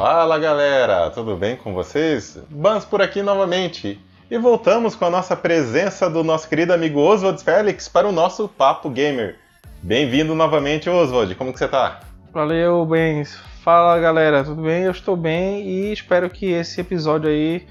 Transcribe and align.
Fala 0.00 0.38
galera, 0.38 1.10
tudo 1.10 1.36
bem 1.36 1.56
com 1.56 1.74
vocês? 1.74 2.38
Bans 2.48 2.86
por 2.86 3.02
aqui 3.02 3.20
novamente. 3.20 4.00
E 4.30 4.38
voltamos 4.38 4.96
com 4.96 5.04
a 5.04 5.10
nossa 5.10 5.36
presença 5.36 6.08
do 6.08 6.24
nosso 6.24 6.48
querido 6.48 6.72
amigo 6.72 6.98
Oswald 6.98 7.44
Félix 7.44 7.86
para 7.86 8.08
o 8.08 8.12
nosso 8.12 8.48
Papo 8.48 8.88
Gamer. 8.88 9.36
Bem-vindo 9.82 10.34
novamente, 10.34 10.88
Oswald. 10.88 11.34
Como 11.34 11.52
que 11.52 11.58
você 11.58 11.68
tá? 11.68 12.00
Valeu, 12.32 12.82
Bens. 12.86 13.38
Fala 13.62 14.00
galera, 14.00 14.42
tudo 14.42 14.62
bem? 14.62 14.84
Eu 14.84 14.90
estou 14.90 15.14
bem 15.14 15.68
e 15.68 15.92
espero 15.92 16.30
que 16.30 16.46
esse 16.46 16.80
episódio 16.80 17.28
aí 17.28 17.66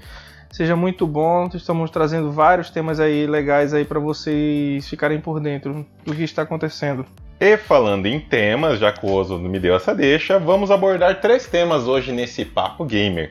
seja 0.52 0.76
muito 0.76 1.08
bom. 1.08 1.50
Estamos 1.52 1.90
trazendo 1.90 2.30
vários 2.30 2.70
temas 2.70 3.00
aí 3.00 3.26
legais 3.26 3.74
aí 3.74 3.84
para 3.84 3.98
vocês 3.98 4.88
ficarem 4.88 5.20
por 5.20 5.40
dentro 5.40 5.84
do 6.04 6.14
que 6.14 6.22
está 6.22 6.42
acontecendo. 6.42 7.04
E 7.40 7.56
falando 7.56 8.04
em 8.04 8.20
temas, 8.20 8.78
já 8.78 8.92
que 8.92 9.06
o 9.06 9.10
Oso 9.10 9.38
me 9.38 9.58
deu 9.58 9.74
essa 9.74 9.94
deixa, 9.94 10.38
vamos 10.38 10.70
abordar 10.70 11.22
três 11.22 11.46
temas 11.46 11.88
hoje 11.88 12.12
nesse 12.12 12.44
Papo 12.44 12.84
Gamer. 12.84 13.30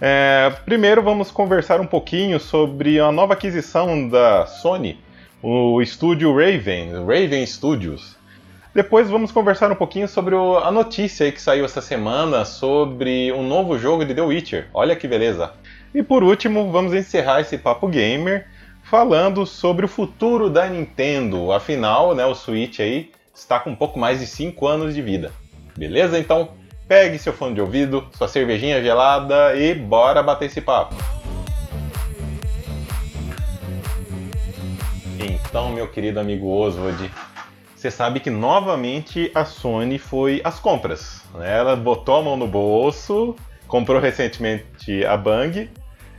É, 0.00 0.50
primeiro 0.64 1.02
vamos 1.02 1.30
conversar 1.30 1.78
um 1.78 1.86
pouquinho 1.86 2.40
sobre 2.40 2.98
a 2.98 3.12
nova 3.12 3.34
aquisição 3.34 4.08
da 4.08 4.46
Sony, 4.46 4.98
o 5.42 5.82
estúdio 5.82 6.34
Raven, 6.34 7.04
Raven 7.04 7.44
Studios. 7.44 8.16
Depois 8.74 9.10
vamos 9.10 9.30
conversar 9.30 9.70
um 9.70 9.76
pouquinho 9.76 10.08
sobre 10.08 10.34
o, 10.34 10.56
a 10.56 10.72
notícia 10.72 11.30
que 11.30 11.42
saiu 11.42 11.66
essa 11.66 11.82
semana 11.82 12.46
sobre 12.46 13.30
um 13.30 13.46
novo 13.46 13.78
jogo 13.78 14.06
de 14.06 14.14
The 14.14 14.22
Witcher. 14.22 14.68
Olha 14.72 14.96
que 14.96 15.06
beleza! 15.06 15.52
E 15.94 16.02
por 16.02 16.22
último, 16.22 16.72
vamos 16.72 16.94
encerrar 16.94 17.42
esse 17.42 17.58
papo 17.58 17.88
gamer 17.88 18.46
falando 18.84 19.44
sobre 19.44 19.84
o 19.84 19.88
futuro 19.88 20.48
da 20.48 20.66
Nintendo. 20.66 21.52
Afinal, 21.52 22.14
né, 22.14 22.24
o 22.24 22.34
Switch 22.34 22.80
aí 22.80 23.10
está 23.40 23.58
com 23.58 23.70
um 23.70 23.76
pouco 23.76 23.98
mais 23.98 24.20
de 24.20 24.26
5 24.26 24.66
anos 24.66 24.94
de 24.94 25.02
vida. 25.02 25.32
Beleza? 25.76 26.18
Então, 26.18 26.50
pegue 26.86 27.18
seu 27.18 27.32
fone 27.32 27.54
de 27.54 27.60
ouvido, 27.60 28.06
sua 28.12 28.28
cervejinha 28.28 28.82
gelada 28.82 29.56
e 29.56 29.74
bora 29.74 30.22
bater 30.22 30.46
esse 30.46 30.60
papo. 30.60 30.94
Então, 35.18 35.70
meu 35.70 35.88
querido 35.88 36.20
amigo 36.20 36.48
Oswald, 36.48 37.10
você 37.74 37.90
sabe 37.90 38.20
que 38.20 38.30
novamente 38.30 39.30
a 39.34 39.44
Sony 39.44 39.98
foi 39.98 40.40
às 40.44 40.60
compras. 40.60 41.22
Né? 41.34 41.58
Ela 41.58 41.74
botou 41.76 42.16
a 42.16 42.22
mão 42.22 42.36
no 42.36 42.46
bolso, 42.46 43.34
comprou 43.66 44.00
recentemente 44.00 45.04
a 45.04 45.16
Bang 45.16 45.70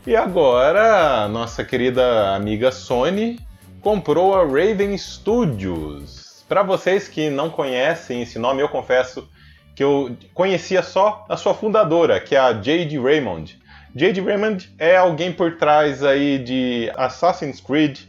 e 0.06 0.16
agora 0.16 1.28
nossa 1.28 1.63
querida 1.63 2.35
amiga 2.35 2.72
Sony 2.72 3.39
comprou 3.81 4.35
a 4.35 4.44
Raven 4.44 4.97
Studios. 4.97 6.20
Para 6.52 6.63
vocês 6.63 7.07
que 7.07 7.30
não 7.30 7.49
conhecem 7.49 8.23
esse 8.23 8.38
nome, 8.38 8.61
eu 8.61 8.67
confesso 8.67 9.25
que 9.73 9.81
eu 9.81 10.17
conhecia 10.33 10.83
só 10.83 11.25
a 11.30 11.38
sua 11.38 11.53
fundadora, 11.53 12.19
que 12.19 12.35
é 12.35 12.39
a 12.39 12.52
Jade 12.52 12.99
Raymond. 12.99 13.57
Jade 13.95 14.19
Raymond 14.19 14.69
é 14.77 14.97
alguém 14.97 15.31
por 15.31 15.55
trás 15.55 16.03
aí 16.03 16.38
de 16.39 16.91
Assassin's 16.97 17.61
Creed, 17.61 17.99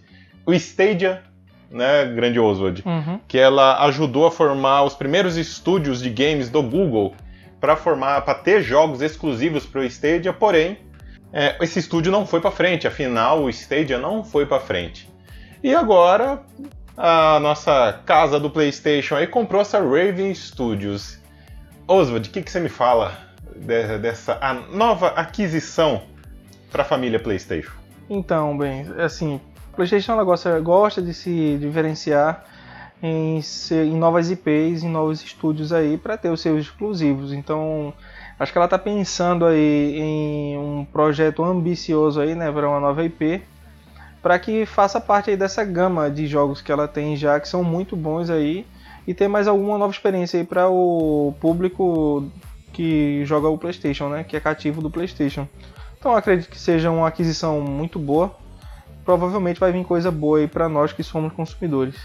o 0.45 0.53
Stadia, 0.53 1.23
né, 1.71 2.05
grande 2.07 2.41
Oswald, 2.41 2.83
uhum. 2.85 3.21
que 3.29 3.39
ela 3.39 3.81
ajudou 3.85 4.27
a 4.27 4.31
formar 4.33 4.83
os 4.83 4.95
primeiros 4.97 5.37
estúdios 5.37 6.03
de 6.03 6.11
games 6.11 6.51
do 6.51 6.65
Google 6.65 7.15
para 7.61 7.77
formar, 7.77 8.23
para 8.23 8.35
ter 8.35 8.61
jogos 8.61 9.03
exclusivos 9.03 9.65
para 9.65 9.83
o 9.83 9.85
Stadia, 9.85 10.33
porém 10.33 10.79
é, 11.33 11.57
esse 11.61 11.79
estúdio 11.79 12.11
não 12.11 12.27
foi 12.27 12.41
para 12.41 12.51
frente, 12.51 12.89
afinal 12.89 13.45
o 13.45 13.49
Stadia 13.49 13.99
não 13.99 14.25
foi 14.25 14.47
para 14.47 14.59
frente. 14.59 15.09
E 15.63 15.73
agora 15.73 16.43
a 16.97 17.39
nossa 17.41 18.01
casa 18.05 18.39
do 18.39 18.51
PlayStation 18.51 19.17
aí 19.17 19.27
comprou 19.27 19.61
essa 19.63 19.79
Raven 19.79 20.35
Studios. 20.35 21.19
Oswald, 21.87 22.29
o 22.29 22.33
que, 22.33 22.43
que 22.43 22.51
você 22.51 22.61
me 22.61 22.69
fala 22.69 23.19
de, 23.57 23.99
dessa 23.99 24.39
nova 24.71 25.09
aquisição 25.09 26.03
para 26.71 26.83
a 26.83 26.85
família 26.85 27.19
PlayStation? 27.19 27.73
Então, 28.09 28.57
bem, 28.57 28.87
assim, 28.99 29.41
PlayStation 29.75 30.13
ela 30.13 30.25
gosta, 30.25 30.59
gosta 30.61 31.03
de 31.03 31.15
se 31.15 31.57
diferenciar 31.61 32.45
em, 33.03 33.41
em 33.71 33.97
novas 33.97 34.31
IPs, 34.31 34.83
em 34.83 34.89
novos 34.89 35.23
estúdios 35.23 35.73
aí 35.73 35.97
para 35.97 36.17
ter 36.17 36.31
os 36.31 36.41
seus 36.41 36.67
exclusivos. 36.67 37.33
Então, 37.33 37.93
acho 38.39 38.53
que 38.53 38.59
ela 38.59 38.67
está 38.67 38.79
pensando 38.79 39.45
aí 39.45 39.99
em 39.99 40.59
um 40.59 40.85
projeto 40.85 41.43
ambicioso 41.43 42.21
aí, 42.21 42.35
né, 42.35 42.51
para 42.53 42.69
uma 42.69 42.81
nova 42.81 43.03
IP 43.03 43.43
para 44.23 44.39
que 44.39 44.65
faça 44.65 45.01
parte 45.01 45.31
aí 45.31 45.37
dessa 45.37 45.65
gama 45.65 46.11
de 46.11 46.27
jogos 46.27 46.63
que 46.63 46.71
ela 46.71 46.87
tem 46.87 47.17
já, 47.17 47.41
que 47.41 47.49
são 47.49 47.65
muito 47.65 47.97
bons 47.97 48.31
aí, 48.31 48.65
e 49.07 49.13
ter 49.13 49.27
mais 49.27 49.49
alguma 49.49 49.77
nova 49.77 49.93
experiência 49.93 50.39
aí 50.39 50.47
para 50.47 50.69
o 50.69 51.35
público 51.41 52.31
que 52.73 53.25
joga 53.25 53.49
o 53.49 53.59
PlayStation, 53.59 54.09
né, 54.09 54.25
que 54.25 54.37
é 54.37 54.41
cativo 54.41 54.81
do 54.81 54.91
PlayStation. 54.91 55.47
Então 55.99 56.15
acredito 56.15 56.49
que 56.49 56.59
seja 56.59 56.91
uma 56.91 57.09
aquisição 57.09 57.61
muito 57.61 57.99
boa. 57.99 58.35
Provavelmente 59.05 59.59
vai 59.59 59.73
vir 59.73 59.85
coisa 59.85 60.11
boa 60.11 60.39
aí 60.39 60.47
para 60.47 60.69
nós 60.69 60.93
que 60.93 61.03
somos 61.03 61.33
consumidores. 61.33 61.97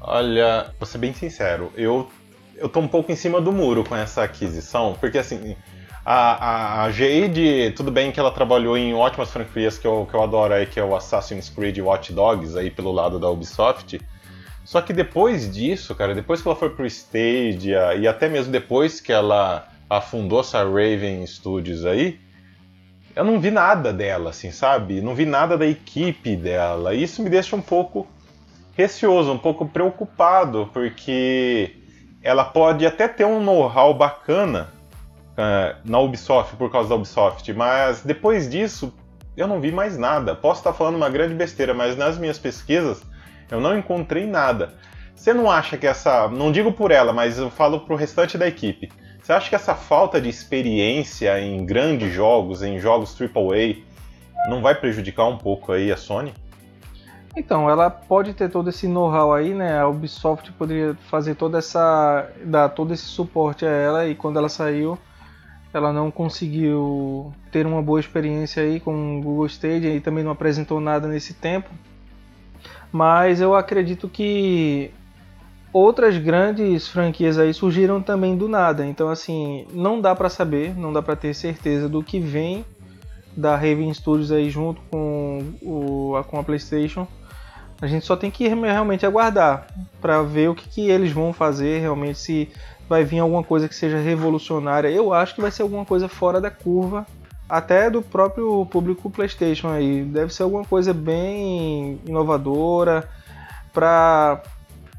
Olha, 0.00 0.72
vou 0.78 0.86
ser 0.86 0.98
bem 0.98 1.12
sincero, 1.12 1.72
eu 1.76 2.08
eu 2.56 2.68
tô 2.68 2.78
um 2.78 2.88
pouco 2.88 3.10
em 3.10 3.16
cima 3.16 3.40
do 3.40 3.50
muro 3.50 3.82
com 3.82 3.96
essa 3.96 4.22
aquisição, 4.22 4.94
porque 5.00 5.16
assim, 5.16 5.56
a, 6.04 6.14
a, 6.14 6.84
a 6.84 6.90
Jade, 6.90 7.72
tudo 7.76 7.90
bem 7.90 8.10
que 8.10 8.18
ela 8.18 8.30
trabalhou 8.30 8.76
em 8.76 8.94
ótimas 8.94 9.30
franquias 9.30 9.78
que 9.78 9.86
eu, 9.86 10.06
que 10.08 10.14
eu 10.14 10.22
adoro 10.22 10.54
aí, 10.54 10.66
que 10.66 10.80
é 10.80 10.84
o 10.84 10.96
Assassin's 10.96 11.50
Creed 11.50 11.78
Watch 11.78 12.12
Dogs, 12.12 12.56
aí 12.56 12.70
pelo 12.70 12.90
lado 12.90 13.18
da 13.18 13.28
Ubisoft. 13.28 14.00
Só 14.64 14.80
que 14.80 14.92
depois 14.92 15.52
disso, 15.52 15.94
cara, 15.94 16.14
depois 16.14 16.40
que 16.40 16.48
ela 16.48 16.56
foi 16.56 16.70
pro 16.70 16.86
Stadia 16.86 17.94
e 17.94 18.06
até 18.06 18.28
mesmo 18.28 18.52
depois 18.52 19.00
que 19.00 19.12
ela 19.12 19.68
afundou 19.88 20.40
essa 20.40 20.62
Raven 20.62 21.26
Studios 21.26 21.84
aí, 21.84 22.18
eu 23.14 23.24
não 23.24 23.40
vi 23.40 23.50
nada 23.50 23.92
dela, 23.92 24.30
assim, 24.30 24.50
sabe? 24.52 25.00
Não 25.00 25.14
vi 25.14 25.26
nada 25.26 25.58
da 25.58 25.66
equipe 25.66 26.36
dela. 26.36 26.94
E 26.94 27.02
isso 27.02 27.22
me 27.22 27.28
deixa 27.28 27.56
um 27.56 27.60
pouco 27.60 28.06
receoso, 28.76 29.32
um 29.32 29.38
pouco 29.38 29.66
preocupado, 29.66 30.70
porque 30.72 31.76
ela 32.22 32.44
pode 32.44 32.86
até 32.86 33.08
ter 33.08 33.24
um 33.24 33.42
know-how 33.42 33.92
bacana 33.92 34.79
uh, 35.32 35.76
na 35.84 35.98
Ubisoft 35.98 36.56
por 36.56 36.70
causa 36.70 36.88
da 36.88 36.94
Ubisoft, 36.94 37.52
mas 37.52 38.02
depois 38.02 38.48
disso 38.48 38.92
eu 39.36 39.46
não 39.46 39.60
vi 39.60 39.72
mais 39.72 39.96
nada. 39.96 40.34
Posso 40.34 40.60
estar 40.60 40.72
falando 40.72 40.96
uma 40.96 41.08
grande 41.08 41.34
besteira, 41.34 41.72
mas 41.72 41.96
nas 41.96 42.18
minhas 42.18 42.38
pesquisas 42.38 43.02
eu 43.50 43.60
não 43.60 43.76
encontrei 43.76 44.26
nada. 44.26 44.74
Você 45.14 45.34
não 45.34 45.50
acha 45.50 45.76
que 45.76 45.86
essa, 45.86 46.28
não 46.28 46.50
digo 46.50 46.72
por 46.72 46.90
ela, 46.90 47.12
mas 47.12 47.38
eu 47.38 47.50
falo 47.50 47.80
para 47.80 47.94
o 47.94 47.96
restante 47.96 48.38
da 48.38 48.46
equipe. 48.46 48.90
Você 49.22 49.32
acha 49.32 49.48
que 49.48 49.54
essa 49.54 49.74
falta 49.74 50.20
de 50.20 50.28
experiência 50.28 51.38
em 51.40 51.64
grandes 51.64 52.12
jogos, 52.12 52.62
em 52.62 52.78
jogos 52.78 53.14
AAA, 53.20 53.84
não 54.48 54.62
vai 54.62 54.74
prejudicar 54.74 55.26
um 55.26 55.36
pouco 55.36 55.72
aí 55.72 55.92
a 55.92 55.96
Sony? 55.96 56.32
Então, 57.36 57.70
ela 57.70 57.88
pode 57.90 58.34
ter 58.34 58.50
todo 58.50 58.70
esse 58.70 58.88
know-how 58.88 59.32
aí, 59.32 59.54
né? 59.54 59.78
A 59.78 59.86
Ubisoft 59.86 60.50
poderia 60.52 60.96
fazer 61.08 61.36
toda 61.36 61.58
essa, 61.58 62.28
dar 62.44 62.70
todo 62.70 62.92
esse 62.92 63.04
suporte 63.04 63.64
a 63.64 63.70
ela 63.70 64.06
e 64.06 64.14
quando 64.14 64.38
ela 64.38 64.48
saiu, 64.48 64.98
ela 65.72 65.92
não 65.92 66.10
conseguiu 66.10 67.32
ter 67.52 67.66
uma 67.66 67.80
boa 67.80 68.00
experiência 68.00 68.62
aí 68.62 68.80
com 68.80 69.18
o 69.18 69.22
Google 69.22 69.46
Stadia 69.46 69.94
e 69.94 70.00
também 70.00 70.24
não 70.24 70.32
apresentou 70.32 70.80
nada 70.80 71.06
nesse 71.06 71.34
tempo. 71.34 71.70
Mas 72.92 73.40
eu 73.40 73.54
acredito 73.54 74.08
que 74.08 74.90
outras 75.72 76.18
grandes 76.18 76.88
franquias 76.88 77.38
aí 77.38 77.54
surgiram 77.54 78.02
também 78.02 78.36
do 78.36 78.48
nada. 78.48 78.84
Então 78.84 79.08
assim, 79.08 79.66
não 79.72 80.00
dá 80.00 80.14
para 80.14 80.28
saber, 80.28 80.76
não 80.76 80.92
dá 80.92 81.00
para 81.00 81.14
ter 81.14 81.34
certeza 81.34 81.88
do 81.88 82.02
que 82.02 82.18
vem 82.18 82.64
da 83.36 83.54
Raven 83.54 83.94
Studios 83.94 84.32
aí 84.32 84.50
junto 84.50 84.80
com 84.90 85.54
o 85.62 86.20
com 86.28 86.38
a 86.38 86.42
PlayStation. 86.42 87.06
A 87.80 87.86
gente 87.86 88.04
só 88.04 88.14
tem 88.14 88.30
que 88.30 88.46
realmente 88.46 89.06
aguardar 89.06 89.66
para 90.00 90.20
ver 90.22 90.50
o 90.50 90.54
que, 90.54 90.68
que 90.68 90.90
eles 90.90 91.12
vão 91.12 91.32
fazer 91.32 91.80
realmente 91.80 92.18
se 92.18 92.48
vai 92.90 93.04
vir 93.04 93.20
alguma 93.20 93.44
coisa 93.44 93.68
que 93.68 93.74
seja 93.76 93.98
revolucionária. 93.98 94.88
Eu 94.88 95.14
acho 95.14 95.36
que 95.36 95.40
vai 95.40 95.52
ser 95.52 95.62
alguma 95.62 95.84
coisa 95.84 96.08
fora 96.08 96.40
da 96.40 96.50
curva, 96.50 97.06
até 97.48 97.88
do 97.88 98.02
próprio 98.02 98.66
público 98.66 99.08
PlayStation 99.08 99.68
aí. 99.68 100.02
Deve 100.02 100.34
ser 100.34 100.42
alguma 100.42 100.64
coisa 100.64 100.92
bem 100.92 102.00
inovadora 102.04 103.08
para 103.72 104.42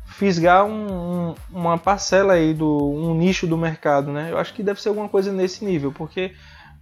fisgar 0.05 0.63
um, 0.63 1.35
uma 1.51 1.77
parcela 1.77 2.33
aí 2.33 2.53
do 2.53 2.93
um 2.93 3.13
nicho 3.13 3.45
do 3.45 3.57
mercado, 3.57 4.09
né? 4.09 4.29
Eu 4.31 4.37
acho 4.37 4.53
que 4.53 4.63
deve 4.63 4.81
ser 4.81 4.87
alguma 4.87 5.09
coisa 5.09 5.29
nesse 5.33 5.65
nível, 5.65 5.91
porque 5.91 6.31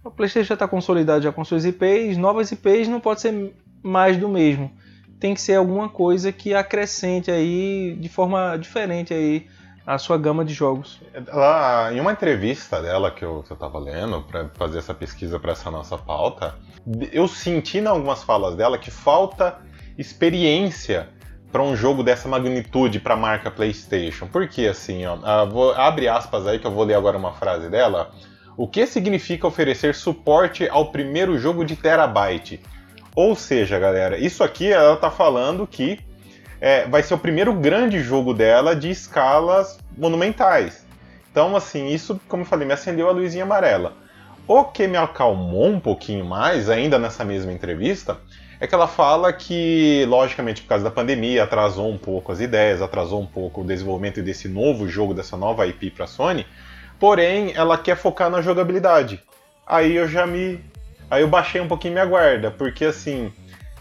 o 0.04 0.12
PlayStation 0.12 0.46
já 0.46 0.54
está 0.54 0.68
consolidado 0.68 1.24
já 1.24 1.32
com 1.32 1.44
suas 1.44 1.64
IPs, 1.64 2.16
novas 2.18 2.52
IPs 2.52 2.86
não 2.86 3.00
pode 3.00 3.20
ser 3.20 3.52
mais 3.82 4.16
do 4.16 4.28
mesmo. 4.28 4.70
Tem 5.18 5.34
que 5.34 5.40
ser 5.40 5.56
alguma 5.56 5.88
coisa 5.88 6.30
que 6.30 6.54
acrescente 6.54 7.32
aí 7.32 7.98
de 7.98 8.08
forma 8.08 8.56
diferente 8.56 9.12
aí 9.12 9.48
a 9.90 9.98
sua 9.98 10.16
gama 10.16 10.44
de 10.44 10.54
jogos. 10.54 11.00
Ela, 11.12 11.92
em 11.92 11.98
uma 11.98 12.12
entrevista 12.12 12.80
dela 12.80 13.10
que 13.10 13.24
eu, 13.24 13.40
estava 13.40 13.76
lendo 13.80 14.22
para 14.22 14.48
fazer 14.50 14.78
essa 14.78 14.94
pesquisa 14.94 15.40
para 15.40 15.50
essa 15.50 15.68
nossa 15.68 15.98
pauta, 15.98 16.54
eu 17.10 17.26
senti 17.26 17.78
em 17.78 17.86
algumas 17.86 18.22
falas 18.22 18.54
dela 18.54 18.78
que 18.78 18.88
falta 18.88 19.58
experiência 19.98 21.08
para 21.50 21.60
um 21.60 21.74
jogo 21.74 22.04
dessa 22.04 22.28
magnitude 22.28 23.00
para 23.00 23.14
a 23.14 23.16
marca 23.16 23.50
PlayStation. 23.50 24.28
Porque 24.28 24.68
assim, 24.68 25.04
ó, 25.04 25.46
vou, 25.46 25.72
abre 25.72 26.06
aspas 26.06 26.46
aí 26.46 26.60
que 26.60 26.66
eu 26.68 26.70
vou 26.70 26.84
ler 26.84 26.94
agora 26.94 27.18
uma 27.18 27.32
frase 27.32 27.68
dela. 27.68 28.12
O 28.56 28.68
que 28.68 28.86
significa 28.86 29.48
oferecer 29.48 29.96
suporte 29.96 30.68
ao 30.68 30.92
primeiro 30.92 31.36
jogo 31.36 31.64
de 31.64 31.74
terabyte? 31.74 32.60
Ou 33.16 33.34
seja, 33.34 33.76
galera, 33.76 34.16
isso 34.16 34.44
aqui 34.44 34.72
ela 34.72 34.94
está 34.94 35.10
falando 35.10 35.66
que 35.66 35.98
é, 36.60 36.86
vai 36.86 37.02
ser 37.02 37.14
o 37.14 37.18
primeiro 37.18 37.52
grande 37.54 38.00
jogo 38.00 38.34
dela 38.34 38.76
de 38.76 38.90
escalas 38.90 39.78
monumentais. 39.96 40.84
Então, 41.30 41.56
assim, 41.56 41.88
isso, 41.88 42.20
como 42.28 42.42
eu 42.42 42.46
falei, 42.46 42.66
me 42.66 42.74
acendeu 42.74 43.08
a 43.08 43.12
luzinha 43.12 43.44
amarela. 43.44 43.94
O 44.46 44.64
que 44.64 44.86
me 44.88 44.96
acalmou 44.96 45.68
um 45.68 45.80
pouquinho 45.80 46.24
mais, 46.24 46.68
ainda 46.68 46.98
nessa 46.98 47.24
mesma 47.24 47.52
entrevista, 47.52 48.18
é 48.58 48.66
que 48.66 48.74
ela 48.74 48.88
fala 48.88 49.32
que, 49.32 50.04
logicamente, 50.08 50.62
por 50.62 50.68
causa 50.68 50.84
da 50.84 50.90
pandemia, 50.90 51.44
atrasou 51.44 51.88
um 51.88 51.96
pouco 51.96 52.32
as 52.32 52.40
ideias, 52.40 52.82
atrasou 52.82 53.20
um 53.20 53.26
pouco 53.26 53.62
o 53.62 53.64
desenvolvimento 53.64 54.20
desse 54.20 54.48
novo 54.48 54.88
jogo, 54.88 55.14
dessa 55.14 55.36
nova 55.36 55.66
IP 55.66 55.90
para 55.90 56.04
a 56.04 56.08
Sony, 56.08 56.44
porém 56.98 57.52
ela 57.54 57.78
quer 57.78 57.96
focar 57.96 58.28
na 58.28 58.42
jogabilidade. 58.42 59.22
Aí 59.66 59.94
eu 59.94 60.06
já 60.06 60.26
me. 60.26 60.60
Aí 61.10 61.22
eu 61.22 61.28
baixei 61.28 61.60
um 61.60 61.68
pouquinho 61.68 61.94
minha 61.94 62.04
guarda, 62.04 62.50
porque 62.50 62.84
assim. 62.84 63.32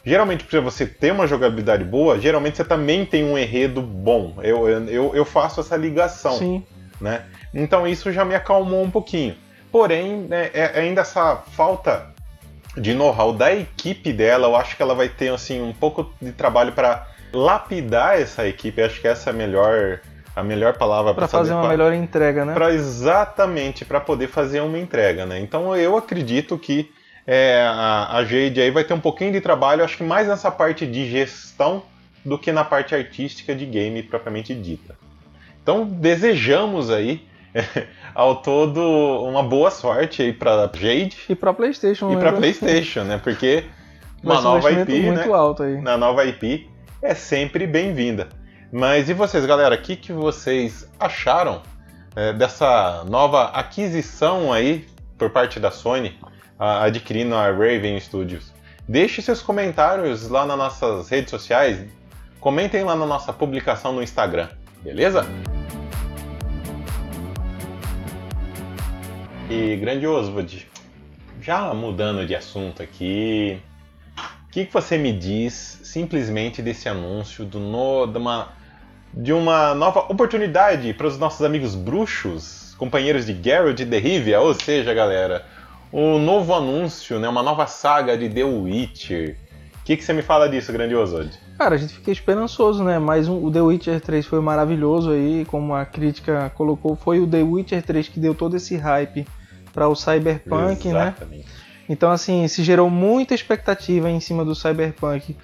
Geralmente, 0.03 0.43
para 0.43 0.61
você 0.61 0.85
ter 0.85 1.11
uma 1.11 1.27
jogabilidade 1.27 1.83
boa, 1.83 2.19
geralmente 2.19 2.57
você 2.57 2.63
também 2.63 3.05
tem 3.05 3.23
um 3.23 3.37
enredo 3.37 3.81
bom. 3.81 4.35
Eu, 4.41 4.67
eu, 4.87 5.15
eu 5.15 5.25
faço 5.25 5.59
essa 5.59 5.75
ligação. 5.75 6.33
Sim. 6.33 6.63
Né? 6.99 7.23
Então 7.53 7.87
isso 7.87 8.11
já 8.11 8.23
me 8.25 8.35
acalmou 8.35 8.83
um 8.83 8.91
pouquinho. 8.91 9.35
Porém, 9.71 10.23
né, 10.27 10.49
é, 10.53 10.71
é 10.75 10.79
ainda 10.79 11.01
essa 11.01 11.35
falta 11.35 12.13
de 12.75 12.93
know-how 12.93 13.33
da 13.33 13.53
equipe 13.53 14.13
dela, 14.13 14.47
eu 14.47 14.55
acho 14.55 14.75
que 14.75 14.81
ela 14.81 14.95
vai 14.95 15.09
ter 15.09 15.29
assim 15.29 15.61
um 15.61 15.73
pouco 15.73 16.11
de 16.21 16.31
trabalho 16.31 16.71
para 16.71 17.07
lapidar 17.33 18.19
essa 18.19 18.47
equipe. 18.47 18.81
Eu 18.81 18.87
acho 18.87 19.01
que 19.01 19.07
essa 19.07 19.29
é 19.29 19.33
a 19.33 19.35
melhor 19.35 19.99
a 20.35 20.43
melhor 20.43 20.77
palavra 20.77 21.13
para 21.13 21.27
fazer 21.27 21.51
uma 21.51 21.61
pra, 21.61 21.69
melhor 21.69 21.93
entrega, 21.93 22.45
né? 22.45 22.53
Para 22.53 22.73
exatamente 22.73 23.83
para 23.83 23.99
poder 23.99 24.27
fazer 24.27 24.61
uma 24.61 24.77
entrega, 24.77 25.25
né? 25.25 25.39
Então 25.39 25.75
eu 25.75 25.97
acredito 25.97 26.57
que 26.57 26.91
é, 27.31 27.61
a, 27.61 28.17
a 28.17 28.25
Jade 28.25 28.59
aí 28.59 28.71
vai 28.71 28.83
ter 28.83 28.95
um 28.95 28.99
pouquinho 28.99 29.31
de 29.31 29.39
trabalho, 29.39 29.83
acho 29.83 29.95
que 29.95 30.03
mais 30.03 30.27
nessa 30.27 30.49
parte 30.49 30.87
de 30.87 31.07
gestão 31.07 31.83
do 32.25 32.39
que 32.39 32.51
na 32.51 32.63
parte 32.63 32.95
artística 32.95 33.53
de 33.53 33.67
game 33.67 34.01
propriamente 34.01 34.55
dita. 34.55 34.95
Então 35.61 35.85
desejamos 35.85 36.89
aí 36.89 37.21
ao 38.15 38.37
todo 38.37 38.81
uma 39.23 39.43
boa 39.43 39.69
sorte 39.69 40.23
aí 40.23 40.33
para 40.33 40.71
Jade 40.73 41.19
e 41.29 41.35
para 41.35 41.53
PlayStation 41.53 42.11
e 42.11 42.17
para 42.17 42.33
PlayStation, 42.33 43.03
né? 43.03 43.19
Porque 43.23 43.63
uma 44.23 44.41
nova 44.41 44.71
IP, 44.71 45.11
né? 45.11 45.23
Na 45.83 45.97
nova 45.97 46.25
IP 46.25 46.67
é 46.99 47.13
sempre 47.13 47.67
bem-vinda. 47.67 48.27
Mas 48.71 49.07
e 49.07 49.13
vocês, 49.13 49.45
galera? 49.45 49.75
O 49.75 49.77
que, 49.79 49.95
que 49.95 50.11
vocês 50.11 50.89
acharam 50.99 51.61
é, 52.15 52.33
dessa 52.33 53.03
nova 53.07 53.49
aquisição 53.49 54.51
aí 54.51 54.87
por 55.15 55.29
parte 55.29 55.59
da 55.59 55.69
Sony, 55.69 56.17
adquirindo 56.59 57.33
a 57.35 57.49
Raven 57.49 57.97
Studios? 57.99 58.53
Deixe 58.87 59.21
seus 59.21 59.41
comentários 59.41 60.27
lá 60.27 60.45
nas 60.45 60.57
nossas 60.57 61.09
redes 61.09 61.29
sociais. 61.29 61.85
Comentem 62.39 62.83
lá 62.83 62.95
na 62.95 63.05
nossa 63.05 63.31
publicação 63.31 63.93
no 63.93 64.03
Instagram, 64.03 64.49
beleza? 64.83 65.25
E 69.49 69.75
grandioso, 69.77 70.31
Woody. 70.31 70.67
Já 71.41 71.73
mudando 71.73 72.25
de 72.25 72.35
assunto 72.35 72.83
aqui, 72.83 73.61
o 74.47 74.51
que, 74.51 74.65
que, 74.65 74.73
você 74.73 74.97
me 74.97 75.13
diz 75.13 75.79
simplesmente 75.83 76.61
desse 76.61 76.89
anúncio 76.89 77.45
do 77.45 77.59
no, 77.59 78.05
de, 78.05 78.17
uma, 78.17 78.49
de 79.13 79.33
uma 79.33 79.73
nova 79.73 80.01
oportunidade 80.01 80.93
para 80.93 81.07
os 81.07 81.17
nossos 81.17 81.45
amigos 81.45 81.75
bruxos, 81.75 82.75
companheiros 82.77 83.25
de 83.25 83.39
Geralt 83.41 83.79
de 83.79 83.99
Rivia? 83.99 84.39
Ou 84.39 84.53
seja, 84.53 84.93
galera, 84.93 85.45
um 85.91 86.19
novo 86.19 86.53
anúncio, 86.53 87.19
né, 87.19 87.27
uma 87.27 87.43
nova 87.43 87.65
saga 87.67 88.17
de 88.17 88.29
The 88.29 88.43
Witcher. 88.43 89.37
O 89.81 89.83
que, 89.83 89.97
que 89.97 90.03
você 90.03 90.13
me 90.13 90.21
fala 90.21 90.47
disso, 90.47 90.71
grandioso? 90.71 91.29
Cara, 91.57 91.75
a 91.75 91.77
gente 91.77 91.95
fica 91.95 92.11
esperançoso, 92.11 92.83
né? 92.83 92.99
Mas 92.99 93.27
o 93.27 93.51
The 93.51 93.59
Witcher 93.59 93.99
3 93.99 94.25
foi 94.25 94.39
maravilhoso 94.39 95.11
aí, 95.11 95.43
como 95.45 95.73
a 95.73 95.83
crítica 95.83 96.49
colocou, 96.55 96.95
foi 96.95 97.19
o 97.19 97.27
The 97.27 97.41
Witcher 97.41 97.81
3 97.81 98.07
que 98.07 98.19
deu 98.19 98.33
todo 98.35 98.55
esse 98.55 98.77
hype 98.77 99.25
para 99.73 99.87
o 99.87 99.95
Cyberpunk, 99.95 100.87
né? 100.89 101.07
Exatamente. 101.09 101.45
né? 101.45 101.53
Então, 101.89 102.11
assim, 102.11 102.47
se 102.47 102.63
gerou 102.63 102.89
muita 102.89 103.33
expectativa 103.33 104.09
em 104.09 104.19
cima 104.19 104.45
do 104.45 104.53
Cyberpunk 104.53 105.35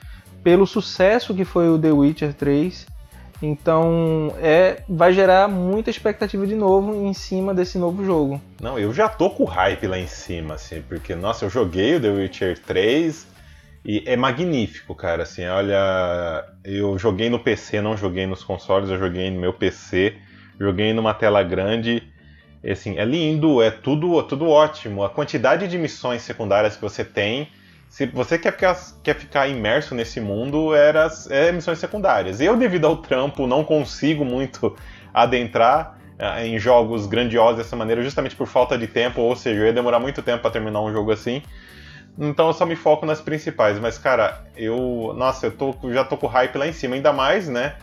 pelo 0.44 0.68
sucesso 0.68 1.34
que 1.34 1.44
foi 1.44 1.68
o 1.70 1.80
The 1.80 1.92
Witcher 1.92 2.34
3. 2.34 2.86
Então, 3.42 4.34
é, 4.40 4.84
vai 4.88 5.12
gerar 5.14 5.48
muita 5.48 5.90
expectativa 5.90 6.48
de 6.48 6.56
novo 6.56 6.94
em 7.06 7.14
cima 7.14 7.54
desse 7.54 7.78
novo 7.78 8.04
jogo. 8.06 8.42
Não, 8.62 8.80
eu 8.80 8.94
já 8.94 9.10
tô 9.10 9.30
com 9.30 9.44
hype 9.44 9.88
lá 9.88 10.00
em 10.00 10.08
cima, 10.08 10.56
assim, 10.56 10.82
porque, 10.82 11.14
nossa, 11.16 11.46
eu 11.46 11.50
joguei 11.50 11.96
o 11.96 12.02
The 12.02 12.10
Witcher 12.10 12.60
3 12.60 13.28
e 13.86 14.04
é 14.06 14.16
magnífico, 14.16 14.96
cara, 14.96 15.24
assim, 15.24 15.46
olha, 15.46 16.46
eu 16.64 16.98
joguei 16.98 17.30
no 17.30 17.40
PC, 17.40 17.82
não 17.82 17.96
joguei 17.96 18.26
nos 18.26 18.44
consoles, 18.44 18.90
eu 18.90 18.98
joguei 18.98 19.30
no 19.30 19.40
meu 19.40 19.54
PC, 19.54 20.16
joguei 20.60 20.94
numa 20.94 21.14
tela 21.14 21.44
grande 21.44 22.02
assim, 22.72 22.98
é 22.98 23.06
lindo, 23.06 23.62
é 23.62 23.70
tudo, 23.70 24.22
tudo 24.24 24.48
ótimo. 24.48 25.04
A 25.04 25.10
quantidade 25.10 25.68
de 25.68 25.78
missões 25.78 26.22
secundárias 26.22 26.76
que 26.76 26.82
você 26.82 27.04
tem, 27.04 27.48
se 27.90 28.06
você 28.06 28.38
quer 28.38 28.52
ficar, 28.52 28.78
quer 29.02 29.16
ficar 29.16 29.48
imerso 29.48 29.96
nesse 29.96 30.20
mundo, 30.20 30.76
era, 30.76 31.10
é 31.30 31.52
missões 31.52 31.80
secundárias. 31.80 32.42
Eu, 32.42 32.58
devido 32.58 32.86
ao 32.86 32.98
trampo, 32.98 33.48
não 33.48 33.64
consigo 33.64 34.26
muito 34.26 34.76
adentrar 35.14 35.98
uh, 36.20 36.40
em 36.44 36.60
jogos 36.60 37.08
grandiosos 37.08 37.58
dessa 37.58 37.76
maneira, 37.76 38.02
justamente 38.04 38.36
por 38.36 38.48
falta 38.48 38.78
de 38.78 38.88
tempo, 38.88 39.22
ou 39.22 39.36
seja, 39.36 39.62
eu 39.62 39.66
ia 39.66 39.74
demorar 39.74 40.00
muito 40.00 40.22
tempo 40.22 40.42
para 40.42 40.52
terminar 40.52 40.82
um 40.82 40.92
jogo 40.92 41.12
assim. 41.12 41.42
Então 42.18 42.48
eu 42.48 42.54
só 42.54 42.66
me 42.66 42.76
foco 42.76 43.06
nas 43.06 43.22
principais. 43.22 43.80
Mas, 43.80 43.98
cara, 43.98 44.46
eu. 44.56 45.14
Nossa, 45.18 45.48
eu 45.48 45.52
tô, 45.52 45.76
já 45.92 46.04
tô 46.04 46.16
com 46.16 46.28
hype 46.28 46.58
lá 46.58 46.68
em 46.68 46.74
cima, 46.74 46.96
ainda 46.96 47.12
mais, 47.12 47.48
né? 47.48 47.76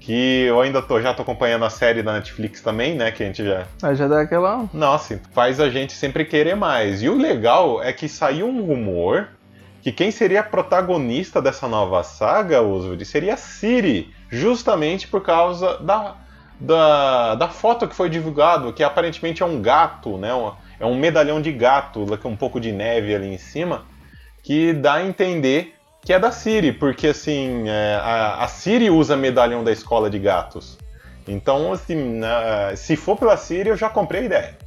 que 0.00 0.44
eu 0.44 0.60
ainda 0.60 0.80
tô, 0.80 1.00
já 1.00 1.12
tô 1.12 1.22
acompanhando 1.22 1.64
a 1.64 1.70
série 1.70 2.02
da 2.02 2.12
Netflix 2.12 2.62
também, 2.62 2.94
né? 2.94 3.10
Que 3.10 3.22
a 3.22 3.26
gente 3.26 3.44
já. 3.44 3.66
Aí 3.82 3.94
já 3.94 4.06
dá 4.06 4.20
aquela. 4.20 4.68
Nossa, 4.72 5.20
faz 5.32 5.60
a 5.60 5.68
gente 5.68 5.92
sempre 5.92 6.24
querer 6.24 6.54
mais. 6.54 7.02
E 7.02 7.08
o 7.08 7.18
legal 7.18 7.82
é 7.82 7.92
que 7.92 8.08
saiu 8.08 8.46
um 8.46 8.62
rumor 8.62 9.28
que 9.88 9.92
quem 9.92 10.10
seria 10.10 10.40
a 10.40 10.42
protagonista 10.42 11.40
dessa 11.40 11.66
nova 11.66 12.02
saga, 12.02 12.60
Oswald, 12.60 13.02
seria 13.06 13.34
a 13.34 13.36
Siri, 13.38 14.14
justamente 14.28 15.08
por 15.08 15.22
causa 15.22 15.78
da, 15.78 16.16
da, 16.60 17.34
da 17.34 17.48
foto 17.48 17.88
que 17.88 17.96
foi 17.96 18.10
divulgado, 18.10 18.70
que 18.74 18.82
aparentemente 18.82 19.42
é 19.42 19.46
um 19.46 19.62
gato, 19.62 20.18
né? 20.18 20.28
É 20.78 20.84
um 20.84 20.94
medalhão 20.94 21.40
de 21.40 21.50
gato, 21.52 22.04
com 22.18 22.28
um 22.28 22.36
pouco 22.36 22.60
de 22.60 22.70
neve 22.70 23.14
ali 23.14 23.28
em 23.28 23.38
cima, 23.38 23.86
que 24.42 24.74
dá 24.74 24.94
a 24.94 25.04
entender 25.04 25.74
que 26.02 26.12
é 26.12 26.18
da 26.18 26.30
Siri, 26.30 26.72
porque 26.72 27.08
assim, 27.08 27.66
é, 27.66 27.98
a, 28.02 28.44
a 28.44 28.48
Siri 28.48 28.90
usa 28.90 29.16
medalhão 29.16 29.64
da 29.64 29.72
escola 29.72 30.10
de 30.10 30.18
gatos. 30.18 30.76
Então, 31.26 31.72
assim, 31.72 32.20
se 32.76 32.94
for 32.94 33.16
pela 33.16 33.38
Siri, 33.38 33.70
eu 33.70 33.76
já 33.76 33.88
comprei 33.88 34.22
a 34.22 34.24
ideia. 34.24 34.58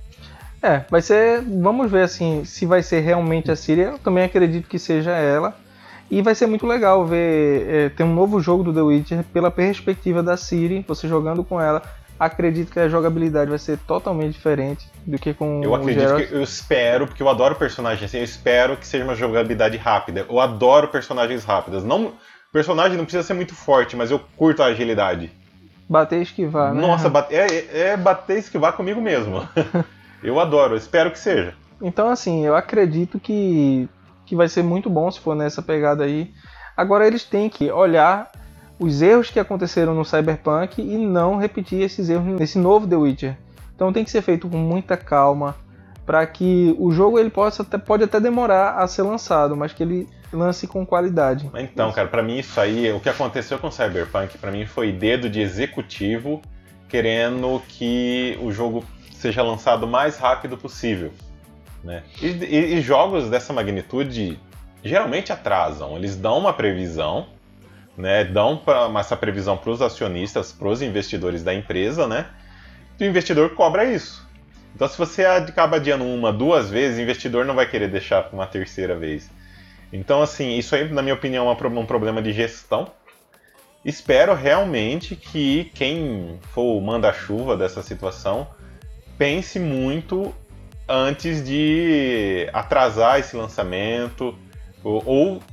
É, 0.61 0.83
vai 0.89 1.01
ser. 1.01 1.41
Vamos 1.41 1.89
ver 1.89 2.03
assim, 2.03 2.45
se 2.45 2.65
vai 2.65 2.83
ser 2.83 3.01
realmente 3.01 3.51
a 3.51 3.55
Siri. 3.55 3.81
Eu 3.81 3.99
também 3.99 4.23
acredito 4.23 4.67
que 4.67 4.77
seja 4.77 5.11
ela. 5.11 5.55
E 6.09 6.21
vai 6.21 6.35
ser 6.35 6.45
muito 6.45 6.67
legal 6.67 7.05
ver 7.05 7.67
é, 7.69 7.89
ter 7.89 8.03
um 8.03 8.13
novo 8.13 8.41
jogo 8.41 8.63
do 8.63 8.73
The 8.73 8.81
Witcher 8.81 9.23
pela 9.31 9.49
perspectiva 9.49 10.21
da 10.21 10.35
Siri, 10.35 10.83
você 10.87 11.07
jogando 11.07 11.43
com 11.43 11.59
ela 11.59 11.81
acredito 12.25 12.71
que 12.71 12.79
a 12.79 12.87
jogabilidade 12.87 13.49
vai 13.49 13.57
ser 13.57 13.79
totalmente 13.79 14.33
diferente 14.33 14.87
do 15.07 15.17
que 15.17 15.33
com 15.33 15.63
eu 15.63 15.71
o 15.71 15.75
acredito 15.75 16.01
Geralt. 16.01 16.27
que 16.27 16.33
eu 16.35 16.43
espero 16.43 17.07
porque 17.07 17.23
eu 17.23 17.27
adoro 17.27 17.55
personagens 17.55 18.03
assim 18.03 18.19
eu 18.19 18.23
espero 18.23 18.77
que 18.77 18.85
seja 18.85 19.03
uma 19.03 19.15
jogabilidade 19.15 19.75
rápida 19.75 20.23
eu 20.29 20.39
adoro 20.39 20.87
personagens 20.89 21.43
rápidas 21.43 21.83
não 21.83 22.07
o 22.07 22.13
personagem 22.53 22.95
não 22.95 23.05
precisa 23.05 23.23
ser 23.23 23.33
muito 23.33 23.55
forte 23.55 23.95
mas 23.95 24.11
eu 24.11 24.19
curto 24.37 24.61
a 24.61 24.67
agilidade 24.67 25.31
bater 25.89 26.19
e 26.19 26.21
esquivar 26.21 26.75
né? 26.75 26.79
nossa 26.79 27.09
bate, 27.09 27.33
é, 27.33 27.89
é 27.91 27.97
bater 27.97 28.35
e 28.35 28.39
esquivar 28.39 28.73
comigo 28.73 29.01
mesmo 29.01 29.41
eu 30.23 30.39
adoro 30.39 30.75
espero 30.75 31.11
que 31.11 31.19
seja 31.19 31.53
então 31.81 32.09
assim 32.09 32.45
eu 32.45 32.55
acredito 32.55 33.19
que 33.19 33.87
que 34.25 34.35
vai 34.35 34.47
ser 34.47 34.63
muito 34.63 34.89
bom 34.89 35.09
se 35.11 35.19
for 35.19 35.35
nessa 35.35 35.61
pegada 35.61 36.03
aí 36.03 36.33
agora 36.75 37.05
eles 37.05 37.23
têm 37.23 37.49
que 37.49 37.71
olhar 37.71 38.31
os 38.81 38.99
erros 38.99 39.29
que 39.29 39.39
aconteceram 39.39 39.93
no 39.93 40.03
Cyberpunk 40.03 40.81
e 40.81 40.97
não 40.97 41.37
repetir 41.37 41.81
esses 41.81 42.09
erros 42.09 42.39
nesse 42.39 42.57
novo 42.57 42.87
The 42.87 42.95
Witcher. 42.95 43.37
Então 43.75 43.93
tem 43.93 44.03
que 44.03 44.09
ser 44.09 44.23
feito 44.23 44.49
com 44.49 44.57
muita 44.57 44.97
calma 44.97 45.55
para 46.03 46.25
que 46.25 46.75
o 46.79 46.91
jogo 46.91 47.19
ele 47.19 47.29
possa 47.29 47.61
até, 47.61 47.77
pode 47.77 48.03
até 48.03 48.19
demorar 48.19 48.79
a 48.79 48.87
ser 48.87 49.03
lançado, 49.03 49.55
mas 49.55 49.71
que 49.71 49.83
ele 49.83 50.09
lance 50.33 50.65
com 50.65 50.83
qualidade. 50.83 51.51
Então, 51.53 51.91
cara, 51.91 52.07
para 52.07 52.23
mim 52.23 52.39
isso 52.39 52.59
aí, 52.59 52.91
o 52.91 52.99
que 52.99 53.07
aconteceu 53.07 53.59
com 53.59 53.69
Cyberpunk, 53.69 54.35
para 54.39 54.51
mim 54.51 54.65
foi 54.65 54.91
dedo 54.91 55.29
de 55.29 55.41
executivo 55.41 56.41
querendo 56.89 57.61
que 57.67 58.37
o 58.41 58.51
jogo 58.51 58.83
seja 59.21 59.43
lançado 59.43 59.83
o 59.83 59.87
mais 59.87 60.17
rápido 60.17 60.57
possível. 60.57 61.11
Né? 61.83 62.03
E, 62.21 62.27
e, 62.27 62.73
e 62.75 62.81
jogos 62.81 63.29
dessa 63.29 63.53
magnitude 63.53 64.39
geralmente 64.83 65.31
atrasam. 65.31 65.95
Eles 65.95 66.15
dão 66.15 66.37
uma 66.37 66.53
previsão, 66.53 67.27
né, 67.97 68.23
dão 68.23 68.57
pra, 68.57 68.91
essa 68.99 69.15
previsão 69.15 69.57
para 69.57 69.69
os 69.69 69.81
acionistas, 69.81 70.51
para 70.51 70.67
os 70.67 70.81
investidores 70.81 71.43
da 71.43 71.53
empresa, 71.53 72.07
né? 72.07 72.27
E 72.99 73.03
o 73.03 73.07
investidor 73.07 73.51
cobra 73.51 73.85
isso. 73.85 74.27
Então, 74.75 74.87
se 74.87 74.97
você 74.97 75.25
acaba 75.25 75.77
adiando 75.77 76.05
uma, 76.05 76.31
duas 76.31 76.69
vezes, 76.69 76.97
o 76.97 77.01
investidor 77.01 77.45
não 77.45 77.55
vai 77.55 77.67
querer 77.67 77.89
deixar 77.89 78.23
para 78.23 78.33
uma 78.33 78.47
terceira 78.47 78.95
vez. 78.95 79.29
Então, 79.91 80.21
assim, 80.21 80.57
isso 80.57 80.75
aí, 80.75 80.91
na 80.91 81.01
minha 81.01 81.13
opinião, 81.13 81.49
é 81.49 81.51
um 81.51 81.85
problema 81.85 82.21
de 82.21 82.31
gestão. 82.31 82.89
Espero 83.83 84.33
realmente 84.33 85.15
que 85.15 85.71
quem 85.75 86.39
for 86.53 86.77
o 86.77 86.81
manda-chuva 86.81 87.57
dessa 87.57 87.81
situação 87.81 88.47
pense 89.21 89.59
muito 89.59 90.33
antes 90.89 91.45
de 91.45 92.49
atrasar 92.51 93.19
esse 93.19 93.37
lançamento 93.37 94.33
ou, 94.83 95.03
ou 95.05 95.43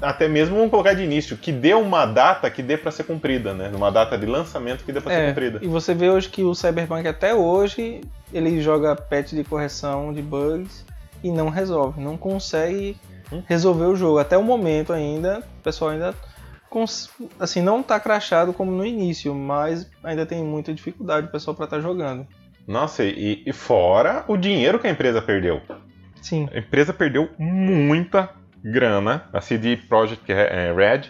até 0.00 0.28
mesmo 0.28 0.54
vamos 0.54 0.70
colocar 0.70 0.94
de 0.94 1.02
início, 1.02 1.36
que 1.36 1.50
dê 1.50 1.74
uma 1.74 2.06
data 2.06 2.48
que 2.48 2.62
dê 2.62 2.76
para 2.76 2.92
ser 2.92 3.02
cumprida, 3.02 3.52
né? 3.52 3.72
Uma 3.74 3.90
data 3.90 4.16
de 4.16 4.24
lançamento 4.24 4.84
que 4.84 4.92
dê 4.92 5.00
para 5.00 5.12
é, 5.12 5.16
ser 5.16 5.28
cumprida. 5.30 5.58
E 5.60 5.66
você 5.66 5.92
vê 5.94 6.08
hoje 6.08 6.28
que 6.28 6.44
o 6.44 6.54
Cyberpunk 6.54 7.08
até 7.08 7.34
hoje 7.34 8.02
ele 8.32 8.60
joga 8.60 8.94
patch 8.94 9.32
de 9.32 9.42
correção 9.42 10.12
de 10.12 10.22
bugs 10.22 10.86
e 11.20 11.32
não 11.32 11.48
resolve, 11.48 12.00
não 12.00 12.16
consegue 12.16 12.96
hum? 13.32 13.42
resolver 13.48 13.86
o 13.86 13.96
jogo. 13.96 14.20
Até 14.20 14.38
o 14.38 14.44
momento 14.44 14.92
ainda, 14.92 15.40
o 15.58 15.62
pessoal 15.64 15.90
ainda 15.90 16.14
assim 17.40 17.62
não 17.62 17.82
tá 17.82 17.98
crachado 17.98 18.52
como 18.52 18.70
no 18.70 18.86
início, 18.86 19.34
mas 19.34 19.90
ainda 20.04 20.24
tem 20.24 20.44
muita 20.44 20.72
dificuldade 20.72 21.26
o 21.26 21.30
pessoal 21.32 21.56
para 21.56 21.64
estar 21.64 21.78
tá 21.78 21.82
jogando. 21.82 22.24
Nossa, 22.68 23.02
e, 23.02 23.42
e 23.46 23.52
fora 23.52 24.26
o 24.28 24.36
dinheiro 24.36 24.78
que 24.78 24.86
a 24.86 24.90
empresa 24.90 25.22
perdeu. 25.22 25.62
Sim. 26.20 26.46
A 26.52 26.58
empresa 26.58 26.92
perdeu 26.92 27.30
muita 27.38 28.28
grana, 28.62 29.24
a 29.32 29.40
CD 29.40 29.78
Projekt 29.78 30.30
é, 30.30 30.70
Red 30.74 31.04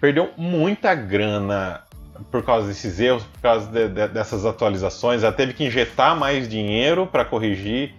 perdeu 0.00 0.30
muita 0.36 0.94
grana 0.94 1.82
por 2.30 2.44
causa 2.44 2.68
desses 2.68 3.00
erros, 3.00 3.24
por 3.24 3.40
causa 3.40 3.68
de, 3.68 3.88
de, 3.88 4.08
dessas 4.08 4.46
atualizações. 4.46 5.24
Ela 5.24 5.32
teve 5.32 5.54
que 5.54 5.64
injetar 5.64 6.16
mais 6.16 6.48
dinheiro 6.48 7.04
para 7.04 7.24
corrigir 7.24 7.92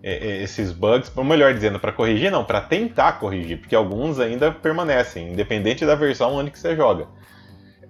é, 0.00 0.12
é, 0.12 0.42
esses 0.42 0.70
bugs, 0.70 1.10
ou 1.16 1.24
melhor 1.24 1.52
dizendo, 1.52 1.80
para 1.80 1.90
corrigir 1.90 2.30
não, 2.30 2.44
para 2.44 2.60
tentar 2.60 3.14
corrigir, 3.18 3.58
porque 3.58 3.74
alguns 3.74 4.20
ainda 4.20 4.52
permanecem, 4.52 5.32
independente 5.32 5.84
da 5.84 5.96
versão 5.96 6.34
onde 6.34 6.52
que 6.52 6.58
você 6.58 6.76
joga. 6.76 7.08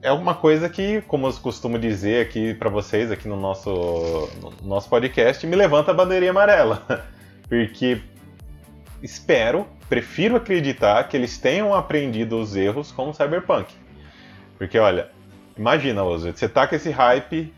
É 0.01 0.13
uma 0.13 0.35
coisa 0.35 0.69
que, 0.69 1.01
como 1.03 1.27
eu 1.27 1.33
costumo 1.35 1.79
dizer 1.79 2.25
aqui 2.25 2.55
para 2.55 2.71
vocês 2.71 3.11
aqui 3.11 3.27
no 3.27 3.37
nosso, 3.37 4.31
no 4.41 4.69
nosso 4.69 4.89
podcast, 4.89 5.45
me 5.47 5.57
levanta 5.57 5.91
a 5.91 5.95
bandeirinha 5.95 6.31
amarela, 6.31 7.05
porque 7.49 8.01
espero 9.03 9.67
prefiro 9.89 10.37
acreditar 10.37 11.03
que 11.09 11.17
eles 11.17 11.39
tenham 11.39 11.75
aprendido 11.75 12.39
os 12.39 12.55
erros 12.55 12.93
com 12.93 13.11
o 13.11 13.15
Cyberpunk. 13.15 13.75
Porque, 14.57 14.79
olha, 14.79 15.11
imagina, 15.57 16.05
Ozo, 16.05 16.33
você 16.33 16.49
tá 16.49 16.67
com 16.67 16.77
esse 16.77 16.91
hype 16.91 17.53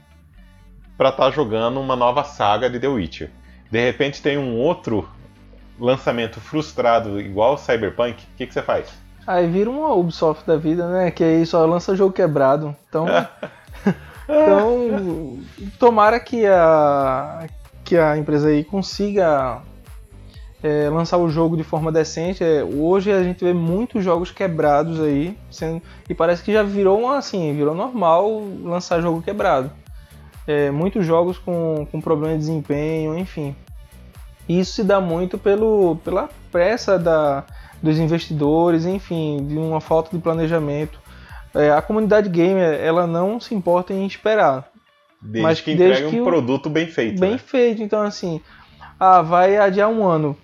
pra 0.96 1.08
estar 1.10 1.24
tá 1.24 1.30
jogando 1.30 1.80
uma 1.80 1.96
nova 1.96 2.24
saga 2.24 2.70
de 2.70 2.78
The 2.78 2.88
Witcher. 2.88 3.30
De 3.70 3.80
repente 3.84 4.22
tem 4.22 4.38
um 4.38 4.56
outro 4.56 5.08
lançamento 5.78 6.40
frustrado 6.40 7.20
igual 7.20 7.58
Cyberpunk, 7.58 8.22
o 8.22 8.36
que, 8.36 8.46
que 8.46 8.54
você 8.54 8.62
faz? 8.62 8.92
Aí 9.30 9.46
vira 9.46 9.70
uma 9.70 9.94
Ubisoft 9.94 10.44
da 10.44 10.56
vida, 10.56 10.88
né? 10.88 11.12
Que 11.12 11.22
aí 11.22 11.46
só 11.46 11.64
lança 11.64 11.94
jogo 11.94 12.12
quebrado. 12.12 12.74
Então. 12.88 13.06
então. 14.28 15.38
Tomara 15.78 16.18
que 16.18 16.44
a. 16.46 17.46
que 17.84 17.96
a 17.96 18.18
empresa 18.18 18.48
aí 18.48 18.64
consiga 18.64 19.62
é, 20.60 20.90
lançar 20.90 21.16
o 21.18 21.30
jogo 21.30 21.56
de 21.56 21.62
forma 21.62 21.92
decente. 21.92 22.42
É, 22.42 22.64
hoje 22.64 23.12
a 23.12 23.22
gente 23.22 23.44
vê 23.44 23.52
muitos 23.52 24.02
jogos 24.02 24.32
quebrados 24.32 25.00
aí, 25.00 25.38
sendo, 25.48 25.80
e 26.08 26.14
parece 26.14 26.42
que 26.42 26.52
já 26.52 26.64
virou 26.64 27.08
assim, 27.08 27.54
virou 27.54 27.72
normal 27.72 28.42
lançar 28.64 29.00
jogo 29.00 29.22
quebrado. 29.22 29.70
É, 30.44 30.72
muitos 30.72 31.06
jogos 31.06 31.38
com, 31.38 31.86
com 31.88 32.00
problema 32.00 32.32
de 32.32 32.40
desempenho, 32.40 33.16
enfim. 33.16 33.54
Isso 34.48 34.72
se 34.72 34.82
dá 34.82 35.00
muito 35.00 35.38
pelo, 35.38 35.98
pela 36.02 36.28
pressa 36.50 36.98
da, 36.98 37.44
dos 37.82 37.98
investidores, 37.98 38.86
enfim, 38.86 39.46
de 39.46 39.56
uma 39.56 39.80
falta 39.80 40.14
de 40.14 40.22
planejamento. 40.22 40.98
É, 41.54 41.70
a 41.70 41.82
comunidade 41.82 42.28
gamer 42.28 42.80
ela 42.80 43.06
não 43.06 43.40
se 43.40 43.54
importa 43.54 43.92
em 43.92 44.06
esperar. 44.06 44.68
Desde 45.20 45.42
mas 45.42 45.60
que 45.60 45.72
entregue 45.72 46.20
um 46.20 46.24
produto 46.24 46.70
bem 46.70 46.86
feito. 46.86 47.20
Bem 47.20 47.32
né? 47.32 47.38
feito, 47.38 47.82
então 47.82 48.02
assim, 48.02 48.40
ah, 48.98 49.20
vai 49.20 49.56
adiar 49.58 49.88
um 49.88 50.06
ano 50.06 50.36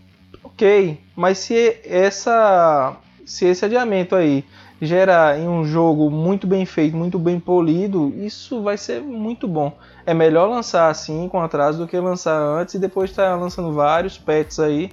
ok, 0.56 0.98
mas 1.14 1.38
se 1.38 1.76
essa 1.84 2.96
se 3.26 3.44
esse 3.44 3.64
adiamento 3.64 4.14
aí 4.14 4.44
gera 4.80 5.38
em 5.38 5.48
um 5.48 5.64
jogo 5.64 6.10
muito 6.10 6.46
bem 6.46 6.64
feito, 6.64 6.96
muito 6.96 7.18
bem 7.18 7.40
polido, 7.40 8.12
isso 8.16 8.62
vai 8.62 8.76
ser 8.76 9.00
muito 9.00 9.48
bom. 9.48 9.76
É 10.04 10.14
melhor 10.14 10.48
lançar 10.48 10.90
assim 10.90 11.28
com 11.28 11.40
atraso 11.40 11.78
do 11.78 11.88
que 11.88 11.98
lançar 11.98 12.38
antes 12.38 12.74
e 12.74 12.78
depois 12.78 13.10
estar 13.10 13.30
tá 13.30 13.36
lançando 13.36 13.72
vários 13.72 14.16
patches 14.16 14.60
aí 14.60 14.90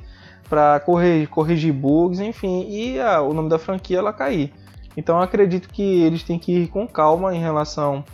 para 0.53 0.79
corrigir, 0.81 1.27
corrigir 1.29 1.73
bugs, 1.73 2.19
enfim, 2.19 2.67
e 2.69 2.99
a, 2.99 3.19
o 3.23 3.33
nome 3.33 3.49
da 3.49 3.57
franquia 3.57 3.97
ela 3.97 4.13
cair. 4.13 4.53
Então 4.95 5.15
eu 5.15 5.23
acredito 5.23 5.67
que 5.67 6.03
eles 6.03 6.21
têm 6.21 6.37
que 6.37 6.51
ir 6.51 6.67
com 6.67 6.87
calma 6.87 7.35
em 7.35 7.39
relação 7.39 8.05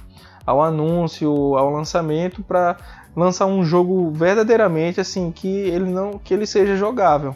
ao 0.46 0.64
anúncio, 0.64 1.30
ao 1.58 1.70
lançamento 1.70 2.42
para 2.42 2.78
lançar 3.14 3.46
um 3.46 3.62
jogo 3.62 4.10
verdadeiramente 4.12 5.02
assim 5.02 5.34
que 5.34 5.50
ele 5.50 5.92
não 5.92 6.18
que 6.18 6.34
ele 6.34 6.46
seja 6.46 6.78
jogável. 6.78 7.36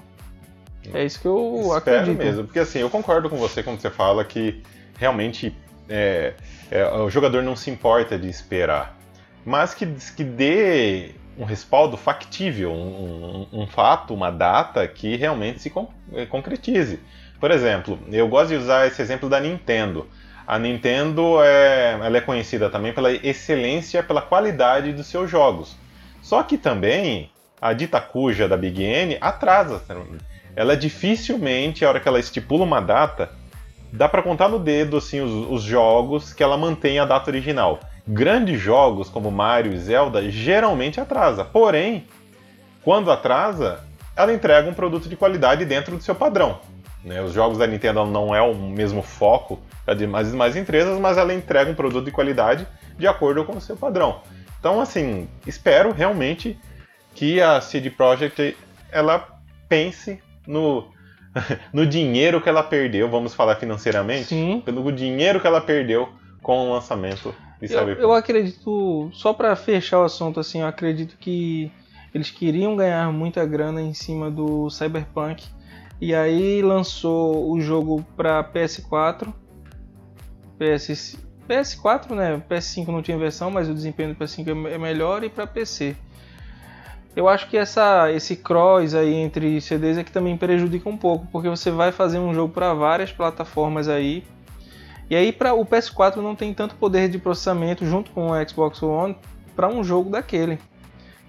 É 0.93 1.03
isso 1.03 1.19
que 1.19 1.27
eu 1.27 1.73
Espero 1.75 1.97
acredito. 1.99 2.17
mesmo, 2.17 2.43
porque 2.45 2.59
assim, 2.59 2.79
eu 2.79 2.89
concordo 2.89 3.29
com 3.29 3.35
você 3.35 3.61
quando 3.61 3.81
você 3.81 3.89
fala 3.89 4.23
que 4.23 4.63
realmente 4.97 5.53
é, 5.89 6.33
é, 6.71 6.85
o 6.93 7.09
jogador 7.09 7.43
não 7.43 7.57
se 7.57 7.69
importa 7.69 8.17
de 8.17 8.29
esperar, 8.29 8.97
mas 9.43 9.73
que, 9.73 9.85
que 10.15 10.23
dê 10.23 11.11
um 11.37 11.45
respaldo 11.45 11.97
factível, 11.97 12.71
um, 12.71 13.47
um, 13.51 13.61
um 13.61 13.67
fato, 13.67 14.13
uma 14.13 14.31
data 14.31 14.87
que 14.87 15.15
realmente 15.15 15.61
se 15.61 15.69
con 15.69 15.87
é, 16.13 16.25
concretize. 16.25 16.99
Por 17.39 17.51
exemplo, 17.51 17.99
eu 18.11 18.27
gosto 18.27 18.49
de 18.49 18.55
usar 18.55 18.87
esse 18.87 19.01
exemplo 19.01 19.29
da 19.29 19.39
Nintendo. 19.39 20.07
A 20.45 20.59
Nintendo 20.59 21.41
é, 21.41 21.97
ela 22.01 22.17
é 22.17 22.21
conhecida 22.21 22.69
também 22.69 22.93
pela 22.93 23.11
excelência, 23.11 24.03
pela 24.03 24.21
qualidade 24.21 24.93
dos 24.93 25.07
seus 25.07 25.29
jogos. 25.29 25.75
Só 26.21 26.43
que 26.43 26.57
também 26.57 27.29
a 27.61 27.73
dita 27.73 27.99
cuja 28.01 28.47
da 28.47 28.57
Big 28.57 28.83
N 28.83 29.17
atrasa. 29.21 29.81
Ela 30.55 30.75
dificilmente, 30.75 31.83
a 31.83 31.89
hora 31.89 31.99
que 31.99 32.07
ela 32.07 32.19
estipula 32.19 32.63
uma 32.63 32.81
data, 32.81 33.29
dá 33.91 34.09
para 34.09 34.21
contar 34.21 34.49
no 34.49 34.59
dedo 34.59 34.97
assim 34.97 35.21
os, 35.21 35.31
os, 35.49 35.63
jogos 35.63 36.33
que 36.33 36.43
ela 36.43 36.57
mantém 36.57 36.99
a 36.99 37.05
data 37.05 37.29
original. 37.29 37.79
Grandes 38.07 38.59
jogos 38.59 39.09
como 39.09 39.31
Mario 39.31 39.73
e 39.73 39.77
Zelda 39.77 40.29
geralmente 40.29 40.99
atrasa. 40.99 41.45
Porém, 41.45 42.05
quando 42.83 43.11
atrasa, 43.11 43.79
ela 44.15 44.33
entrega 44.33 44.69
um 44.69 44.73
produto 44.73 45.07
de 45.07 45.15
qualidade 45.15 45.65
dentro 45.65 45.95
do 45.95 46.03
seu 46.03 46.13
padrão. 46.13 46.59
Né? 47.03 47.21
Os 47.21 47.33
jogos 47.33 47.57
da 47.57 47.67
Nintendo 47.67 48.05
não 48.05 48.33
é 48.33 48.41
o 48.41 48.53
mesmo 48.53 49.01
foco 49.01 49.59
de 49.97 50.07
mais 50.07 50.33
mais 50.33 50.55
empresas, 50.55 50.99
mas 50.99 51.17
ela 51.17 51.33
entrega 51.33 51.69
um 51.69 51.75
produto 51.75 52.05
de 52.05 52.11
qualidade 52.11 52.67
de 52.97 53.07
acordo 53.07 53.43
com 53.43 53.57
o 53.57 53.61
seu 53.61 53.75
padrão. 53.75 54.21
Então, 54.59 54.79
assim, 54.79 55.27
espero 55.45 55.91
realmente 55.91 56.57
que 57.13 57.41
a 57.41 57.59
CD 57.59 57.89
Projekt 57.89 58.55
ela 58.91 59.27
pense 59.67 60.21
no, 60.47 60.87
no 61.73 61.85
dinheiro 61.85 62.39
que 62.39 62.47
ela 62.47 62.63
perdeu, 62.63 63.09
vamos 63.09 63.33
falar 63.33 63.55
financeiramente, 63.55 64.27
Sim. 64.27 64.61
pelo 64.63 64.89
dinheiro 64.91 65.39
que 65.41 65.47
ela 65.47 65.59
perdeu 65.59 66.09
com 66.41 66.69
o 66.69 66.73
lançamento 66.73 67.35
de. 67.67 67.73
Eu, 67.73 67.89
eu 67.93 68.13
acredito, 68.13 69.09
só 69.13 69.33
para 69.33 69.55
fechar 69.55 69.99
o 69.99 70.03
assunto 70.03 70.39
assim, 70.39 70.61
eu 70.61 70.67
acredito 70.67 71.17
que 71.17 71.71
eles 72.13 72.29
queriam 72.29 72.75
ganhar 72.75 73.11
muita 73.11 73.45
grana 73.45 73.81
em 73.81 73.93
cima 73.93 74.29
do 74.29 74.69
Cyberpunk 74.69 75.43
e 75.99 76.13
aí 76.13 76.61
lançou 76.61 77.51
o 77.51 77.59
jogo 77.59 78.05
para 78.15 78.43
PS4, 78.43 79.33
PS, 80.59 81.17
PS4, 81.47 82.11
né? 82.11 82.41
PS5 82.49 82.87
não 82.87 83.01
tinha 83.01 83.17
versão, 83.17 83.49
mas 83.49 83.69
o 83.69 83.73
desempenho 83.73 84.13
do 84.13 84.15
PS5 84.15 84.69
é 84.69 84.77
melhor 84.77 85.23
e 85.23 85.29
para 85.29 85.47
PC. 85.47 85.95
Eu 87.15 87.29
acho 87.29 87.47
que 87.47 87.55
essa, 87.55 88.11
esse 88.11 88.35
cross 88.35 88.95
aí 88.95 89.13
entre 89.13 89.61
CDs 89.61 89.97
é 89.97 90.03
que 90.03 90.11
também 90.11 90.35
prejudica 90.35 90.89
um 90.89 90.97
pouco, 90.97 91.27
porque 91.31 91.47
você 91.47 91.69
vai 91.69 91.91
fazer 91.91 92.17
um 92.17 92.33
jogo 92.33 92.51
para 92.51 92.73
várias 92.73 93.11
plataformas 93.11 93.87
aí. 93.87 94.23
E 95.09 95.15
aí 95.15 95.31
para 95.31 95.53
o 95.53 95.65
PS4 95.65 96.17
não 96.17 96.35
tem 96.35 96.53
tanto 96.53 96.75
poder 96.75 97.09
de 97.09 97.19
processamento 97.19 97.85
junto 97.85 98.11
com 98.11 98.31
o 98.31 98.49
Xbox 98.49 98.81
One 98.81 99.17
para 99.55 99.67
um 99.67 99.83
jogo 99.83 100.09
daquele. 100.09 100.59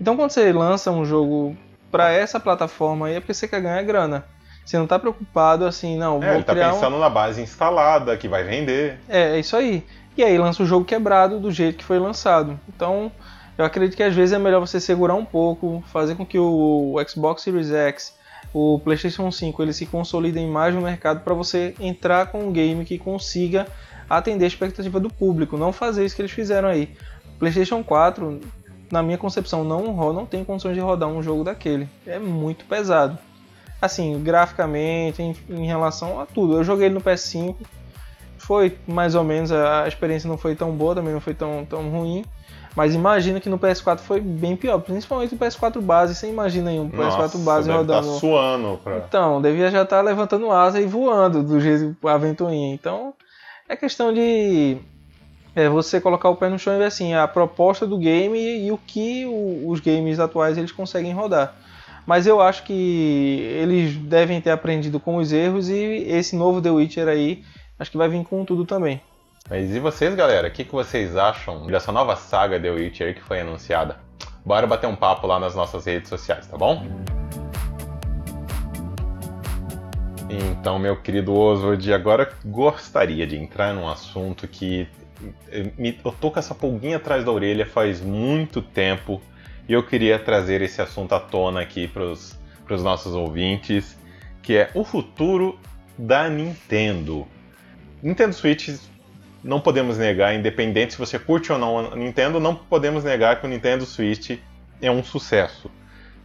Então 0.01 0.17
quando 0.17 0.31
você 0.31 0.53
lança 0.53 0.91
um 0.91 1.05
jogo 1.05 1.57
para 1.91 2.13
essa 2.13 2.41
plataforma 2.41 3.07
aí 3.07 3.15
é 3.15 3.21
porque 3.21 3.35
você 3.35 3.47
quer 3.47 3.61
ganhar 3.61 3.83
grana. 3.83 4.25
Você 4.65 4.77
não 4.77 4.85
está 4.85 4.99
preocupado 4.99 5.67
assim, 5.67 5.99
não, 5.99 6.23
é, 6.23 6.27
vou 6.27 6.35
ele 6.37 6.45
tá 6.45 6.55
pensando 6.55 6.97
um... 6.97 6.99
na 6.99 7.11
base 7.11 7.43
instalada 7.43 8.17
que 8.17 8.27
vai 8.27 8.43
vender. 8.45 8.99
É, 9.09 9.37
é 9.37 9.39
isso 9.39 9.57
aí. 9.57 9.85
E 10.17 10.23
aí 10.23 10.39
lança 10.39 10.63
o 10.63 10.67
jogo 10.67 10.85
quebrado 10.85 11.39
do 11.39 11.51
jeito 11.51 11.79
que 11.79 11.85
foi 11.85 11.99
lançado. 11.99 12.59
Então, 12.69 13.11
eu 13.59 13.65
acredito 13.65 13.97
que 13.97 14.03
às 14.03 14.15
vezes 14.15 14.33
é 14.33 14.39
melhor 14.39 14.61
você 14.61 14.81
segurar 14.81 15.15
um 15.15 15.25
pouco, 15.25 15.83
fazer 15.93 16.15
com 16.15 16.25
que 16.25 16.39
o 16.39 16.97
Xbox 17.07 17.43
Series 17.43 17.71
X, 17.71 18.17
o 18.53 18.79
PlayStation 18.79 19.31
5, 19.31 19.63
ele 19.63 19.73
se 19.73 19.87
consolidem 19.87 20.49
mais 20.49 20.75
no 20.75 20.81
mercado 20.81 21.21
para 21.21 21.35
você 21.35 21.75
entrar 21.81 22.27
com 22.27 22.47
um 22.47 22.53
game 22.53 22.85
que 22.85 22.99
consiga 22.99 23.67
atender 24.09 24.45
a 24.45 24.49
expectativa 24.49 25.01
do 25.01 25.09
público, 25.09 25.57
não 25.57 25.73
fazer 25.73 26.05
isso 26.05 26.15
que 26.15 26.23
eles 26.23 26.33
fizeram 26.33 26.69
aí. 26.69 26.95
PlayStation 27.39 27.83
4 27.83 28.41
na 28.91 29.03
minha 29.03 29.19
concepção, 29.19 29.65
não, 29.65 30.13
não 30.13 30.27
tem 30.27 30.45
condições 30.45 30.75
de 30.75 30.81
rodar 30.81 31.09
um 31.09 31.23
jogo 31.23 31.43
daquele. 31.43 31.89
É 32.07 32.19
muito 32.19 32.65
pesado. 32.65 33.19
Assim, 33.81 34.23
graficamente, 34.23 35.21
em, 35.21 35.37
em 35.49 35.67
relação 35.67 36.21
a 36.21 36.27
tudo. 36.27 36.55
Eu 36.55 36.65
joguei 36.65 36.87
ele 36.87 36.95
no 36.95 37.01
PS5, 37.01 37.57
foi 38.39 38.79
mais 38.87 39.15
ou 39.15 39.25
menos, 39.25 39.51
a 39.51 39.89
experiência 39.89 40.29
não 40.29 40.39
foi 40.39 40.55
tão 40.55 40.73
boa, 40.73 40.95
também 40.95 41.13
não 41.13 41.21
foi 41.21 41.35
tão, 41.35 41.65
tão 41.65 41.91
ruim. 41.91 42.25
Mas 42.77 42.95
imagina 42.95 43.41
que 43.41 43.49
no 43.49 43.59
PS4 43.59 43.99
foi 43.99 44.21
bem 44.21 44.57
pior, 44.57 44.79
principalmente 44.81 45.33
no 45.33 45.39
PS4 45.39 45.81
base. 45.81 46.15
Você 46.15 46.29
imagina 46.29 46.71
aí 46.71 46.81
um 46.81 46.91
PS4 46.91 47.39
base 47.39 47.69
deve 47.69 47.79
rodando. 47.79 48.09
Tá 48.09 48.19
suando 48.19 48.81
pra... 48.83 48.99
Então, 48.99 49.41
devia 49.41 49.71
já 49.71 49.83
estar 49.83 49.99
tá 49.99 50.03
levantando 50.03 50.51
asa 50.51 50.81
e 50.81 50.87
voando 50.87 51.43
do 51.43 51.61
jeito 51.61 51.97
a 52.07 52.19
ventoinha. 52.19 52.75
Então, 52.75 53.15
é 53.69 53.77
questão 53.77 54.13
de 54.13 54.79
é, 55.55 55.69
você 55.69 56.01
colocar 56.01 56.29
o 56.29 56.37
pé 56.37 56.49
no 56.49 56.59
chão 56.59 56.75
e 56.75 56.79
ver 56.79 56.87
assim 56.87 57.15
a 57.15 57.29
proposta 57.29 57.87
do 57.87 57.97
game 57.97 58.37
e, 58.37 58.67
e 58.67 58.73
o 58.73 58.79
que 58.79 59.25
o, 59.25 59.71
os 59.71 59.79
games 59.79 60.19
atuais 60.19 60.59
eles 60.59 60.73
conseguem 60.73 61.13
rodar. 61.13 61.55
Mas 62.05 62.27
eu 62.27 62.41
acho 62.41 62.65
que 62.65 63.49
eles 63.57 63.97
devem 63.97 64.41
ter 64.41 64.51
aprendido 64.51 64.99
com 64.99 65.17
os 65.17 65.33
erros 65.33 65.69
e 65.71 65.77
esse 66.09 66.37
novo 66.37 66.61
The 66.61 66.71
Witcher 66.71 67.09
aí 67.09 67.45
acho 67.79 67.91
que 67.91 67.97
vai 67.97 68.09
vir 68.09 68.25
com 68.25 68.45
tudo 68.45 68.65
também. 68.65 69.01
Mas 69.51 69.75
e 69.75 69.79
vocês, 69.79 70.15
galera? 70.15 70.49
O 70.49 70.51
que, 70.51 70.65
que 70.65 70.73
vocês 70.73 71.19
acham 71.19 71.67
dessa 71.67 71.93
nova 71.93 72.17
saga 72.17 72.59
The 72.59 72.71
Witcher 72.71 73.15
que 73.15 73.21
foi 73.21 73.41
anunciada? 73.41 74.01
Bora 74.43 74.67
bater 74.67 74.87
um 74.87 74.97
papo 74.97 75.27
lá 75.27 75.39
nas 75.39 75.55
nossas 75.55 75.85
redes 75.85 76.09
sociais, 76.09 76.47
tá 76.47 76.57
bom? 76.57 76.83
Então, 80.31 80.79
meu 80.79 80.97
querido 80.97 81.35
Oswald, 81.35 81.93
agora 81.93 82.33
gostaria 82.43 83.27
de 83.27 83.37
entrar 83.37 83.75
num 83.75 83.87
assunto 83.87 84.49
que 84.49 84.89
eu 85.51 86.13
tô 86.13 86.31
com 86.31 86.39
essa 86.39 86.55
pulguinha 86.55 86.97
atrás 86.97 87.23
da 87.23 87.31
orelha 87.31 87.67
faz 87.67 88.01
muito 88.01 88.63
tempo 88.63 89.21
e 89.69 89.75
eu 89.75 89.83
queria 89.87 90.19
trazer 90.19 90.63
esse 90.63 90.81
assunto 90.81 91.15
à 91.15 91.21
tona 91.21 91.61
aqui 91.61 91.87
para 91.87 92.03
os 92.03 92.83
nossos 92.83 93.15
ouvintes, 93.15 93.95
que 94.43 94.57
é 94.57 94.71
o 94.73 94.85
futuro 94.85 95.59
da 95.99 96.31
Nintendo. 96.31 97.29
Nintendo 98.03 98.35
Switch 98.35 98.94
não 99.45 99.61
podemos 99.61 99.99
negar, 99.99 100.35
independente 100.35 100.95
se 100.95 100.99
você 100.99 101.19
curte 101.19 101.53
ou 101.53 101.59
não 101.59 101.93
a 101.93 101.95
Nintendo, 101.95 102.41
não 102.41 102.55
podemos 102.55 103.05
negar 103.05 103.39
que 103.39 103.47
o 103.47 103.49
Nintendo 103.49 103.85
Switch 103.85 104.39
é 104.81 104.91
um 104.91 105.05
sucesso. 105.05 105.71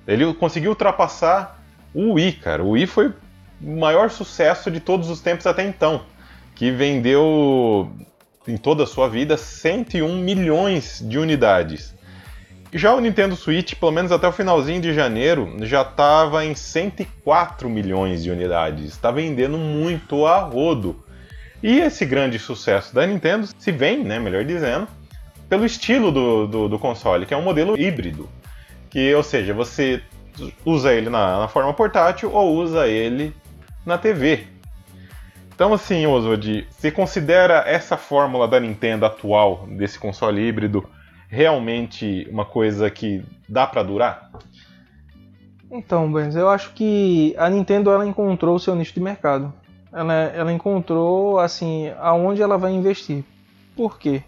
Ele 0.08 0.34
conseguiu 0.34 0.72
ultrapassar 0.72 1.62
o 1.94 2.14
Wii, 2.14 2.32
cara. 2.34 2.64
O 2.64 2.72
Wii 2.72 2.88
foi 2.88 3.14
o 3.62 3.78
maior 3.78 4.10
sucesso 4.10 4.72
de 4.72 4.80
todos 4.80 5.10
os 5.10 5.20
tempos 5.20 5.46
até 5.46 5.64
então, 5.64 6.06
que 6.56 6.72
vendeu 6.72 7.92
em 8.48 8.58
toda 8.58 8.84
a 8.84 8.88
sua 8.88 9.10
vida 9.10 9.36
101 9.36 10.18
milhões 10.18 11.04
de 11.06 11.20
unidades. 11.20 11.94
Já 12.72 12.94
o 12.94 13.00
Nintendo 13.00 13.36
Switch, 13.36 13.74
pelo 13.76 13.92
menos 13.92 14.12
até 14.12 14.28
o 14.28 14.32
finalzinho 14.32 14.80
de 14.80 14.94
janeiro, 14.94 15.56
já 15.62 15.82
estava 15.82 16.46
em 16.46 16.54
104 16.54 17.68
milhões 17.70 18.24
de 18.24 18.30
unidades. 18.30 18.86
Está 18.86 19.12
vendendo 19.12 19.58
muito 19.58 20.26
a 20.26 20.40
rodo. 20.40 21.04
E 21.62 21.80
esse 21.80 22.06
grande 22.06 22.40
sucesso 22.40 22.96
da 22.96 23.06
Nintendo 23.06 23.48
se 23.58 23.72
vem, 23.72 24.04
né, 24.04 24.18
melhor 24.18 24.46
dizendo, 24.46 24.88
pelo 25.50 25.66
estilo 25.66 26.12
do, 26.12 26.48
do, 26.48 26.70
do 26.70 26.80
console, 26.80 27.26
que 27.26 27.34
é 27.34 27.38
um 27.38 27.42
modelo 27.42 27.78
híbrido. 27.78 28.30
Que, 28.90 29.14
ou 29.14 29.24
seja, 29.24 29.54
você 29.54 30.02
usa 30.66 30.94
ele 30.94 31.10
na, 31.10 31.40
na, 31.40 31.48
forma 31.48 31.74
portátil 31.74 32.32
ou 32.32 32.56
usa 32.56 32.88
ele 32.88 33.36
na 33.86 33.98
TV. 33.98 34.48
Então, 35.54 35.74
assim, 35.74 36.06
Oswald, 36.06 36.66
você 36.70 36.90
considera 36.90 37.64
essa 37.68 37.98
fórmula 37.98 38.48
da 38.48 38.60
Nintendo 38.60 39.06
atual, 39.06 39.68
desse 39.68 40.00
console 40.00 40.42
híbrido, 40.42 40.90
realmente 41.28 42.26
uma 42.32 42.46
coisa 42.46 42.90
que 42.90 43.24
dá 43.48 43.68
para 43.68 43.84
durar? 43.84 44.32
Então, 45.70 46.12
Benz, 46.12 46.36
eu 46.36 46.50
acho 46.50 46.74
que 46.74 47.36
a 47.38 47.50
Nintendo 47.50 47.92
ela 47.92 48.06
encontrou 48.06 48.56
o 48.56 48.60
seu 48.60 48.74
nicho 48.74 48.94
de 48.94 49.02
mercado 49.02 49.54
ela, 49.92 50.14
ela 50.14 50.54
encontrou 50.54 51.40
assim 51.40 51.92
aonde 52.00 52.42
ela 52.42 52.58
vai 52.58 52.72
investir. 52.72 53.24
Por 53.76 53.98
quê? 53.98 54.24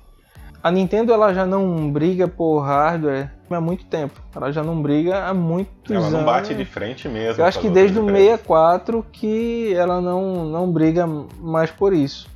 A 0.64 0.70
Nintendo 0.70 1.12
ela 1.12 1.34
já 1.34 1.46
não 1.46 1.92
briga 1.92 2.28
por 2.28 2.60
hardware 2.60 3.32
há 3.50 3.60
muito 3.60 3.86
tempo. 3.86 4.22
Ela 4.36 4.52
já 4.52 4.64
não 4.64 4.80
briga 4.82 5.26
há 5.26 5.34
muitos 5.34 5.92
anos. 5.92 6.08
Ela 6.08 6.18
não 6.20 6.26
bate 6.26 6.54
de 6.54 6.66
frente 6.66 7.10
mesmo. 7.10 7.42
Eu 7.42 7.46
acho 7.46 7.60
que 7.60 7.70
desde 7.70 8.00
o 8.00 8.06
64 8.06 9.06
que 9.12 9.74
ela 9.74 10.00
não, 10.00 10.46
não 10.46 10.72
briga 10.72 11.08
mais 11.40 11.72
por 11.72 11.94
isso. 11.94 12.30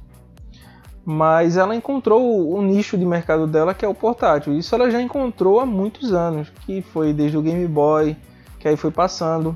Mas 1.08 1.56
ela 1.56 1.76
encontrou 1.76 2.52
o 2.52 2.62
nicho 2.64 2.98
de 2.98 3.06
mercado 3.06 3.46
dela 3.46 3.76
que 3.76 3.86
é 3.86 3.88
o 3.88 3.94
portátil. 3.94 4.58
Isso 4.58 4.74
ela 4.74 4.90
já 4.90 5.00
encontrou 5.00 5.60
há 5.60 5.66
muitos 5.66 6.12
anos, 6.12 6.50
que 6.66 6.82
foi 6.82 7.14
desde 7.14 7.38
o 7.38 7.44
Game 7.44 7.68
Boy, 7.68 8.18
que 8.60 8.68
aí 8.68 8.76
foi 8.76 8.90
passando 8.90 9.56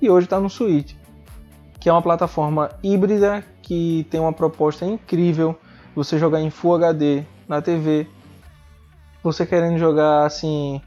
e 0.00 0.10
hoje 0.10 0.26
está 0.26 0.38
no 0.38 0.50
Switch 0.50 0.99
que 1.80 1.88
é 1.88 1.92
uma 1.92 2.02
plataforma 2.02 2.70
híbrida 2.82 3.42
que 3.62 4.06
tem 4.10 4.20
uma 4.20 4.32
proposta 4.32 4.84
incrível. 4.84 5.58
Você 5.96 6.18
jogar 6.18 6.40
em 6.40 6.50
Full 6.50 6.76
HD 6.76 7.24
na 7.48 7.60
TV, 7.60 8.06
você 9.22 9.44
querendo 9.44 9.78
jogar 9.78 10.24
assim 10.24 10.80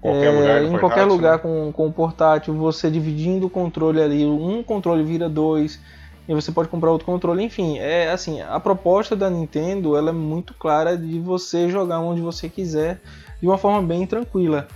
qualquer 0.00 0.32
é, 0.32 0.62
em 0.62 0.70
portátil, 0.70 0.78
qualquer 0.78 1.04
lugar 1.04 1.32
né? 1.32 1.38
com, 1.38 1.72
com 1.72 1.86
o 1.88 1.92
portátil, 1.92 2.54
você 2.54 2.90
dividindo 2.90 3.46
o 3.46 3.50
controle 3.50 4.00
ali, 4.00 4.24
um 4.24 4.62
controle 4.62 5.02
vira 5.02 5.28
dois 5.28 5.80
e 6.28 6.34
você 6.34 6.50
pode 6.50 6.68
comprar 6.68 6.90
outro 6.90 7.06
controle. 7.06 7.42
Enfim, 7.42 7.78
é 7.78 8.10
assim, 8.10 8.40
a 8.40 8.58
proposta 8.58 9.14
da 9.14 9.28
Nintendo 9.28 9.96
ela 9.96 10.10
é 10.10 10.12
muito 10.12 10.54
clara 10.54 10.96
de 10.96 11.18
você 11.20 11.68
jogar 11.68 12.00
onde 12.00 12.20
você 12.20 12.48
quiser 12.48 13.00
de 13.40 13.46
uma 13.46 13.58
forma 13.58 13.82
bem 13.82 14.06
tranquila. 14.06 14.66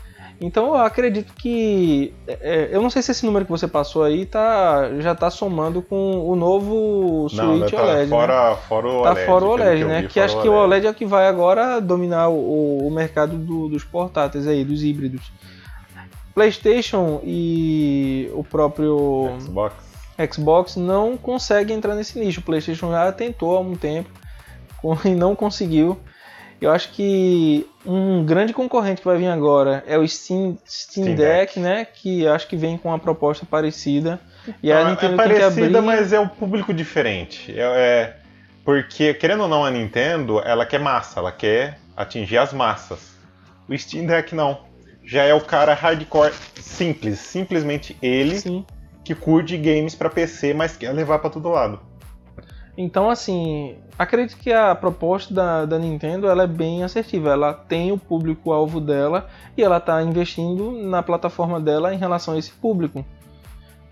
Então 0.40 0.68
eu 0.68 0.76
acredito 0.76 1.34
que. 1.34 2.14
É, 2.26 2.38
é, 2.40 2.68
eu 2.72 2.80
não 2.80 2.88
sei 2.88 3.02
se 3.02 3.10
esse 3.10 3.26
número 3.26 3.44
que 3.44 3.50
você 3.50 3.68
passou 3.68 4.02
aí 4.02 4.24
tá, 4.24 4.90
já 4.98 5.12
está 5.12 5.28
somando 5.28 5.82
com 5.82 6.26
o 6.26 6.34
novo 6.34 7.28
Switch 7.28 7.72
não, 7.72 7.80
OLED. 7.82 8.10
Tá 8.10 8.16
fora, 8.16 8.50
né? 8.50 8.56
fora 8.66 8.86
o 8.86 8.96
OLED. 9.00 9.14
Tá 9.14 9.26
fora 9.26 9.44
o 9.44 9.48
OLED, 9.50 9.84
né? 9.84 10.02
Que, 10.02 10.08
que 10.08 10.20
acho 10.20 10.40
que 10.40 10.48
o 10.48 10.52
OLED 10.52 10.86
é 10.86 10.90
o 10.90 10.94
que 10.94 11.04
vai 11.04 11.28
agora 11.28 11.78
dominar 11.78 12.28
o, 12.28 12.86
o 12.86 12.90
mercado 12.90 13.36
do, 13.36 13.68
dos 13.68 13.84
portáteis 13.84 14.46
aí, 14.46 14.64
dos 14.64 14.82
híbridos. 14.82 15.30
PlayStation 16.34 17.20
e 17.22 18.30
o 18.32 18.42
próprio 18.42 19.30
Xbox. 19.40 19.74
Xbox 20.32 20.76
não 20.76 21.18
conseguem 21.18 21.76
entrar 21.76 21.94
nesse 21.94 22.18
nicho. 22.18 22.40
O 22.40 22.44
PlayStation 22.44 22.90
já 22.90 23.12
tentou 23.12 23.56
há 23.56 23.60
um 23.60 23.74
tempo 23.74 24.08
e 25.04 25.10
não 25.10 25.36
conseguiu. 25.36 25.98
Eu 26.60 26.70
acho 26.70 26.92
que 26.92 27.66
um 27.86 28.24
grande 28.24 28.52
concorrente 28.52 29.00
que 29.00 29.06
vai 29.06 29.16
vir 29.16 29.28
agora 29.28 29.82
é 29.86 29.96
o 29.96 30.06
Steam, 30.06 30.58
Steam, 30.66 31.04
Steam 31.04 31.16
Deck, 31.16 31.54
Deck, 31.54 31.60
né? 31.60 31.84
Que 31.86 32.26
acho 32.26 32.46
que 32.46 32.56
vem 32.56 32.76
com 32.76 32.90
uma 32.90 32.98
proposta 32.98 33.46
parecida. 33.46 34.20
E 34.62 34.70
a 34.70 34.84
Nintendo 34.84 35.14
é 35.14 35.16
parecida, 35.16 35.50
tem 35.50 35.70
que 35.70 35.76
abrir... 35.76 35.86
mas 35.86 36.12
é 36.12 36.20
um 36.20 36.28
público 36.28 36.74
diferente. 36.74 37.52
É, 37.56 37.62
é, 37.62 38.16
porque, 38.64 39.14
querendo 39.14 39.44
ou 39.44 39.48
não, 39.48 39.64
a 39.64 39.70
Nintendo, 39.70 40.40
ela 40.40 40.66
quer 40.66 40.80
massa, 40.80 41.20
ela 41.20 41.32
quer 41.32 41.78
atingir 41.96 42.36
as 42.36 42.52
massas. 42.52 43.10
O 43.68 43.76
Steam 43.76 44.06
Deck 44.06 44.34
não. 44.34 44.60
Já 45.02 45.24
é 45.24 45.32
o 45.32 45.40
cara 45.40 45.72
hardcore 45.72 46.32
simples, 46.60 47.18
simplesmente 47.18 47.96
ele 48.02 48.38
Sim. 48.38 48.66
que 49.02 49.14
curte 49.14 49.56
games 49.56 49.94
para 49.94 50.10
PC, 50.10 50.52
mas 50.52 50.76
quer 50.76 50.92
levar 50.92 51.18
para 51.18 51.30
todo 51.30 51.48
lado. 51.48 51.80
Então, 52.76 53.10
assim, 53.10 53.76
acredito 53.98 54.38
que 54.38 54.52
a 54.52 54.74
proposta 54.74 55.34
da, 55.34 55.64
da 55.66 55.78
Nintendo 55.78 56.28
ela 56.28 56.44
é 56.44 56.46
bem 56.46 56.82
assertiva. 56.82 57.30
Ela 57.30 57.52
tem 57.52 57.92
o 57.92 57.98
público-alvo 57.98 58.80
dela 58.80 59.28
e 59.56 59.62
ela 59.62 59.78
está 59.78 60.02
investindo 60.02 60.72
na 60.72 61.02
plataforma 61.02 61.60
dela 61.60 61.92
em 61.92 61.98
relação 61.98 62.34
a 62.34 62.38
esse 62.38 62.52
público. 62.52 63.04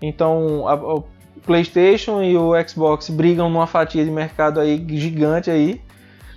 Então, 0.01 0.67
a, 0.67 0.73
o 0.75 1.03
PlayStation 1.45 2.21
e 2.21 2.37
o 2.37 2.51
Xbox 2.67 3.09
brigam 3.09 3.49
numa 3.49 3.67
fatia 3.67 4.03
de 4.03 4.11
mercado 4.11 4.59
aí 4.59 4.83
gigante 4.97 5.51
aí, 5.51 5.81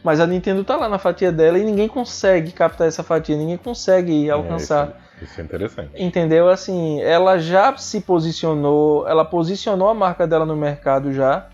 mas 0.03 0.19
a 0.21 0.27
Nintendo 0.27 0.63
está 0.63 0.77
lá 0.77 0.89
na 0.89 0.99
fatia 0.99 1.31
dela 1.31 1.59
e 1.59 1.65
ninguém 1.65 1.87
consegue 1.87 2.51
captar 2.51 2.89
essa 2.89 3.03
fatia, 3.03 3.37
ninguém 3.37 3.57
consegue 3.57 4.29
é, 4.29 4.33
alcançar. 4.33 4.89
É, 5.21 5.23
isso, 5.23 5.33
isso 5.33 5.41
é 5.41 5.45
interessante. 5.45 5.91
Entendeu? 5.97 6.49
Assim, 6.49 7.01
ela 7.01 7.39
já 7.39 7.77
se 7.77 8.01
posicionou, 8.01 9.07
ela 9.07 9.25
posicionou 9.25 9.89
a 9.89 9.95
marca 9.95 10.27
dela 10.27 10.45
no 10.45 10.57
mercado 10.57 11.13
já 11.13 11.47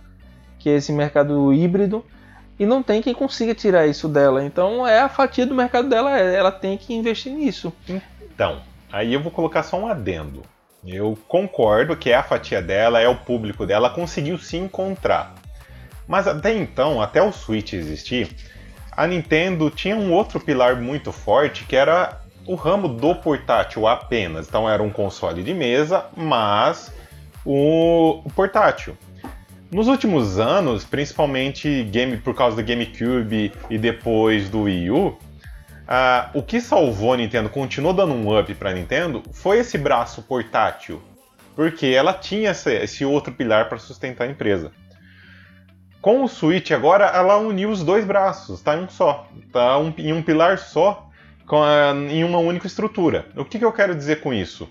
que 0.59 0.69
é 0.69 0.77
esse 0.77 0.93
mercado 0.93 1.53
híbrido, 1.53 2.05
e 2.59 2.67
não 2.67 2.83
tem 2.83 3.01
quem 3.01 3.15
consiga 3.15 3.55
tirar 3.55 3.87
isso 3.87 4.09
dela. 4.09 4.45
Então 4.45 4.87
é 4.87 5.01
a 5.01 5.09
fatia 5.09 5.47
do 5.47 5.55
mercado 5.55 5.89
dela, 5.89 6.19
ela 6.19 6.51
tem 6.51 6.77
que 6.77 6.95
investir 6.95 7.33
nisso. 7.33 7.73
Então, 8.35 8.61
aí 8.93 9.15
eu 9.15 9.21
vou 9.21 9.31
colocar 9.31 9.63
só 9.63 9.79
um 9.79 9.87
adendo. 9.87 10.43
Eu 10.85 11.19
concordo 11.29 11.97
que 11.97 12.11
é 12.11 12.15
a 12.15 12.23
fatia 12.23 12.63
dela, 12.63 13.01
é 13.01 13.09
o 13.09 13.17
público 13.17 13.67
dela, 13.67 13.91
conseguiu 13.91 14.39
se 14.39 14.57
encontrar. 14.57 15.35
Mas 16.07 16.27
até 16.27 16.55
então, 16.55 17.03
até 17.03 17.23
o 17.23 17.33
Switch 17.33 17.75
existir, 17.75 18.35
a 18.91 19.07
Nintendo 19.07 19.71
tinha 19.71 19.97
um 19.97 20.13
outro 20.13 20.41
pilar 20.41 20.77
muito 20.77 21.13
forte 21.13 21.65
que 21.65 21.77
era 21.77 22.21
o 22.47 22.55
ramo 22.55 22.89
do 22.89 23.15
portátil 23.15 23.87
apenas. 23.87 24.49
Então 24.49 24.69
era 24.69 24.83
um 24.83 24.91
console 24.91 25.43
de 25.43 25.53
mesa, 25.53 26.07
mas 26.17 26.91
o 27.45 28.23
portátil. 28.35 28.97
Nos 29.71 29.87
últimos 29.87 30.39
anos, 30.39 30.85
principalmente 30.85 31.85
game 31.85 32.17
por 32.17 32.35
causa 32.35 32.57
do 32.57 32.63
GameCube 32.63 33.53
e 33.69 33.79
depois 33.79 34.49
do 34.49 34.63
Wii 34.63 34.91
U, 34.91 35.19
Ah, 35.91 36.29
o 36.35 36.43
que 36.43 36.61
salvou 36.61 37.15
a 37.15 37.17
Nintendo, 37.17 37.49
continuou 37.49 37.95
dando 37.95 38.13
um 38.13 38.39
up 38.39 38.55
para 38.57 38.69
a 38.71 38.75
Nintendo, 38.75 39.23
foi 39.33 39.61
esse 39.61 39.79
braço 39.79 40.21
portátil, 40.21 41.03
porque 41.57 41.87
ela 41.87 42.13
tinha 42.13 42.51
esse, 42.51 42.71
esse 42.75 43.07
outro 43.07 43.33
pilar 43.33 43.71
para 43.71 43.79
sustentar 43.79 44.29
a 44.29 44.31
empresa. 44.31 44.71
Com 46.03 46.23
o 46.23 46.29
Switch 46.29 46.73
agora, 46.73 47.07
ela 47.07 47.39
uniu 47.39 47.71
os 47.71 47.83
dois 47.83 48.05
braços, 48.05 48.61
tá 48.61 48.77
em 48.77 48.85
um 48.85 48.89
só, 48.89 49.27
tá 49.51 49.79
um, 49.79 49.91
em 49.97 50.13
um 50.13 50.23
pilar 50.23 50.59
só, 50.59 51.09
a, 51.51 51.95
em 52.11 52.23
uma 52.23 52.39
única 52.39 52.67
estrutura. 52.67 53.27
O 53.35 53.45
que, 53.45 53.59
que 53.59 53.65
eu 53.65 53.73
quero 53.73 53.95
dizer 53.95 54.21
com 54.21 54.35
isso? 54.35 54.69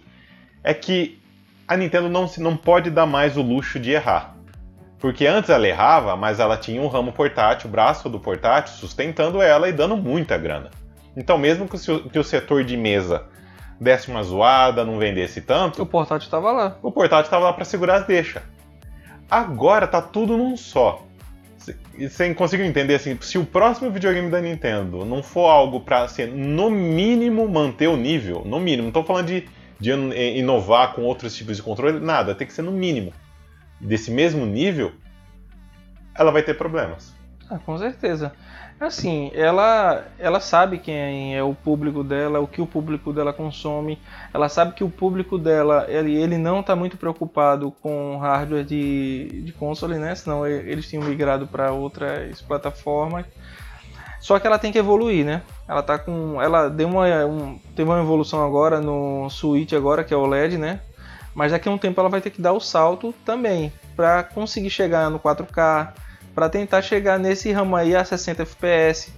É 0.64 0.72
que 0.72 1.20
a 1.68 1.76
Nintendo 1.76 2.10
não, 2.10 2.30
não 2.38 2.56
pode 2.56 2.92
dar 2.92 3.08
mais 3.08 3.36
o 3.36 3.42
luxo 3.42 3.80
de 3.80 3.90
errar. 3.90 4.37
Porque 5.00 5.28
antes 5.28 5.50
ela 5.50 5.68
errava, 5.68 6.16
mas 6.16 6.40
ela 6.40 6.58
tinha 6.58 6.82
um 6.82 6.88
ramo 6.88 7.12
portátil, 7.12 7.68
o 7.68 7.72
braço 7.72 8.10
do 8.10 8.20
portátil, 8.20 8.74
sustentando 8.76 9.42
ela 9.42 9.70
e 9.70 9.74
dando 9.74 9.96
muita 9.96 10.38
grana. 10.38 10.72
Então, 11.16 11.38
mesmo 11.38 11.68
que 11.68 12.20
o, 12.20 12.24
setor 12.24 12.64
de 12.64 12.76
mesa 12.76 13.26
desse 13.80 14.10
uma 14.10 14.24
zoada, 14.24 14.84
não 14.84 14.98
vendesse 14.98 15.42
tanto. 15.42 15.84
O 15.84 15.86
portátil 15.86 16.26
estava 16.26 16.52
lá. 16.52 16.78
O 16.82 16.92
portátil 16.92 17.26
estava 17.26 17.46
lá 17.46 17.54
para 17.54 17.66
segurar 17.66 17.98
as 17.98 18.08
deixas. 18.08 18.42
Agora 19.30 19.88
tá 19.88 20.02
tudo 20.02 20.36
num 20.36 20.58
só. 20.58 21.04
Você 22.00 22.34
conseguiu 22.34 22.66
entender 22.66 22.96
assim? 22.96 23.18
Se 23.22 23.38
o 23.38 23.46
próximo 23.46 23.92
videogame 23.92 24.32
da 24.32 24.40
Nintendo 24.40 25.04
não 25.06 25.22
for 25.22 25.50
algo 25.50 25.82
para 25.82 26.04
assim, 26.04 26.26
no 26.26 26.70
mínimo 26.70 27.48
manter 27.48 27.88
o 27.88 27.98
nível, 27.98 28.44
no 28.46 28.60
mínimo, 28.60 28.86
não 28.86 28.92
tô 28.92 29.04
falando 29.04 29.28
de, 29.28 29.48
de 29.80 29.92
inovar 29.92 30.94
com 30.94 31.02
outros 31.04 31.36
tipos 31.36 31.58
de 31.58 31.64
controle, 31.64 32.00
nada, 32.00 32.34
tem 32.34 32.48
que 32.48 32.54
ser 32.54 32.62
no 32.62 32.72
mínimo 32.72 33.12
desse 33.80 34.12
mesmo 34.12 34.46
nível, 34.46 34.92
ela 36.16 36.32
vai 36.32 36.44
ter 36.44 36.56
problemas. 36.56 37.14
Ah, 37.50 37.60
com 37.60 37.78
certeza. 37.78 38.34
Assim, 38.80 39.32
ela, 39.34 40.06
ela 40.20 40.40
sabe 40.40 40.78
quem 40.78 41.36
é 41.36 41.42
o 41.42 41.56
público 41.56 42.04
dela, 42.04 42.40
o 42.40 42.48
que 42.48 42.62
o 42.62 42.68
público 42.68 43.12
dela 43.12 43.34
consome. 43.34 44.00
Ela 44.32 44.48
sabe 44.50 44.74
que 44.74 44.84
o 44.84 44.90
público 44.90 45.38
dela, 45.38 45.86
ele, 45.90 46.16
ele 46.16 46.38
não 46.38 46.60
está 46.60 46.76
muito 46.76 46.96
preocupado 46.96 47.72
com 47.82 48.18
hardware 48.18 48.64
de, 48.64 49.42
de 49.44 49.52
console, 49.54 49.98
né? 49.98 50.14
Senão 50.14 50.46
eles 50.46 50.88
tinham 50.88 51.04
migrado 51.04 51.48
para 51.48 51.72
outras 51.72 52.40
plataformas. 52.44 53.26
Só 54.20 54.38
que 54.38 54.46
ela 54.46 54.60
tem 54.60 54.72
que 54.72 54.78
evoluir, 54.78 55.26
né? 55.26 55.42
Ela 55.68 55.82
tá 55.82 55.98
com, 55.98 56.40
ela 56.40 56.70
deu 56.70 56.88
uma, 56.88 57.26
um, 57.26 57.58
teve 57.76 57.90
uma 57.90 58.02
evolução 58.02 58.46
agora 58.46 58.80
no 58.80 59.28
Switch 59.30 59.74
agora 59.74 60.04
que 60.04 60.14
é 60.14 60.18
o 60.18 60.26
LED, 60.28 60.58
né? 60.58 60.82
Mas 61.38 61.52
daqui 61.52 61.70
a 61.70 61.72
um 61.72 61.78
tempo 61.78 62.00
ela 62.02 62.10
vai 62.10 62.20
ter 62.20 62.32
que 62.32 62.42
dar 62.42 62.54
o 62.54 62.60
salto 62.60 63.14
também 63.24 63.72
para 63.96 64.24
conseguir 64.24 64.72
chegar 64.72 65.08
no 65.12 65.20
4K, 65.20 65.94
para 66.34 66.50
tentar 66.50 66.82
chegar 66.82 67.20
nesse 67.20 67.52
ramo 67.52 67.76
aí 67.76 67.96
a 67.96 68.04
60 68.04 68.42
FPS. 68.42 69.14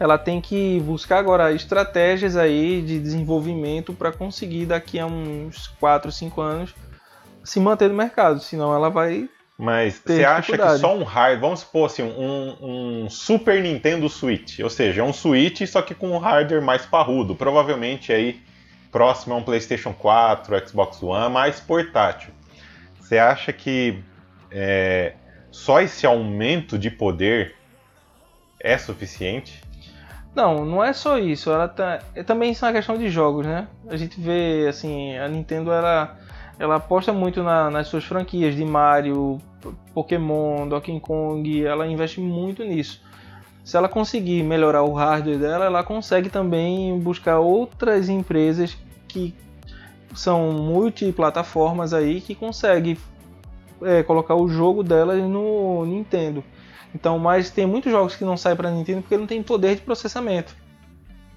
Ela 0.00 0.16
tem 0.16 0.40
que 0.40 0.80
buscar 0.80 1.18
agora 1.18 1.52
estratégias 1.52 2.34
aí 2.34 2.80
de 2.80 2.98
desenvolvimento 2.98 3.92
para 3.92 4.10
conseguir 4.10 4.64
daqui 4.64 4.98
a 4.98 5.04
uns 5.04 5.66
4, 5.78 6.10
5 6.10 6.40
anos 6.40 6.74
se 7.44 7.60
manter 7.60 7.90
no 7.90 7.94
mercado, 7.94 8.40
senão 8.40 8.74
ela 8.74 8.88
vai 8.88 9.28
mas 9.56 10.02
você 10.04 10.24
acha 10.24 10.58
que 10.58 10.78
só 10.78 10.96
um 10.96 11.04
hardware, 11.04 11.40
vamos 11.40 11.60
supor 11.60 11.86
assim, 11.86 12.02
um, 12.02 12.56
um, 13.04 13.10
Super 13.10 13.62
Nintendo 13.62 14.08
Switch, 14.08 14.60
ou 14.60 14.70
seja, 14.70 15.02
é 15.02 15.04
um 15.04 15.12
Switch 15.12 15.64
só 15.66 15.80
que 15.82 15.94
com 15.94 16.10
um 16.10 16.18
hardware 16.18 16.62
mais 16.62 16.86
parrudo, 16.86 17.36
provavelmente 17.36 18.12
aí 18.12 18.42
próximo 18.94 19.34
a 19.34 19.38
um 19.38 19.42
PlayStation 19.42 19.92
4, 19.92 20.68
Xbox 20.68 21.02
One, 21.02 21.34
mais 21.34 21.58
portátil. 21.58 22.32
Você 23.00 23.18
acha 23.18 23.52
que 23.52 24.00
é, 24.52 25.14
só 25.50 25.80
esse 25.80 26.06
aumento 26.06 26.78
de 26.78 26.92
poder 26.92 27.56
é 28.60 28.78
suficiente? 28.78 29.60
Não, 30.32 30.64
não 30.64 30.82
é 30.82 30.92
só 30.92 31.18
isso. 31.18 31.50
Ela 31.50 31.66
tá, 31.66 31.98
é 32.14 32.22
também 32.22 32.52
isso 32.52 32.64
é 32.64 32.68
uma 32.68 32.74
questão 32.74 32.96
de 32.96 33.10
jogos, 33.10 33.44
né? 33.44 33.66
A 33.88 33.96
gente 33.96 34.20
vê 34.20 34.66
assim, 34.68 35.18
a 35.18 35.26
Nintendo 35.26 35.72
ela, 35.72 36.16
ela 36.56 36.76
aposta 36.76 37.12
muito 37.12 37.42
na, 37.42 37.68
nas 37.72 37.88
suas 37.88 38.04
franquias 38.04 38.54
de 38.54 38.64
Mario, 38.64 39.40
Pokémon, 39.92 40.68
Donkey 40.68 41.00
Kong. 41.00 41.66
Ela 41.66 41.88
investe 41.88 42.20
muito 42.20 42.62
nisso 42.62 43.03
se 43.64 43.78
ela 43.78 43.88
conseguir 43.88 44.42
melhorar 44.42 44.82
o 44.82 44.92
hardware 44.92 45.38
dela, 45.38 45.64
ela 45.64 45.82
consegue 45.82 46.28
também 46.28 46.98
buscar 46.98 47.38
outras 47.38 48.10
empresas 48.10 48.76
que 49.08 49.34
são 50.14 50.52
multiplataformas 50.52 51.94
aí 51.94 52.20
que 52.20 52.34
conseguem 52.34 52.96
é, 53.82 54.02
colocar 54.02 54.34
o 54.34 54.48
jogo 54.48 54.84
delas 54.84 55.18
no 55.22 55.86
Nintendo. 55.86 56.44
Então, 56.94 57.18
mas 57.18 57.50
tem 57.50 57.66
muitos 57.66 57.90
jogos 57.90 58.14
que 58.14 58.24
não 58.24 58.36
saem 58.36 58.54
para 58.54 58.70
Nintendo 58.70 59.00
porque 59.00 59.16
não 59.16 59.26
tem 59.26 59.42
poder 59.42 59.76
de 59.76 59.80
processamento. 59.80 60.54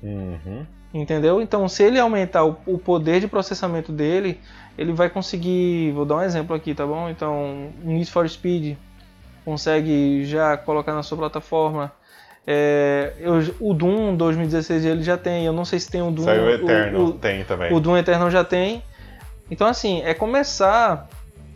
Uhum. 0.04 0.66
Entendeu? 0.94 1.42
Então, 1.42 1.68
se 1.70 1.84
ele 1.84 1.98
aumentar 1.98 2.44
o, 2.46 2.58
o, 2.66 2.78
poder 2.78 3.22
de 3.22 3.28
processamento 3.28 3.92
dele, 3.92 4.40
ele 4.78 4.92
vai 4.94 5.10
conseguir. 5.10 5.92
Vou 5.94 6.06
dar 6.06 6.18
um 6.18 6.22
exemplo 6.22 6.56
aqui, 6.56 6.74
tá 6.76 6.86
bom? 6.86 7.10
Então, 7.10 7.72
Need 7.84 8.12
for 8.12 8.28
Speed 8.30 8.78
consegue 9.48 10.26
já 10.26 10.58
colocar 10.58 10.94
na 10.94 11.02
sua 11.02 11.18
plataforma 11.18 11.90
é, 12.46 13.14
eu, 13.20 13.34
o 13.60 13.74
Doom 13.74 14.16
2016 14.16 14.84
ele 14.84 15.04
já 15.04 15.18
tem, 15.18 15.46
eu 15.46 15.54
não 15.54 15.64
sei 15.64 15.80
se 15.82 15.90
tem 15.90 16.02
o 16.02 16.12
Doom. 16.12 16.24
Saiu 16.24 16.44
o 16.44 16.50
Eterno, 16.50 17.06
o, 17.06 17.12
tem 17.14 17.44
também. 17.44 17.74
O 17.74 17.80
Doom 17.80 17.98
Eterno 17.98 18.32
já 18.32 18.42
tem. 18.42 18.82
Então, 19.52 19.68
assim, 19.68 20.02
é 20.04 20.14
começar 20.14 21.10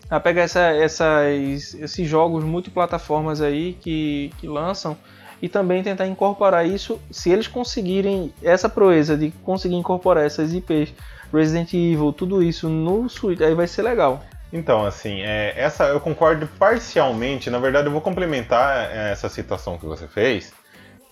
a 0.10 0.19
pegar 0.19 0.41
essa, 0.41 0.60
essas, 0.60 1.73
esses 1.75 2.08
jogos 2.08 2.43
multiplataformas 2.43 3.41
aí 3.41 3.77
que, 3.80 4.34
que 4.38 4.47
lançam 4.47 4.97
e 5.41 5.47
também 5.47 5.82
tentar 5.82 6.08
incorporar 6.08 6.67
isso. 6.67 6.99
Se 7.10 7.30
eles 7.30 7.47
conseguirem 7.47 8.34
essa 8.43 8.67
proeza 8.67 9.17
de 9.17 9.32
conseguir 9.43 9.75
incorporar 9.75 10.25
essas 10.25 10.54
IPs, 10.54 10.93
Resident 11.34 11.73
Evil, 11.73 12.12
tudo 12.12 12.43
isso 12.43 12.67
no 12.67 13.08
Switch, 13.08 13.39
aí 13.39 13.56
vai 13.56 13.67
ser 13.67 13.84
legal. 13.84 14.21
Então, 14.53 14.85
assim, 14.85 15.21
é, 15.21 15.53
essa 15.55 15.85
eu 15.85 15.99
concordo 15.99 16.47
parcialmente. 16.59 17.49
Na 17.49 17.59
verdade, 17.59 17.87
eu 17.87 17.91
vou 17.91 18.01
complementar 18.01 18.89
é, 18.91 19.11
essa 19.11 19.29
citação 19.29 19.77
que 19.77 19.85
você 19.85 20.07
fez 20.07 20.53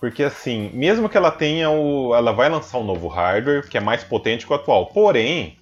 porque 0.00 0.22
assim, 0.22 0.70
mesmo 0.72 1.10
que 1.10 1.16
ela 1.16 1.30
tenha 1.30 1.68
o. 1.68 2.14
Ela 2.14 2.32
vai 2.32 2.48
lançar 2.48 2.78
um 2.78 2.84
novo 2.84 3.06
hardware 3.06 3.68
que 3.68 3.76
é 3.76 3.80
mais 3.80 4.02
potente 4.02 4.46
que 4.46 4.52
o 4.52 4.56
atual. 4.56 4.86
Porém, 4.86 5.58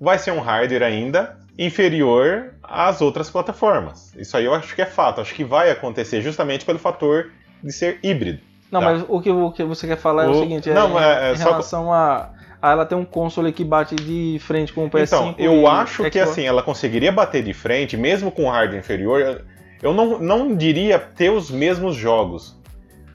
vai 0.00 0.16
ser 0.16 0.30
um 0.30 0.40
hardware 0.40 0.84
ainda 0.84 1.36
inferior 1.58 2.54
às 2.62 3.00
outras 3.00 3.28
plataformas. 3.28 4.14
Isso 4.16 4.36
aí 4.36 4.44
eu 4.44 4.54
acho 4.54 4.76
que 4.76 4.82
é 4.82 4.86
fato. 4.86 5.20
Acho 5.20 5.34
que 5.34 5.42
vai 5.42 5.72
acontecer 5.72 6.22
justamente 6.22 6.64
pelo 6.64 6.78
fator 6.78 7.32
de 7.62 7.72
ser 7.72 7.98
híbrido. 8.00 8.38
Não, 8.70 8.80
tá? 8.80 8.86
mas 8.86 9.04
o 9.08 9.20
que, 9.20 9.30
o 9.30 9.50
que, 9.50 9.64
você 9.64 9.88
quer 9.88 9.98
falar 9.98 10.28
o... 10.28 10.28
é 10.28 10.30
o 10.30 10.40
seguinte, 10.40 10.70
é, 10.70 10.74
não, 10.74 10.98
é, 10.98 11.30
é 11.30 11.34
em 11.34 11.36
relação 11.36 11.92
a, 11.92 12.30
ela 12.72 12.86
ter 12.86 12.94
um 12.94 13.04
console 13.04 13.52
que 13.52 13.64
bate 13.64 13.94
de 13.94 14.38
frente 14.40 14.72
com 14.72 14.86
o 14.86 14.90
PS5. 14.90 15.02
Então, 15.02 15.34
eu 15.38 15.66
acho 15.66 16.08
que 16.10 16.18
assim, 16.18 16.42
ela 16.42 16.62
conseguiria 16.62 17.12
bater 17.12 17.42
de 17.42 17.52
frente, 17.52 17.96
mesmo 17.96 18.30
com 18.30 18.48
hardware 18.48 18.78
inferior. 18.78 19.44
Eu 19.82 19.92
não, 19.92 20.18
não 20.18 20.56
diria 20.56 20.98
ter 20.98 21.30
os 21.30 21.50
mesmos 21.50 21.94
jogos, 21.94 22.58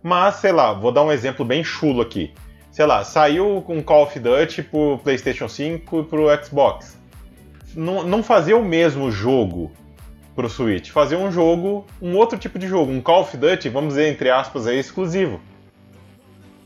mas, 0.04 0.36
sei 0.36 0.52
lá, 0.52 0.74
vou 0.74 0.92
dar 0.92 1.04
um 1.04 1.12
exemplo 1.12 1.44
bem 1.44 1.64
chulo 1.64 2.02
aqui. 2.02 2.34
Sei 2.72 2.86
lá, 2.86 3.04
saiu 3.04 3.64
um 3.68 3.82
Call 3.82 4.04
of 4.04 4.20
Duty 4.20 4.64
pro 4.64 5.00
PlayStation 5.04 5.48
5 5.48 6.00
e 6.00 6.04
pro 6.04 6.46
Xbox. 6.46 6.98
Não, 7.76 8.04
não 8.04 8.24
fazer 8.24 8.54
o 8.54 8.64
mesmo 8.64 9.12
jogo 9.12 9.72
pro 10.36 10.50
Switch, 10.50 10.92
fazer 10.92 11.16
um 11.16 11.32
jogo, 11.32 11.86
um 12.02 12.16
outro 12.16 12.38
tipo 12.38 12.58
de 12.58 12.68
jogo, 12.68 12.92
um 12.92 13.02
Call 13.02 13.22
of 13.22 13.36
Duty, 13.36 13.68
vamos 13.70 13.90
dizer, 13.90 14.10
entre 14.10 14.30
aspas, 14.30 14.68
aí, 14.68 14.80
exclusivo. 14.80 15.42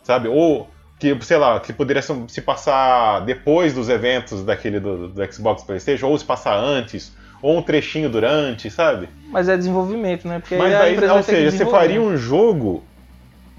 Sabe? 0.03 0.27
Ou 0.27 0.67
que, 1.03 1.25
sei 1.25 1.37
lá, 1.37 1.59
que 1.59 1.73
poderia 1.73 2.01
se 2.01 2.41
passar 2.41 3.19
depois 3.21 3.73
dos 3.73 3.89
eventos 3.89 4.43
daquele 4.43 4.79
do, 4.79 5.09
do 5.09 5.33
Xbox 5.33 5.63
PlayStation, 5.63 6.07
ou 6.07 6.17
se 6.17 6.23
passar 6.23 6.55
antes, 6.55 7.11
ou 7.41 7.57
um 7.57 7.61
trechinho 7.61 8.09
durante, 8.09 8.69
sabe? 8.71 9.09
Mas 9.27 9.49
é 9.49 9.57
desenvolvimento, 9.57 10.27
né? 10.27 10.39
Porque 10.39 10.55
Mas 10.55 10.73
aí, 10.73 10.97
ou 10.97 11.23
seja, 11.23 11.51
você 11.51 11.65
faria 11.65 12.01
um 12.01 12.15
jogo 12.15 12.83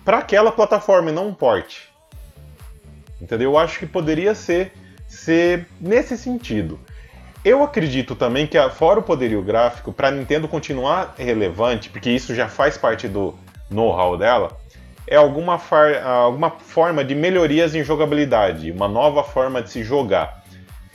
para 0.04 0.18
aquela 0.18 0.50
plataforma 0.50 1.10
e 1.10 1.12
não 1.12 1.28
um 1.28 1.34
port. 1.34 1.82
Entendeu? 3.20 3.52
Eu 3.52 3.58
acho 3.58 3.78
que 3.78 3.86
poderia 3.86 4.34
ser, 4.34 4.72
ser 5.06 5.66
nesse 5.80 6.16
sentido. 6.16 6.80
Eu 7.44 7.62
acredito 7.62 8.14
também 8.14 8.46
que, 8.46 8.58
fora 8.70 9.00
o 9.00 9.02
poderio 9.02 9.42
gráfico, 9.42 9.92
para 9.92 10.10
Nintendo 10.10 10.48
continuar 10.48 11.14
relevante, 11.18 11.90
porque 11.90 12.10
isso 12.10 12.34
já 12.34 12.48
faz 12.48 12.78
parte 12.78 13.06
do 13.06 13.34
know-how 13.70 14.16
dela, 14.16 14.56
é 15.06 15.16
alguma, 15.16 15.60
alguma 16.04 16.50
forma 16.50 17.04
de 17.04 17.14
melhorias 17.14 17.74
em 17.74 17.84
jogabilidade, 17.84 18.70
uma 18.70 18.88
nova 18.88 19.22
forma 19.22 19.62
de 19.62 19.70
se 19.70 19.84
jogar. 19.84 20.44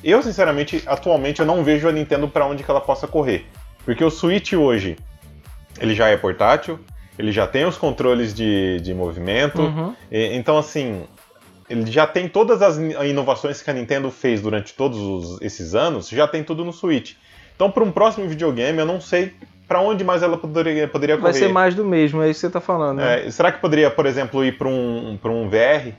Eu, 0.04 0.24
sinceramente, 0.24 0.82
atualmente 0.86 1.40
eu 1.40 1.46
não 1.46 1.64
vejo 1.64 1.88
a 1.88 1.92
Nintendo 1.92 2.28
para 2.28 2.46
onde 2.46 2.64
que 2.64 2.72
ela 2.72 2.82
possa 2.82 3.08
correr. 3.08 3.46
Porque 3.86 4.04
o 4.04 4.10
Switch 4.10 4.54
hoje, 4.54 4.98
ele 5.80 5.94
já 5.94 6.08
é 6.08 6.18
portátil, 6.18 6.80
ele 7.18 7.32
já 7.32 7.46
tem 7.46 7.66
os 7.66 7.78
controles 7.78 8.34
de, 8.34 8.80
de 8.80 8.94
movimento. 8.94 9.62
Uhum. 9.62 9.94
E, 10.10 10.36
então, 10.36 10.58
assim, 10.58 11.04
ele 11.70 11.92
já 11.92 12.08
tem 12.08 12.28
todas 12.28 12.62
as 12.62 12.78
inovações 12.78 13.62
que 13.62 13.70
a 13.70 13.74
Nintendo 13.74 14.10
fez 14.10 14.42
durante 14.42 14.74
todos 14.74 15.00
os, 15.00 15.42
esses 15.42 15.76
anos, 15.76 16.10
já 16.10 16.28
tem 16.28 16.44
tudo 16.44 16.64
no 16.64 16.72
Switch. 16.72 17.16
Então, 17.56 17.70
para 17.70 17.84
um 17.84 17.92
próximo 17.92 18.28
videogame, 18.28 18.80
eu 18.80 18.86
não 18.86 19.02
sei 19.02 19.34
para 19.70 19.80
onde 19.80 20.04
mais 20.04 20.22
ela 20.22 20.38
poderia, 20.38 20.88
poderia 20.88 21.16
correr. 21.16 21.32
Vai 21.32 21.40
ser 21.40 21.54
mais 21.54 21.76
do 21.76 21.86
mesmo, 21.86 22.22
é 22.22 22.30
isso 22.30 22.40
que 22.40 22.42
você 22.42 22.48
está 22.48 22.60
falando. 22.60 22.98
Né? 22.98 23.28
É, 23.28 23.32
será 23.32 23.52
que 23.52 23.62
poderia, 23.62 23.90
por 23.90 24.06
exemplo, 24.06 24.44
ir 24.44 24.58
para 24.58 24.68
um, 24.68 25.18
um 25.24 25.50
VR? 25.50 25.94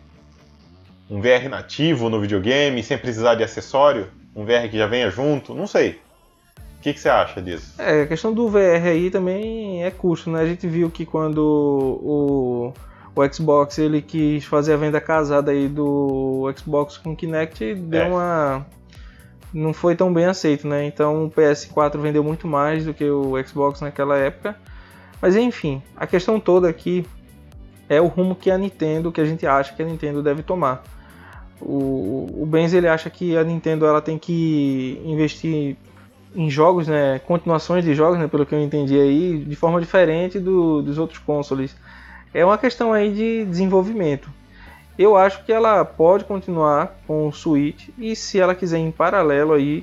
um 1.11 1.21
VR 1.21 1.49
nativo 1.51 2.09
no 2.09 2.21
videogame, 2.21 2.83
sem 2.83 2.97
precisar 2.97 3.35
de 3.35 3.43
acessório? 3.43 4.07
Um 4.35 4.45
VR 4.45 4.69
que 4.71 4.79
já 4.79 4.87
venha 4.87 5.11
junto? 5.11 5.53
Não 5.53 5.67
sei. 5.67 5.99
O 6.79 6.83
que, 6.83 6.95
que 6.95 7.01
você 7.01 7.09
acha 7.09 7.43
disso? 7.43 7.75
É, 7.79 8.03
a 8.03 8.07
questão 8.07 8.33
do 8.33 8.49
VR 8.49 8.87
aí 8.87 9.11
também 9.11 9.85
é 9.85 9.91
custo, 9.91 10.31
né? 10.31 10.41
A 10.41 10.47
gente 10.47 10.67
viu 10.67 10.89
que 10.89 11.05
quando 11.05 11.39
o, 11.39 12.73
o 13.15 13.33
Xbox 13.33 13.77
ele 13.79 14.01
quis 14.01 14.45
fazer 14.45 14.75
a 14.75 14.77
venda 14.77 15.01
casada 15.01 15.51
aí 15.51 15.69
do 15.69 16.51
Xbox 16.57 16.97
com 16.97 17.15
Kinect, 17.15 17.75
deu 17.75 18.03
é. 18.03 18.09
uma 18.09 18.67
não 19.53 19.73
foi 19.73 19.97
tão 19.97 20.13
bem 20.13 20.27
aceito, 20.27 20.67
né? 20.67 20.85
Então 20.87 21.27
o 21.27 21.31
PS4 21.31 21.99
vendeu 21.99 22.23
muito 22.23 22.47
mais 22.47 22.85
do 22.85 22.95
que 22.95 23.09
o 23.09 23.33
Xbox 23.47 23.81
naquela 23.81 24.17
época. 24.17 24.57
Mas 25.21 25.37
enfim, 25.37 25.83
a 25.97 26.07
questão 26.07 26.41
toda 26.41 26.69
aqui 26.69 27.05
é 27.89 28.01
o 28.01 28.07
rumo 28.07 28.35
que 28.35 28.51
a 28.51 28.57
Nintendo, 28.57 29.13
que 29.13 29.21
a 29.21 29.25
gente 29.25 29.47
acha 29.47 29.75
que 29.75 29.83
a 29.83 29.85
Nintendo 29.85 30.23
deve 30.23 30.43
tomar. 30.43 30.83
O, 31.61 32.43
o 32.43 32.47
Benz 32.47 32.73
ele 32.73 32.89
acha 32.89 33.11
que 33.11 33.37
a 33.37 33.45
Nintendo 33.45 33.85
ela 33.85 34.01
tem 34.01 34.17
que 34.19 35.01
investir 35.05 35.77
em 36.35 36.49
jogos, 36.49 36.87
né, 36.87 37.19
continuações 37.27 37.85
de 37.85 37.95
jogos, 37.95 38.19
né, 38.19 38.29
pelo 38.29 38.47
que 38.47 38.55
eu 38.55 38.63
entendi 38.63 38.99
aí, 38.99 39.45
de 39.45 39.57
forma 39.57 39.81
diferente 39.81 40.39
do, 40.39 40.81
dos 40.81 40.97
outros 40.97 41.19
consoles. 41.19 41.77
É 42.33 42.45
uma 42.45 42.57
questão 42.57 42.93
aí 42.93 43.13
de 43.13 43.45
desenvolvimento. 43.45 44.31
Eu 45.01 45.17
acho 45.17 45.43
que 45.45 45.51
ela 45.51 45.83
pode 45.83 46.27
continuar 46.27 46.95
com 47.07 47.27
o 47.27 47.33
Switch 47.33 47.89
e 47.97 48.15
se 48.15 48.39
ela 48.39 48.55
quiser 48.55 48.77
em 48.77 48.91
paralelo 48.91 49.55
aí 49.55 49.83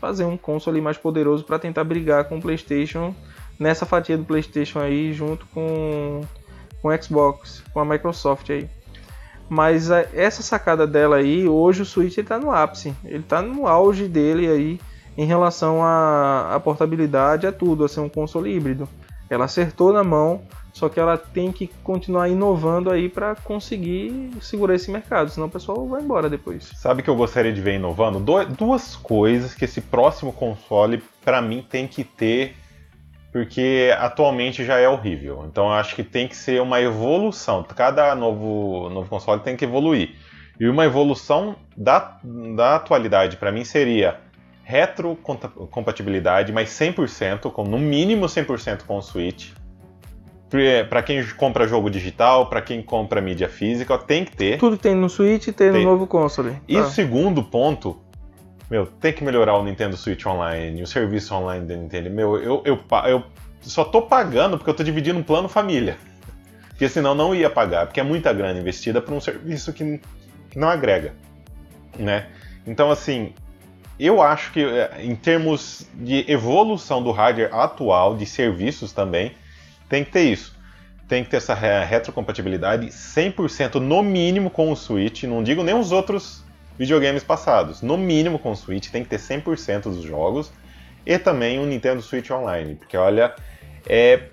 fazer 0.00 0.24
um 0.24 0.36
console 0.36 0.80
mais 0.80 0.98
poderoso 0.98 1.44
para 1.44 1.56
tentar 1.56 1.84
brigar 1.84 2.24
com 2.24 2.38
o 2.38 2.42
PlayStation 2.42 3.14
nessa 3.60 3.86
fatia 3.86 4.18
do 4.18 4.24
PlayStation 4.24 4.80
aí 4.80 5.12
junto 5.12 5.46
com 5.54 6.22
com 6.82 6.88
o 6.88 7.00
Xbox, 7.00 7.62
com 7.72 7.78
a 7.78 7.84
Microsoft 7.84 8.50
aí. 8.50 8.68
Mas 9.48 9.88
a, 9.92 10.04
essa 10.12 10.42
sacada 10.42 10.84
dela 10.84 11.18
aí, 11.18 11.46
hoje 11.46 11.82
o 11.82 11.86
Switch 11.86 12.18
está 12.18 12.36
no 12.36 12.50
ápice, 12.50 12.92
ele 13.04 13.20
está 13.20 13.40
no 13.40 13.68
auge 13.68 14.08
dele 14.08 14.48
aí 14.48 14.80
em 15.16 15.26
relação 15.26 15.78
à 15.80 16.60
portabilidade, 16.64 17.46
a 17.46 17.52
tudo, 17.52 17.84
a 17.84 17.88
ser 17.88 18.00
um 18.00 18.08
console 18.08 18.52
híbrido. 18.52 18.88
Ela 19.30 19.44
acertou 19.44 19.92
na 19.92 20.02
mão, 20.02 20.42
só 20.76 20.90
que 20.90 21.00
ela 21.00 21.16
tem 21.16 21.50
que 21.50 21.68
continuar 21.82 22.28
inovando 22.28 22.90
aí 22.90 23.08
para 23.08 23.34
conseguir 23.34 24.30
segurar 24.42 24.74
esse 24.74 24.90
mercado, 24.90 25.30
senão 25.30 25.46
o 25.46 25.50
pessoal 25.50 25.88
vai 25.88 26.02
embora 26.02 26.28
depois. 26.28 26.70
Sabe 26.76 27.02
que 27.02 27.08
eu 27.08 27.16
gostaria 27.16 27.50
de 27.50 27.62
ver 27.62 27.76
inovando? 27.76 28.20
duas 28.44 28.94
coisas 28.94 29.54
que 29.54 29.64
esse 29.64 29.80
próximo 29.80 30.34
console, 30.34 31.02
para 31.24 31.40
mim, 31.40 31.66
tem 31.66 31.88
que 31.88 32.04
ter, 32.04 32.56
porque 33.32 33.90
atualmente 33.98 34.66
já 34.66 34.78
é 34.78 34.86
horrível. 34.86 35.46
Então 35.50 35.68
eu 35.68 35.72
acho 35.72 35.96
que 35.96 36.04
tem 36.04 36.28
que 36.28 36.36
ser 36.36 36.60
uma 36.60 36.78
evolução. 36.78 37.62
Cada 37.62 38.14
novo, 38.14 38.90
novo 38.90 39.08
console 39.08 39.40
tem 39.40 39.56
que 39.56 39.64
evoluir. 39.64 40.14
E 40.60 40.68
uma 40.68 40.84
evolução 40.84 41.56
da, 41.74 42.18
da 42.54 42.76
atualidade, 42.76 43.38
para 43.38 43.50
mim, 43.50 43.64
seria 43.64 44.20
retrocompatibilidade, 44.62 46.52
mas 46.52 46.68
100%, 46.68 47.50
com 47.50 47.64
no 47.64 47.78
mínimo 47.78 48.26
100% 48.26 48.82
com 48.82 48.98
o 48.98 49.02
Switch 49.02 49.52
para 50.88 51.02
quem 51.02 51.24
compra 51.34 51.66
jogo 51.66 51.90
digital, 51.90 52.48
para 52.48 52.62
quem 52.62 52.82
compra 52.82 53.20
mídia 53.20 53.48
física, 53.48 53.98
tem 53.98 54.24
que 54.24 54.36
ter. 54.36 54.58
Tudo 54.58 54.76
tem 54.76 54.94
no 54.94 55.08
Switch 55.08 55.48
e 55.48 55.52
tem, 55.52 55.72
tem, 55.72 55.84
no 55.84 55.90
novo 55.90 56.06
console. 56.06 56.56
E 56.68 56.76
o 56.76 56.82
ah. 56.82 56.90
segundo 56.90 57.42
ponto, 57.42 57.98
meu, 58.70 58.86
tem 58.86 59.12
que 59.12 59.24
melhorar 59.24 59.56
o 59.56 59.64
Nintendo 59.64 59.96
Switch 59.96 60.24
Online, 60.24 60.82
o 60.82 60.86
serviço 60.86 61.34
online 61.34 61.66
da 61.66 61.74
Nintendo. 61.74 62.10
Meu, 62.10 62.36
eu, 62.36 62.62
eu, 62.64 62.78
eu 63.06 63.24
só 63.60 63.84
tô 63.84 64.02
pagando 64.02 64.56
porque 64.56 64.70
eu 64.70 64.74
tô 64.74 64.84
dividindo 64.84 65.18
um 65.18 65.22
plano 65.22 65.48
família. 65.48 65.96
Porque 66.68 66.88
senão 66.88 67.14
não 67.14 67.34
ia 67.34 67.48
pagar, 67.48 67.86
porque 67.86 67.98
é 67.98 68.02
muita 68.02 68.32
grana 68.32 68.58
investida 68.58 69.00
para 69.00 69.14
um 69.14 69.20
serviço 69.20 69.72
que, 69.72 69.98
que 70.50 70.58
não 70.58 70.68
agrega, 70.68 71.14
né? 71.98 72.26
Então, 72.66 72.90
assim, 72.90 73.32
eu 73.98 74.20
acho 74.20 74.52
que 74.52 74.62
eh, 74.62 74.90
em 75.00 75.16
termos 75.16 75.88
de 75.94 76.30
evolução 76.30 77.02
do 77.02 77.10
hardware 77.12 77.54
atual, 77.54 78.14
de 78.14 78.26
serviços 78.26 78.92
também, 78.92 79.32
tem 79.88 80.04
que 80.04 80.10
ter 80.10 80.22
isso. 80.22 80.56
Tem 81.08 81.22
que 81.22 81.30
ter 81.30 81.36
essa 81.36 81.54
retrocompatibilidade 81.54 82.88
100% 82.88 83.76
no 83.76 84.02
mínimo 84.02 84.50
com 84.50 84.72
o 84.72 84.76
Switch. 84.76 85.22
Não 85.24 85.42
digo 85.42 85.62
nem 85.62 85.74
os 85.74 85.92
outros 85.92 86.44
videogames 86.76 87.22
passados. 87.22 87.80
No 87.80 87.96
mínimo 87.96 88.38
com 88.38 88.50
o 88.50 88.56
Switch 88.56 88.90
tem 88.90 89.04
que 89.04 89.10
ter 89.10 89.18
100% 89.18 89.82
dos 89.82 90.02
jogos. 90.02 90.52
E 91.04 91.16
também 91.18 91.60
o 91.60 91.66
Nintendo 91.66 92.02
Switch 92.02 92.30
Online. 92.30 92.74
Porque 92.74 92.96
olha, 92.96 93.32
é, 93.88 94.24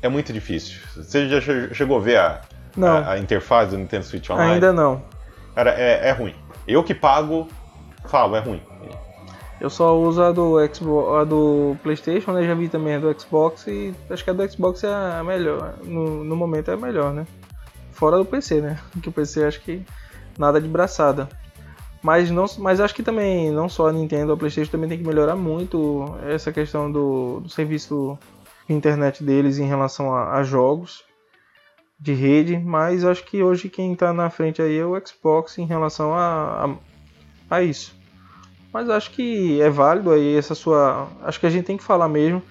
é 0.00 0.08
muito 0.08 0.32
difícil. 0.32 0.80
Você 0.94 1.28
já 1.28 1.40
chegou 1.74 1.98
a 1.98 2.00
ver 2.00 2.18
a, 2.18 2.40
a, 2.80 3.12
a 3.12 3.18
interface 3.18 3.72
do 3.72 3.78
Nintendo 3.78 4.04
Switch 4.04 4.30
Online? 4.30 4.54
Ainda 4.54 4.72
não. 4.72 5.02
Cara, 5.54 5.70
é, 5.70 6.08
é 6.08 6.12
ruim. 6.12 6.34
Eu 6.66 6.84
que 6.84 6.94
pago, 6.94 7.48
falo, 8.06 8.36
é 8.36 8.40
ruim. 8.40 8.62
Eu 9.60 9.70
só 9.70 9.98
uso 9.98 10.22
a 10.22 10.32
do 10.32 10.56
Xbox, 10.74 11.20
a 11.20 11.24
do 11.24 11.76
PlayStation, 11.82 12.32
né? 12.32 12.44
Já 12.44 12.54
vi 12.54 12.68
também 12.68 12.96
a 12.96 12.98
do 12.98 13.20
Xbox 13.20 13.66
e 13.66 13.94
acho 14.10 14.24
que 14.24 14.30
a 14.30 14.32
do 14.32 14.50
Xbox 14.50 14.82
é 14.84 14.92
a 14.92 15.22
melhor. 15.24 15.74
No, 15.84 16.24
no 16.24 16.36
momento 16.36 16.70
é 16.70 16.74
a 16.74 16.76
melhor, 16.76 17.12
né? 17.12 17.26
Fora 17.92 18.18
do 18.18 18.24
PC, 18.24 18.60
né? 18.60 18.78
Que 19.00 19.08
o 19.08 19.12
PC 19.12 19.44
acho 19.44 19.60
que 19.60 19.82
nada 20.38 20.60
de 20.60 20.68
braçada. 20.68 21.28
Mas, 22.02 22.30
não, 22.30 22.44
mas 22.58 22.80
acho 22.80 22.94
que 22.94 23.02
também, 23.02 23.50
não 23.50 23.66
só 23.66 23.88
a 23.88 23.92
Nintendo, 23.92 24.32
a 24.32 24.36
PlayStation 24.36 24.70
também 24.70 24.90
tem 24.90 24.98
que 24.98 25.06
melhorar 25.06 25.36
muito 25.36 26.04
essa 26.28 26.52
questão 26.52 26.92
do, 26.92 27.40
do 27.40 27.48
serviço 27.48 28.18
de 28.68 28.74
internet 28.74 29.24
deles 29.24 29.58
em 29.58 29.66
relação 29.66 30.14
a, 30.14 30.34
a, 30.34 30.42
jogos 30.42 31.02
de 31.98 32.12
rede. 32.12 32.58
Mas 32.58 33.06
acho 33.06 33.24
que 33.24 33.42
hoje 33.42 33.70
quem 33.70 33.94
está 33.94 34.12
na 34.12 34.28
frente 34.28 34.60
aí 34.60 34.76
é 34.76 34.84
o 34.84 35.00
Xbox 35.06 35.56
em 35.56 35.64
relação 35.64 36.12
a, 36.12 36.66
a, 36.66 37.56
a 37.56 37.62
isso. 37.62 37.96
Mas 38.74 38.90
acho 38.90 39.12
que 39.12 39.62
é 39.62 39.70
válido 39.70 40.10
aí 40.10 40.36
essa 40.36 40.52
sua. 40.52 41.06
Acho 41.22 41.38
que 41.38 41.46
a 41.46 41.50
gente 41.50 41.64
tem 41.64 41.76
que 41.76 41.84
falar 41.84 42.08
mesmo. 42.08 42.42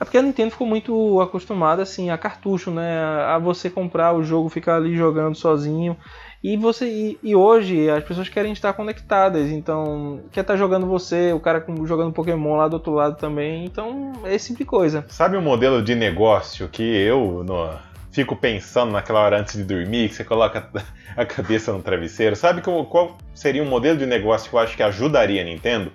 É 0.00 0.04
porque 0.04 0.16
a 0.16 0.22
Nintendo 0.22 0.50
ficou 0.50 0.66
muito 0.66 1.20
acostumada 1.20 1.82
assim 1.82 2.08
a 2.08 2.16
cartucho, 2.16 2.70
né? 2.70 2.98
A 3.26 3.38
você 3.38 3.68
comprar 3.68 4.14
o 4.14 4.22
jogo, 4.22 4.48
ficar 4.48 4.76
ali 4.76 4.96
jogando 4.96 5.34
sozinho. 5.34 5.94
E 6.42 6.56
você 6.56 6.86
e, 6.86 7.18
e 7.22 7.36
hoje 7.36 7.90
as 7.90 8.02
pessoas 8.04 8.26
querem 8.26 8.54
estar 8.54 8.72
conectadas, 8.72 9.50
então 9.50 10.20
quer 10.32 10.40
estar 10.40 10.56
jogando 10.56 10.86
você, 10.86 11.34
o 11.34 11.40
cara 11.40 11.62
jogando 11.84 12.12
Pokémon 12.12 12.56
lá 12.56 12.68
do 12.68 12.74
outro 12.74 12.92
lado 12.92 13.16
também, 13.16 13.66
então 13.66 14.12
é 14.24 14.34
esse 14.34 14.48
tipo 14.48 14.58
de 14.60 14.64
coisa. 14.64 15.04
Sabe 15.08 15.36
o 15.36 15.42
modelo 15.42 15.82
de 15.82 15.94
negócio 15.94 16.68
que 16.68 16.82
eu 16.82 17.42
no, 17.44 17.70
fico 18.16 18.34
pensando 18.34 18.92
naquela 18.92 19.20
hora 19.20 19.38
antes 19.38 19.54
de 19.56 19.62
dormir, 19.62 20.08
que 20.08 20.14
você 20.14 20.24
coloca 20.24 20.70
a 21.14 21.26
cabeça 21.26 21.70
no 21.70 21.82
travesseiro. 21.82 22.34
Sabe 22.34 22.62
qual 22.62 23.18
seria 23.34 23.62
um 23.62 23.68
modelo 23.68 23.98
de 23.98 24.06
negócio 24.06 24.48
que 24.48 24.56
eu 24.56 24.58
acho 24.58 24.74
que 24.74 24.82
ajudaria 24.82 25.42
a 25.42 25.44
Nintendo? 25.44 25.92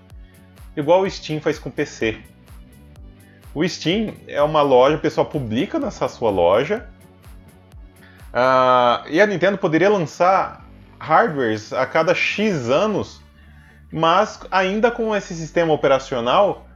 Igual 0.78 1.02
o 1.02 1.10
Steam 1.10 1.42
faz 1.42 1.58
com 1.58 1.70
o 1.70 1.72
PC. 1.72 2.20
O 3.56 3.68
Steam 3.68 4.14
é 4.28 4.42
uma 4.44 4.62
loja, 4.62 4.98
o 4.98 5.00
pessoal 5.00 5.26
publica 5.26 5.80
nessa 5.80 6.08
sua 6.08 6.30
loja. 6.30 6.88
Uh, 8.32 9.10
e 9.10 9.20
a 9.20 9.26
Nintendo 9.26 9.58
poderia 9.58 9.90
lançar 9.90 10.70
hardwares 11.00 11.74
a 11.74 11.88
cada 11.88 12.14
X 12.14 12.70
anos, 12.70 13.20
mas 13.92 14.40
ainda 14.52 14.92
com 14.92 15.16
esse 15.16 15.34
sistema 15.34 15.74
operacional 15.74 16.68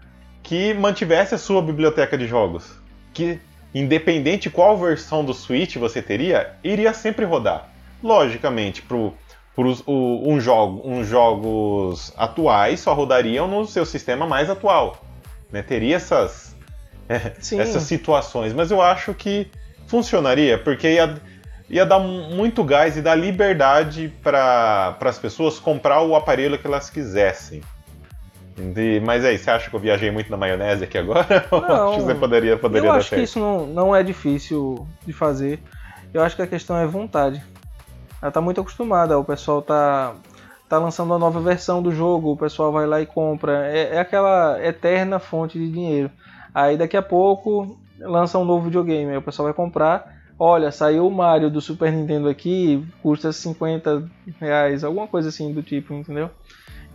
que 0.41 0.73
mantivesse 0.73 1.35
a 1.35 1.37
sua 1.37 1.61
biblioteca 1.61 2.17
de 2.17 2.25
jogos. 2.25 2.81
Que 3.13 3.39
independente 3.75 4.49
qual 4.49 4.77
versão 4.77 5.25
do 5.25 5.33
Switch 5.33 5.75
você 5.75 6.01
teria, 6.01 6.53
iria 6.63 6.93
sempre 6.93 7.25
rodar. 7.25 7.69
Logicamente, 8.01 8.81
para 8.81 8.95
os 9.57 9.83
um 9.85 10.39
jogo, 10.39 10.81
uns 10.89 11.07
jogos 11.07 12.13
atuais 12.15 12.79
só 12.79 12.93
rodariam 12.93 13.49
no 13.49 13.67
seu 13.67 13.85
sistema 13.85 14.25
mais 14.25 14.49
atual. 14.49 15.03
Né? 15.51 15.61
Teria 15.61 15.97
essas, 15.97 16.55
essas 17.09 17.83
situações, 17.83 18.53
mas 18.53 18.71
eu 18.71 18.81
acho 18.81 19.13
que 19.13 19.51
funcionaria, 19.87 20.57
porque 20.57 20.93
ia, 20.93 21.15
ia 21.69 21.85
dar 21.85 21.99
muito 21.99 22.63
gás 22.63 22.95
e 22.95 23.01
dar 23.01 23.15
liberdade 23.15 24.13
para 24.23 24.97
as 25.01 25.19
pessoas 25.19 25.59
comprar 25.59 26.01
o 26.01 26.15
aparelho 26.15 26.57
que 26.57 26.65
elas 26.65 26.89
quisessem. 26.89 27.61
De, 28.55 29.01
mas 29.01 29.25
aí, 29.25 29.37
você 29.37 29.51
acha 29.51 29.69
que 29.69 29.75
eu 29.75 29.79
viajei 29.79 30.09
muito 30.09 30.31
na 30.31 30.37
maionese 30.37 30.85
aqui 30.85 30.97
agora? 30.97 31.45
Não, 31.51 31.89
acho 31.89 31.99
que 31.99 32.05
você 32.05 32.15
poderia, 32.15 32.57
poderia 32.57 32.87
eu 32.87 32.93
acho 32.93 33.09
que 33.09 33.21
isso 33.21 33.37
não, 33.37 33.67
não 33.67 33.95
é 33.95 34.01
difícil 34.01 34.87
de 35.05 35.11
fazer. 35.11 35.59
Eu 36.13 36.23
acho 36.23 36.37
que 36.37 36.41
a 36.41 36.47
questão 36.47 36.77
é 36.77 36.87
vontade. 36.87 37.43
Ela 38.21 38.31
tá 38.31 38.39
muito 38.39 38.61
acostumada, 38.61 39.19
o 39.19 39.25
pessoal 39.25 39.61
tá, 39.61 40.15
tá 40.69 40.79
lançando 40.79 41.07
uma 41.07 41.19
nova 41.19 41.41
versão 41.41 41.83
do 41.83 41.91
jogo, 41.91 42.31
o 42.31 42.37
pessoal 42.37 42.71
vai 42.71 42.87
lá 42.87 43.01
e 43.01 43.05
compra. 43.05 43.67
É, 43.67 43.95
é 43.95 43.99
aquela 43.99 44.57
eterna 44.65 45.19
fonte 45.19 45.59
de 45.59 45.69
dinheiro. 45.69 46.09
Aí 46.53 46.77
daqui 46.77 46.95
a 46.95 47.01
pouco 47.01 47.77
lança 47.99 48.39
um 48.39 48.45
novo 48.45 48.65
videogame, 48.65 49.11
aí 49.11 49.17
o 49.17 49.21
pessoal 49.21 49.47
vai 49.47 49.53
comprar. 49.53 50.15
Olha, 50.39 50.71
saiu 50.71 51.07
o 51.07 51.11
Mario 51.11 51.49
do 51.49 51.59
Super 51.59 51.91
Nintendo 51.91 52.29
aqui, 52.29 52.85
custa 53.01 53.31
50 53.31 54.09
reais, 54.39 54.83
alguma 54.83 55.07
coisa 55.07 55.29
assim 55.29 55.53
do 55.53 55.61
tipo, 55.61 55.93
entendeu? 55.93 56.29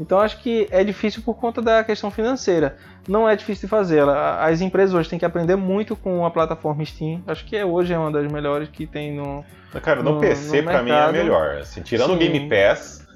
Então 0.01 0.19
acho 0.19 0.39
que 0.39 0.67
é 0.71 0.83
difícil 0.83 1.23
por 1.23 1.35
conta 1.35 1.61
da 1.61 1.85
questão 1.85 2.11
financeira. 2.11 2.75
Não 3.07 3.29
é 3.29 3.37
difícil 3.37 3.67
de 3.67 3.71
fazer. 3.71 4.03
As 4.09 4.63
empresas 4.63 4.95
hoje 4.95 5.11
têm 5.11 5.19
que 5.19 5.27
aprender 5.27 5.57
muito 5.57 5.95
com 5.95 6.25
a 6.25 6.31
plataforma 6.31 6.83
Steam. 6.87 7.23
Acho 7.27 7.45
que 7.45 7.63
hoje 7.63 7.93
é 7.93 7.99
uma 7.99 8.11
das 8.11 8.33
melhores 8.33 8.71
que 8.71 8.87
tem 8.87 9.15
no. 9.15 9.45
Cara, 9.83 10.03
no, 10.03 10.15
no 10.15 10.21
PC 10.21 10.63
para 10.63 10.83
mim 10.83 10.91
é 10.91 11.03
a 11.03 11.13
melhor. 11.13 11.59
Assim, 11.59 11.83
tirando 11.83 12.11
Sim. 12.11 12.17
o 12.17 12.19
Game 12.19 12.49
Pass, 12.49 13.07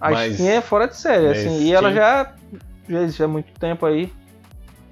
A 0.00 0.10
Mas, 0.12 0.34
Steam 0.34 0.48
é 0.48 0.60
fora 0.60 0.86
de 0.86 0.96
série, 0.96 1.26
assim, 1.26 1.56
Steam... 1.56 1.62
e 1.62 1.72
ela 1.74 1.92
já, 1.92 2.32
já 2.88 3.02
existe 3.02 3.22
há 3.24 3.28
muito 3.28 3.52
tempo 3.58 3.84
aí. 3.84 4.04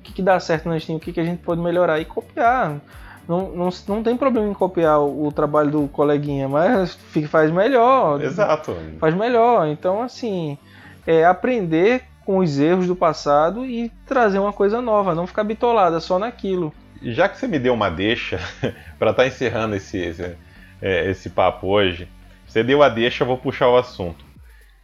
O 0.00 0.02
que, 0.02 0.12
que 0.14 0.22
dá 0.22 0.40
certo 0.40 0.68
na 0.68 0.80
Steam, 0.80 0.96
o 0.96 1.00
que, 1.00 1.12
que 1.12 1.20
a 1.20 1.24
gente 1.24 1.42
pode 1.44 1.60
melhorar 1.60 2.00
e 2.00 2.04
copiar. 2.04 2.80
Não, 3.28 3.50
não, 3.50 3.68
não 3.86 4.02
tem 4.02 4.16
problema 4.16 4.48
em 4.48 4.52
copiar 4.52 4.98
o, 4.98 5.28
o 5.28 5.32
trabalho 5.32 5.70
do 5.70 5.88
coleguinha, 5.88 6.48
mas 6.48 6.98
faz 7.28 7.52
melhor. 7.52 8.20
Exato. 8.20 8.76
Faz 8.98 9.14
melhor. 9.14 9.68
Então, 9.68 10.02
assim, 10.02 10.58
é 11.06 11.24
aprender 11.24 12.04
com 12.24 12.38
os 12.38 12.58
erros 12.58 12.86
do 12.86 12.96
passado 12.96 13.64
e 13.64 13.90
trazer 14.06 14.38
uma 14.38 14.52
coisa 14.52 14.80
nova, 14.80 15.14
não 15.14 15.26
ficar 15.26 15.44
bitolada 15.44 16.00
só 16.00 16.18
naquilo. 16.18 16.72
Já 17.02 17.28
que 17.28 17.36
você 17.36 17.48
me 17.48 17.58
deu 17.58 17.74
uma 17.74 17.90
deixa 17.90 18.38
para 18.98 19.10
estar 19.10 19.22
tá 19.22 19.26
encerrando 19.26 19.74
esse, 19.74 19.98
esse, 19.98 20.36
é, 20.80 21.10
esse 21.10 21.30
papo 21.30 21.66
hoje, 21.66 22.08
você 22.46 22.62
deu 22.62 22.82
a 22.82 22.88
deixa, 22.88 23.24
eu 23.24 23.26
vou 23.26 23.38
puxar 23.38 23.68
o 23.68 23.76
assunto. 23.76 24.24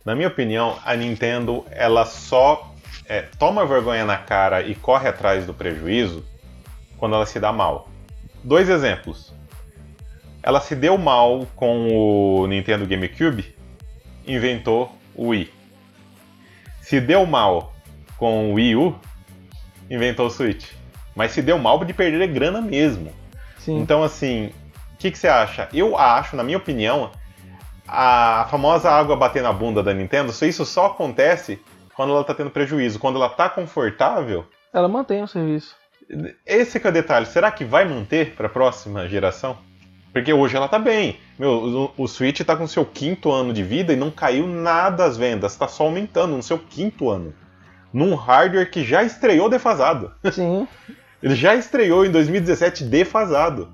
Na 0.04 0.14
minha 0.14 0.28
opinião, 0.28 0.78
a 0.84 0.96
Nintendo 0.96 1.64
ela 1.70 2.04
só 2.04 2.74
é, 3.06 3.22
toma 3.38 3.66
vergonha 3.66 4.04
na 4.04 4.16
cara 4.16 4.62
e 4.62 4.74
corre 4.74 5.08
atrás 5.08 5.46
do 5.46 5.54
prejuízo 5.54 6.24
quando 6.96 7.14
ela 7.14 7.26
se 7.26 7.38
dá 7.38 7.52
mal. 7.52 7.88
Dois 8.42 8.68
exemplos. 8.68 9.32
Ela 10.42 10.60
se 10.60 10.74
deu 10.74 10.96
mal 10.96 11.46
com 11.54 11.88
o 11.88 12.46
Nintendo 12.46 12.86
GameCube, 12.86 13.54
inventou 14.26 14.96
o 15.14 15.28
Wii. 15.28 15.57
Se 16.88 17.02
deu 17.02 17.26
mal 17.26 17.74
com 18.16 18.50
o 18.50 18.54
Wii 18.54 18.76
U, 18.76 18.98
inventou 19.90 20.24
o 20.24 20.30
Switch. 20.30 20.72
Mas 21.14 21.32
se 21.32 21.42
deu 21.42 21.58
mal 21.58 21.84
de 21.84 21.92
perder 21.92 22.26
grana 22.28 22.62
mesmo. 22.62 23.12
Sim. 23.58 23.76
Então, 23.78 24.02
assim, 24.02 24.46
o 24.94 24.96
que, 24.96 25.10
que, 25.10 25.18
você 25.18 25.28
acha? 25.28 25.68
Eu 25.70 25.98
acho, 25.98 26.34
na 26.34 26.42
minha 26.42 26.56
opinião, 26.56 27.10
a 27.86 28.48
famosa 28.50 28.90
água 28.90 29.14
bater 29.14 29.42
na 29.42 29.52
bunda 29.52 29.82
da 29.82 29.92
Nintendo, 29.92 30.32
isso 30.32 30.64
só 30.64 30.86
acontece 30.86 31.60
quando 31.94 32.12
ela 32.12 32.22
está 32.22 32.32
tendo 32.32 32.48
prejuízo. 32.48 32.98
Quando 32.98 33.16
ela 33.16 33.26
está 33.26 33.50
confortável. 33.50 34.46
Ela 34.72 34.88
mantém 34.88 35.22
o 35.22 35.28
serviço. 35.28 35.76
Esse 36.46 36.82
é 36.82 36.88
o 36.88 36.90
detalhe. 36.92 37.26
Será 37.26 37.50
que 37.50 37.66
vai 37.66 37.84
manter 37.84 38.34
para 38.34 38.46
a 38.46 38.50
próxima 38.50 39.06
geração? 39.06 39.58
Porque 40.18 40.32
hoje 40.32 40.56
ela 40.56 40.66
tá 40.66 40.80
bem. 40.80 41.16
Meu, 41.38 41.92
o, 41.96 42.02
o 42.02 42.08
Switch 42.08 42.40
tá 42.40 42.56
com 42.56 42.66
seu 42.66 42.84
quinto 42.84 43.30
ano 43.30 43.52
de 43.52 43.62
vida 43.62 43.92
e 43.92 43.96
não 43.96 44.10
caiu 44.10 44.48
nada 44.48 45.04
as 45.04 45.16
vendas. 45.16 45.54
Tá 45.54 45.68
só 45.68 45.84
aumentando 45.84 46.36
no 46.36 46.42
seu 46.42 46.58
quinto 46.58 47.08
ano. 47.08 47.32
Num 47.92 48.16
hardware 48.16 48.68
que 48.68 48.82
já 48.82 49.04
estreou 49.04 49.48
defasado. 49.48 50.12
Sim. 50.32 50.66
Ele 51.22 51.36
já 51.36 51.54
estreou 51.54 52.04
em 52.04 52.10
2017 52.10 52.84
defasado. 52.84 53.68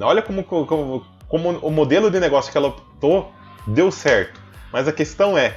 Olha 0.00 0.22
como, 0.22 0.44
como, 0.44 1.04
como 1.28 1.50
o 1.58 1.70
modelo 1.70 2.10
de 2.10 2.20
negócio 2.20 2.50
que 2.50 2.58
ela 2.58 2.68
optou 2.68 3.32
deu 3.66 3.90
certo. 3.90 4.40
Mas 4.72 4.86
a 4.86 4.92
questão 4.92 5.36
é, 5.36 5.56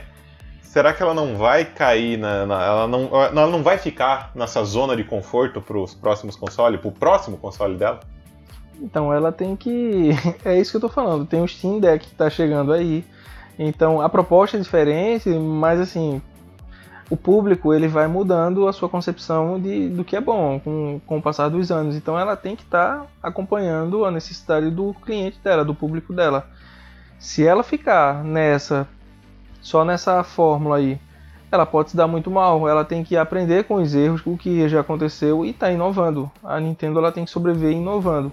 será 0.61 0.91
que 0.91 1.03
ela 1.03 1.13
não 1.13 1.35
vai 1.35 1.65
cair 1.65 2.17
na, 2.17 2.45
na, 2.45 2.63
ela, 2.63 2.87
não, 2.87 3.09
ela 3.13 3.47
não 3.47 3.61
vai 3.61 3.77
ficar 3.77 4.31
nessa 4.33 4.63
zona 4.63 4.95
de 4.95 5.03
conforto 5.03 5.61
para 5.61 5.77
os 5.77 5.93
próximos 5.93 6.35
consoles, 6.35 6.79
para 6.79 6.89
o 6.89 6.91
próximo 6.91 7.37
console 7.37 7.75
dela? 7.75 7.99
Então 8.81 9.13
ela 9.13 9.31
tem 9.31 9.55
que. 9.55 10.11
É 10.45 10.59
isso 10.59 10.71
que 10.71 10.77
eu 10.77 10.81
tô 10.81 10.89
falando. 10.89 11.25
Tem 11.25 11.41
o 11.41 11.47
Steam 11.47 11.79
Deck 11.79 12.07
que 12.07 12.15
tá 12.15 12.29
chegando 12.29 12.71
aí. 12.71 13.03
Então 13.57 14.01
a 14.01 14.07
proposta 14.07 14.57
é 14.57 14.59
diferente, 14.59 15.29
mas 15.29 15.81
assim, 15.81 16.21
o 17.09 17.17
público 17.17 17.73
ele 17.73 17.87
vai 17.87 18.07
mudando 18.07 18.67
a 18.67 18.73
sua 18.73 18.87
concepção 18.87 19.59
de, 19.59 19.89
do 19.89 20.03
que 20.03 20.15
é 20.15 20.21
bom 20.21 20.59
com, 20.59 21.01
com 21.05 21.17
o 21.17 21.21
passar 21.21 21.49
dos 21.49 21.71
anos. 21.71 21.95
Então 21.95 22.17
ela 22.17 22.35
tem 22.37 22.55
que 22.55 22.63
estar 22.63 22.99
tá 22.99 23.07
acompanhando 23.21 24.05
a 24.05 24.11
necessidade 24.11 24.69
do 24.69 24.93
cliente 24.93 25.39
dela, 25.43 25.65
do 25.65 25.75
público 25.75 26.13
dela. 26.13 26.47
Se 27.19 27.45
ela 27.45 27.63
ficar 27.63 28.23
nessa 28.23 28.87
só 29.61 29.83
nessa 29.83 30.23
fórmula 30.23 30.77
aí, 30.77 30.99
ela 31.51 31.65
pode 31.65 31.91
se 31.91 31.97
dar 31.97 32.07
muito 32.07 32.31
mal. 32.31 32.67
Ela 32.67 32.85
tem 32.85 33.03
que 33.03 33.17
aprender 33.17 33.65
com 33.65 33.75
os 33.75 33.93
erros, 33.93 34.21
o 34.25 34.37
que 34.37 34.69
já 34.69 34.81
aconteceu 34.81 35.43
e 35.43 35.49
está 35.49 35.71
inovando. 35.71 36.31
A 36.43 36.59
Nintendo 36.59 36.99
ela 36.99 37.11
tem 37.11 37.25
que 37.25 37.31
sobreviver 37.31 37.71
inovando. 37.71 38.31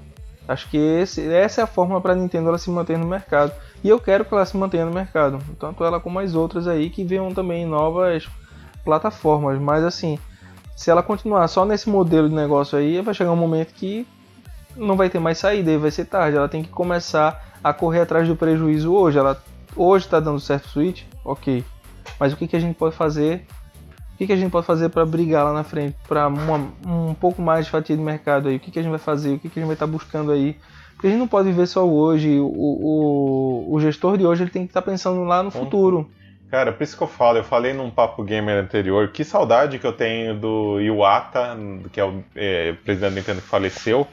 Acho 0.49 0.69
que 0.71 0.77
esse, 0.77 1.27
essa 1.33 1.61
é 1.61 1.65
a 1.65 1.67
fórmula 1.67 2.01
para 2.01 2.13
a 2.13 2.17
Nintendo 2.17 2.49
ela 2.49 2.59
se 2.59 2.71
manter 2.71 2.97
no 2.97 3.07
mercado. 3.07 3.53
E 3.83 3.89
eu 3.89 3.99
quero 3.99 4.25
que 4.25 4.33
ela 4.33 4.47
se 4.47 4.57
mantenha 4.57 4.87
no 4.87 4.93
mercado. 4.93 5.41
Tanto 5.59 5.85
ela 5.85 5.99
como 5.99 6.19
as 6.19 6.35
outras 6.35 6.69
aí 6.69 6.89
que 6.89 7.05
venham 7.05 7.35
também 7.35 7.67
novas 7.67 8.29
plataformas. 8.85 9.59
Mas 9.61 9.83
assim, 9.85 10.19
se 10.77 10.91
ela 10.91 11.03
continuar 11.03 11.49
só 11.49 11.65
nesse 11.65 11.89
modelo 11.89 12.29
de 12.29 12.35
negócio 12.35 12.79
aí, 12.79 13.01
vai 13.01 13.13
chegar 13.13 13.33
um 13.33 13.37
momento 13.37 13.75
que 13.75 14.07
não 14.77 14.97
vai 14.97 15.11
ter 15.11 15.19
mais 15.19 15.39
saída 15.39 15.71
e 15.73 15.79
vai 15.79 15.91
ser 15.91 16.05
tarde. 16.05 16.37
Ela 16.37 16.49
tem 16.49 16.63
que 16.63 16.69
começar 16.69 17.55
a 17.63 17.73
correr 17.73 18.03
atrás 18.03 18.29
do 18.29 18.37
prejuízo 18.37 18.93
hoje. 18.93 19.19
Ela 19.19 19.43
hoje 19.75 20.05
está 20.05 20.21
dando 20.21 20.39
certo 20.39 20.69
Switch, 20.69 21.03
ok. 21.25 21.65
Mas 22.21 22.33
o 22.33 22.37
que, 22.37 22.47
que 22.47 22.57
a 22.57 22.61
gente 22.61 22.77
pode 22.77 22.95
fazer? 22.95 23.47
O 24.17 24.19
que, 24.19 24.27
que 24.27 24.33
a 24.33 24.37
gente 24.37 24.51
pode 24.51 24.65
fazer 24.65 24.89
para 24.89 25.05
brigar 25.05 25.45
lá 25.45 25.53
na 25.53 25.63
frente, 25.63 25.95
para 26.09 26.27
um 26.27 27.13
pouco 27.13 27.43
mais 27.43 27.67
de 27.67 27.71
fatia 27.71 27.95
de 27.95 28.01
mercado 28.01 28.49
aí? 28.49 28.57
O 28.57 28.59
que, 28.59 28.71
que 28.71 28.79
a 28.79 28.83
gente 28.83 28.91
vai 28.91 28.99
fazer? 28.99 29.35
O 29.35 29.39
que, 29.39 29.51
que 29.51 29.59
a 29.59 29.61
gente 29.61 29.67
vai 29.67 29.75
estar 29.75 29.85
tá 29.85 29.93
buscando 29.93 30.33
aí? 30.33 30.57
Porque 30.95 31.09
a 31.09 31.11
gente 31.11 31.19
não 31.19 31.29
pode 31.29 31.51
viver 31.51 31.67
só 31.67 31.87
hoje. 31.87 32.41
O, 32.41 32.47
o, 32.47 33.75
o 33.75 33.79
gestor 33.79 34.17
de 34.17 34.25
hoje 34.25 34.43
ele 34.43 34.51
tem 34.51 34.63
que 34.63 34.71
estar 34.71 34.81
tá 34.81 34.91
pensando 34.91 35.23
lá 35.25 35.43
no 35.43 35.51
futuro. 35.51 36.11
Cara, 36.51 36.73
por 36.73 36.83
isso 36.83 36.97
que 36.97 37.03
eu 37.03 37.07
falo, 37.07 37.37
eu 37.37 37.45
falei 37.45 37.75
num 37.75 37.91
papo 37.91 38.23
gamer 38.23 38.57
anterior, 38.57 39.09
que 39.09 39.23
saudade 39.23 39.79
que 39.79 39.87
eu 39.87 39.93
tenho 39.93 40.35
do 40.35 40.81
Iwata, 40.81 41.55
que 41.93 42.01
é 42.01 42.05
o 42.07 42.25
é, 42.35 42.73
presidente 42.73 43.11
da 43.11 43.17
Nintendo 43.21 43.43
que 43.43 43.49
faleceu, 43.49 44.07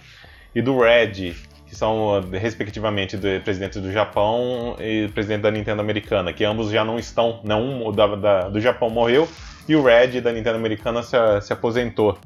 e 0.54 0.62
do 0.62 0.82
Red, 0.82 1.34
que 1.66 1.74
são 1.74 2.20
respectivamente 2.30 3.16
do 3.16 3.42
presidente 3.42 3.80
do 3.80 3.90
Japão 3.90 4.76
e 4.82 5.08
presidente 5.14 5.44
da 5.44 5.52
Nintendo 5.52 5.80
americana, 5.80 6.34
que 6.34 6.44
ambos 6.44 6.70
já 6.72 6.84
não 6.84 7.00
estão, 7.00 7.40
não 7.46 7.88
um 7.88 7.92
da, 7.94 8.16
da, 8.16 8.50
do 8.50 8.60
Japão 8.60 8.90
morreu 8.90 9.30
e 9.68 9.76
o 9.76 9.84
Red 9.84 10.22
da 10.22 10.32
Nintendo 10.32 10.58
americana 10.58 11.04
se, 11.04 11.16
se 11.42 11.54
aposentou. 11.54 12.18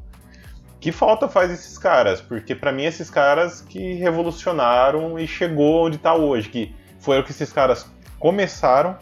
Que 0.80 0.92
falta 0.92 1.28
faz 1.28 1.52
esses 1.52 1.78
caras? 1.78 2.22
Porque 2.22 2.54
para 2.54 2.72
mim 2.72 2.84
esses 2.84 3.10
caras 3.10 3.62
que 3.62 3.94
revolucionaram 3.94 5.18
e 5.18 5.28
chegou 5.28 5.86
onde 5.86 5.96
está 5.96 6.14
hoje, 6.14 6.50
que 6.50 6.76
foi 7.00 7.20
o 7.20 7.24
que 7.24 7.32
esses 7.32 7.52
caras 7.52 7.90
começaram 8.20 8.98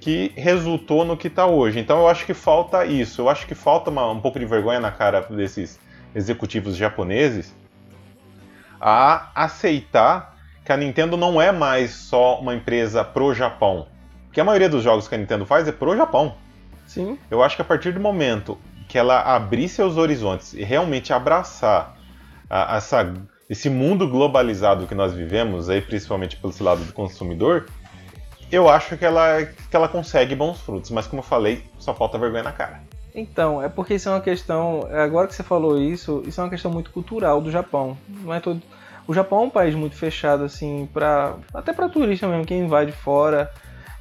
que 0.00 0.32
resultou 0.36 1.04
no 1.04 1.16
que 1.16 1.26
está 1.26 1.46
hoje. 1.46 1.80
Então 1.80 1.98
eu 1.98 2.08
acho 2.08 2.24
que 2.24 2.34
falta 2.34 2.84
isso. 2.84 3.22
Eu 3.22 3.28
acho 3.28 3.46
que 3.46 3.54
falta 3.54 3.90
uma, 3.90 4.08
um 4.10 4.20
pouco 4.20 4.38
de 4.38 4.44
vergonha 4.44 4.78
na 4.78 4.92
cara 4.92 5.22
desses 5.22 5.80
executivos 6.14 6.76
japoneses 6.76 7.54
a 8.80 9.30
aceitar 9.34 10.36
que 10.64 10.72
a 10.72 10.76
Nintendo 10.76 11.16
não 11.16 11.40
é 11.40 11.50
mais 11.50 11.92
só 11.92 12.38
uma 12.40 12.54
empresa 12.54 13.04
pro 13.04 13.34
Japão. 13.34 13.88
Porque 14.26 14.40
a 14.40 14.44
maioria 14.44 14.68
dos 14.68 14.82
jogos 14.82 15.08
que 15.08 15.14
a 15.14 15.18
Nintendo 15.18 15.46
faz 15.46 15.66
é 15.66 15.72
pro 15.72 15.96
Japão. 15.96 16.36
Sim. 16.86 17.18
Eu 17.30 17.42
acho 17.42 17.56
que 17.56 17.62
a 17.62 17.64
partir 17.64 17.92
do 17.92 18.00
momento 18.00 18.58
que 18.88 18.98
ela 18.98 19.20
abrir 19.20 19.68
seus 19.68 19.96
horizontes 19.96 20.54
e 20.54 20.62
realmente 20.62 21.12
abraçar 21.12 21.96
a, 22.48 22.76
essa, 22.76 23.12
esse 23.50 23.68
mundo 23.68 24.08
globalizado 24.08 24.86
que 24.86 24.94
nós 24.94 25.12
vivemos, 25.12 25.68
aí 25.68 25.80
principalmente 25.80 26.36
pelo 26.36 26.52
lado 26.60 26.84
do 26.84 26.92
consumidor, 26.92 27.66
eu 28.50 28.68
acho 28.68 28.96
que 28.96 29.04
ela, 29.04 29.44
que 29.44 29.74
ela 29.74 29.88
consegue 29.88 30.34
bons 30.34 30.60
frutos. 30.60 30.90
Mas 30.90 31.06
como 31.06 31.20
eu 31.20 31.24
falei, 31.24 31.64
só 31.78 31.92
falta 31.94 32.18
vergonha 32.18 32.44
na 32.44 32.52
cara. 32.52 32.80
Então, 33.14 33.62
é 33.62 33.68
porque 33.68 33.94
isso 33.94 34.08
é 34.08 34.12
uma 34.12 34.20
questão. 34.20 34.86
Agora 34.92 35.26
que 35.26 35.34
você 35.34 35.42
falou 35.42 35.80
isso, 35.80 36.22
isso 36.26 36.40
é 36.40 36.44
uma 36.44 36.50
questão 36.50 36.70
muito 36.70 36.90
cultural 36.90 37.40
do 37.40 37.50
Japão. 37.50 37.96
Não 38.06 38.32
é 38.32 38.40
todo. 38.40 38.62
O 39.08 39.14
Japão 39.14 39.40
é 39.40 39.42
um 39.42 39.50
país 39.50 39.74
muito 39.74 39.96
fechado, 39.96 40.44
assim, 40.44 40.88
para 40.92 41.36
até 41.54 41.72
para 41.72 41.88
turista 41.88 42.28
mesmo, 42.28 42.44
quem 42.44 42.66
vai 42.66 42.84
de 42.84 42.92
fora. 42.92 43.50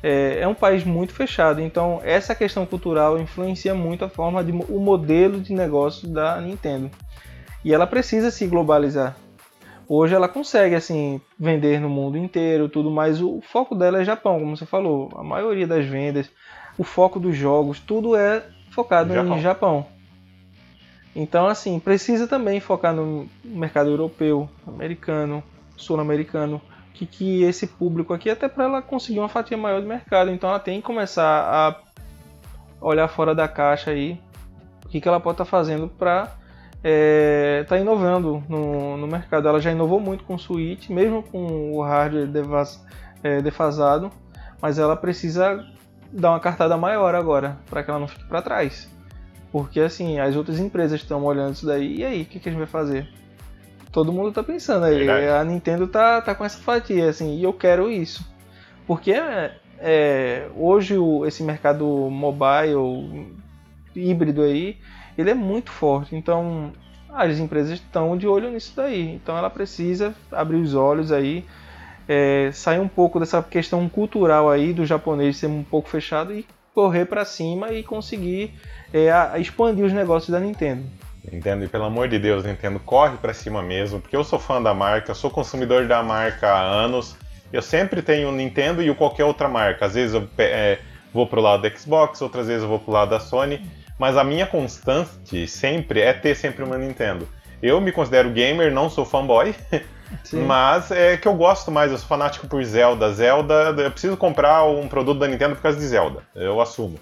É, 0.08 0.42
é, 0.42 0.48
um 0.48 0.54
país 0.54 0.84
muito 0.84 1.14
fechado. 1.14 1.60
Então, 1.60 2.00
essa 2.04 2.36
questão 2.36 2.64
cultural 2.64 3.20
influencia 3.20 3.74
muito 3.74 4.06
a 4.06 4.10
forma 4.10 4.44
de 4.44 4.52
o 4.52 4.80
modelo 4.80 5.42
de 5.42 5.52
negócio 5.52 6.08
da 6.08 6.40
Nintendo. 6.40 6.92
E 7.64 7.74
ela 7.74 7.88
precisa 7.88 8.30
se 8.30 8.46
globalizar. 8.46 9.18
Hoje 9.88 10.14
ela 10.14 10.28
consegue 10.28 10.76
assim 10.76 11.20
vender 11.40 11.80
no 11.80 11.90
mundo 11.90 12.20
inteiro, 12.20 12.70
tudo, 12.70 12.92
mas 12.92 13.20
o 13.20 13.42
foco 13.42 13.74
dela 13.74 14.00
é 14.00 14.06
Japão, 14.06 14.40
como 14.40 14.56
você 14.56 14.64
falou. 14.68 15.10
A 15.16 15.24
maioria 15.24 15.66
das 15.66 15.88
vendas, 15.88 16.30
o 16.78 16.84
foco 16.84 17.20
dos 17.20 17.36
jogos, 17.36 17.80
tudo 17.80 18.16
é 18.16 18.44
focado 18.70 19.12
Japão. 19.12 19.38
em 19.38 19.42
Japão. 19.42 19.88
Então, 21.16 21.48
assim, 21.48 21.80
precisa 21.80 22.28
também 22.28 22.60
focar 22.60 22.94
no 22.94 23.28
mercado 23.44 23.90
europeu, 23.90 24.48
americano, 24.68 25.44
sul-americano, 25.76 26.62
que, 26.96 27.06
que 27.06 27.44
esse 27.44 27.68
público 27.68 28.14
aqui, 28.14 28.30
até 28.30 28.48
para 28.48 28.64
ela 28.64 28.82
conseguir 28.82 29.20
uma 29.20 29.30
fatia 29.30 29.58
maior 29.58 29.82
de 29.82 29.88
mercado. 29.88 30.32
Então, 30.32 30.50
ela 30.50 30.60
tem 30.60 30.80
que 30.80 30.88
começar 30.88 31.24
a 31.24 31.76
olhar 32.80 33.08
fora 33.08 33.36
da 33.36 33.48
caixa 33.48 33.92
aí, 33.92 34.20
o 34.86 34.90
que, 34.90 35.02
que 35.02 35.08
ela 35.08 35.20
pode 35.20 35.36
estar 35.36 35.46
tá 35.46 35.50
fazendo 35.50 35.88
para 35.88 36.24
estar 36.24 36.40
é, 36.84 37.66
tá 37.68 37.78
inovando 37.78 38.44
no, 38.48 38.98
no 38.98 39.08
mercado. 39.08 39.48
Ela 39.48 39.60
já 39.60 39.72
inovou 39.72 40.00
muito 40.00 40.24
com 40.24 40.36
o 40.36 40.40
Switch, 40.40 40.90
mesmo 40.90 41.22
com 41.24 41.74
o 41.74 41.82
hardware 41.82 42.28
devas, 42.28 42.86
é, 43.24 43.42
defasado, 43.42 44.12
mas 44.62 44.80
ela 44.80 44.96
precisa 44.96 45.66
dar 46.12 46.32
uma 46.32 46.40
cartada 46.40 46.78
maior 46.78 47.14
agora, 47.14 47.58
para 47.70 47.84
que 47.84 47.90
ela 47.90 48.00
não 48.00 48.08
fique 48.08 48.26
para 48.26 48.42
trás. 48.42 48.90
Porque 49.52 49.80
assim, 49.80 50.20
as 50.20 50.36
outras 50.36 50.60
empresas 50.60 51.02
estão 51.02 51.24
olhando 51.24 51.54
isso 51.54 51.66
daí, 51.66 51.98
e 51.98 52.06
aí, 52.06 52.22
o 52.22 52.26
que, 52.26 52.40
que 52.40 52.50
a 52.50 52.52
gente 52.52 52.60
vai 52.60 52.68
fazer? 52.68 53.08
Todo 53.96 54.12
mundo 54.12 54.34
tá 54.34 54.44
pensando 54.44 54.84
aí, 54.84 55.10
a 55.10 55.42
Nintendo 55.46 55.88
tá, 55.88 56.20
tá 56.20 56.36
com 56.36 56.44
essa 56.44 56.58
fatia, 56.58 57.08
assim, 57.08 57.38
e 57.38 57.44
eu 57.44 57.54
quero 57.54 57.90
isso. 57.90 58.30
Porque 58.86 59.14
é, 59.80 60.50
hoje 60.54 60.98
o, 60.98 61.26
esse 61.26 61.42
mercado 61.42 61.86
mobile 62.12 63.34
híbrido 63.96 64.42
aí, 64.42 64.76
ele 65.18 65.30
é 65.30 65.34
muito 65.34 65.72
forte. 65.72 66.14
Então 66.14 66.74
as 67.10 67.40
empresas 67.40 67.76
estão 67.76 68.18
de 68.18 68.28
olho 68.28 68.52
nisso 68.52 68.74
daí. 68.76 69.14
Então 69.14 69.38
ela 69.38 69.50
precisa 69.50 70.14
abrir 70.30 70.58
os 70.58 70.76
olhos 70.76 71.14
aí, 71.14 71.46
é, 72.06 72.50
sair 72.52 72.80
um 72.80 72.90
pouco 72.90 73.18
dessa 73.18 73.42
questão 73.42 73.88
cultural 73.88 74.50
aí 74.50 74.74
do 74.74 74.86
japonês 74.86 75.38
ser 75.38 75.48
um 75.48 75.64
pouco 75.64 75.88
fechado 75.88 76.34
e 76.34 76.46
correr 76.74 77.06
para 77.06 77.24
cima 77.24 77.72
e 77.72 77.82
conseguir 77.82 78.54
é, 78.94 79.40
expandir 79.40 79.86
os 79.86 79.94
negócios 79.94 80.32
da 80.32 80.40
Nintendo. 80.42 80.84
Nintendo, 81.32 81.66
e 81.66 81.68
pelo 81.68 81.86
amor 81.86 82.08
de 82.08 82.20
Deus, 82.20 82.44
Nintendo, 82.44 82.80
corre 82.80 83.18
para 83.18 83.34
cima 83.34 83.62
mesmo, 83.62 84.00
porque 84.00 84.16
eu 84.16 84.24
sou 84.24 84.40
fã 84.40 84.62
da 84.62 84.74
marca, 84.74 85.14
sou 85.14 85.30
consumidor 85.30 85.88
da 85.88 86.02
marca 86.04 86.50
há 86.50 86.62
anos. 86.62 87.16
Eu 87.52 87.62
sempre 87.62 88.02
tenho 88.02 88.30
o 88.30 88.32
Nintendo 88.32 88.82
e 88.82 88.90
o 88.90 88.96
qualquer 88.96 89.26
outra 89.26 89.48
marca. 89.48 89.86
Às 89.86 89.94
vezes 89.94 90.14
eu 90.14 90.28
é, 90.38 90.80
vou 91.14 91.28
pro 91.28 91.42
lado 91.42 91.64
da 91.64 91.70
Xbox, 91.70 92.22
outras 92.22 92.48
vezes 92.48 92.64
eu 92.64 92.70
vou 92.70 92.80
pro 92.80 92.92
lado 92.92 93.10
da 93.10 93.20
Sony 93.20 93.62
mas 93.98 94.18
a 94.18 94.24
minha 94.24 94.46
constante 94.46 95.48
sempre 95.48 96.02
é 96.02 96.14
ter 96.14 96.36
sempre 96.36 96.64
uma 96.64 96.78
Nintendo. 96.78 97.28
Eu 97.62 97.80
me 97.80 97.92
considero 97.92 98.30
gamer, 98.30 98.72
não 98.72 98.90
sou 98.90 99.06
fanboy, 99.06 99.56
Sim. 100.24 100.42
mas 100.42 100.92
é 100.92 101.18
que 101.18 101.28
eu 101.28 101.34
gosto 101.34 101.72
mais, 101.72 101.92
eu 101.92 101.98
sou 101.98 102.08
fanático 102.08 102.48
por 102.48 102.64
Zelda. 102.64 103.12
Zelda, 103.14 103.74
eu 103.78 103.92
preciso 103.92 104.18
comprar 104.18 104.64
um 104.66 104.88
produto 104.88 105.20
da 105.20 105.28
Nintendo 105.28 105.56
por 105.56 105.62
causa 105.62 105.80
de 105.80 105.86
Zelda, 105.86 106.24
eu 106.36 106.60
assumo. 106.60 107.00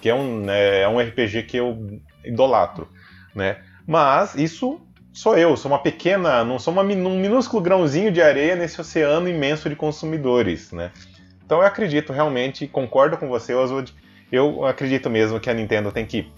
Que 0.00 0.08
é 0.08 0.14
um, 0.14 0.48
é, 0.48 0.82
é 0.82 0.88
um 0.88 1.00
RPG 1.00 1.44
que 1.44 1.56
eu 1.56 2.00
idolatro, 2.24 2.88
né? 3.36 3.58
Mas 3.86 4.34
isso 4.34 4.80
sou 5.12 5.38
eu, 5.38 5.56
sou 5.56 5.70
uma 5.70 5.78
pequena, 5.78 6.42
não 6.42 6.58
sou 6.58 6.72
uma, 6.72 6.82
um 6.82 7.20
minúsculo 7.20 7.62
grãozinho 7.62 8.10
de 8.10 8.20
areia 8.20 8.56
nesse 8.56 8.80
oceano 8.80 9.28
imenso 9.28 9.68
de 9.68 9.76
consumidores, 9.76 10.72
né? 10.72 10.90
Então 11.44 11.58
eu 11.58 11.66
acredito 11.66 12.12
realmente, 12.12 12.66
concordo 12.66 13.16
com 13.16 13.28
você, 13.28 13.54
Oswald, 13.54 13.94
eu 14.32 14.64
acredito 14.64 15.08
mesmo 15.08 15.38
que 15.38 15.48
a 15.48 15.54
Nintendo 15.54 15.92
tem 15.92 16.04
que 16.04 16.32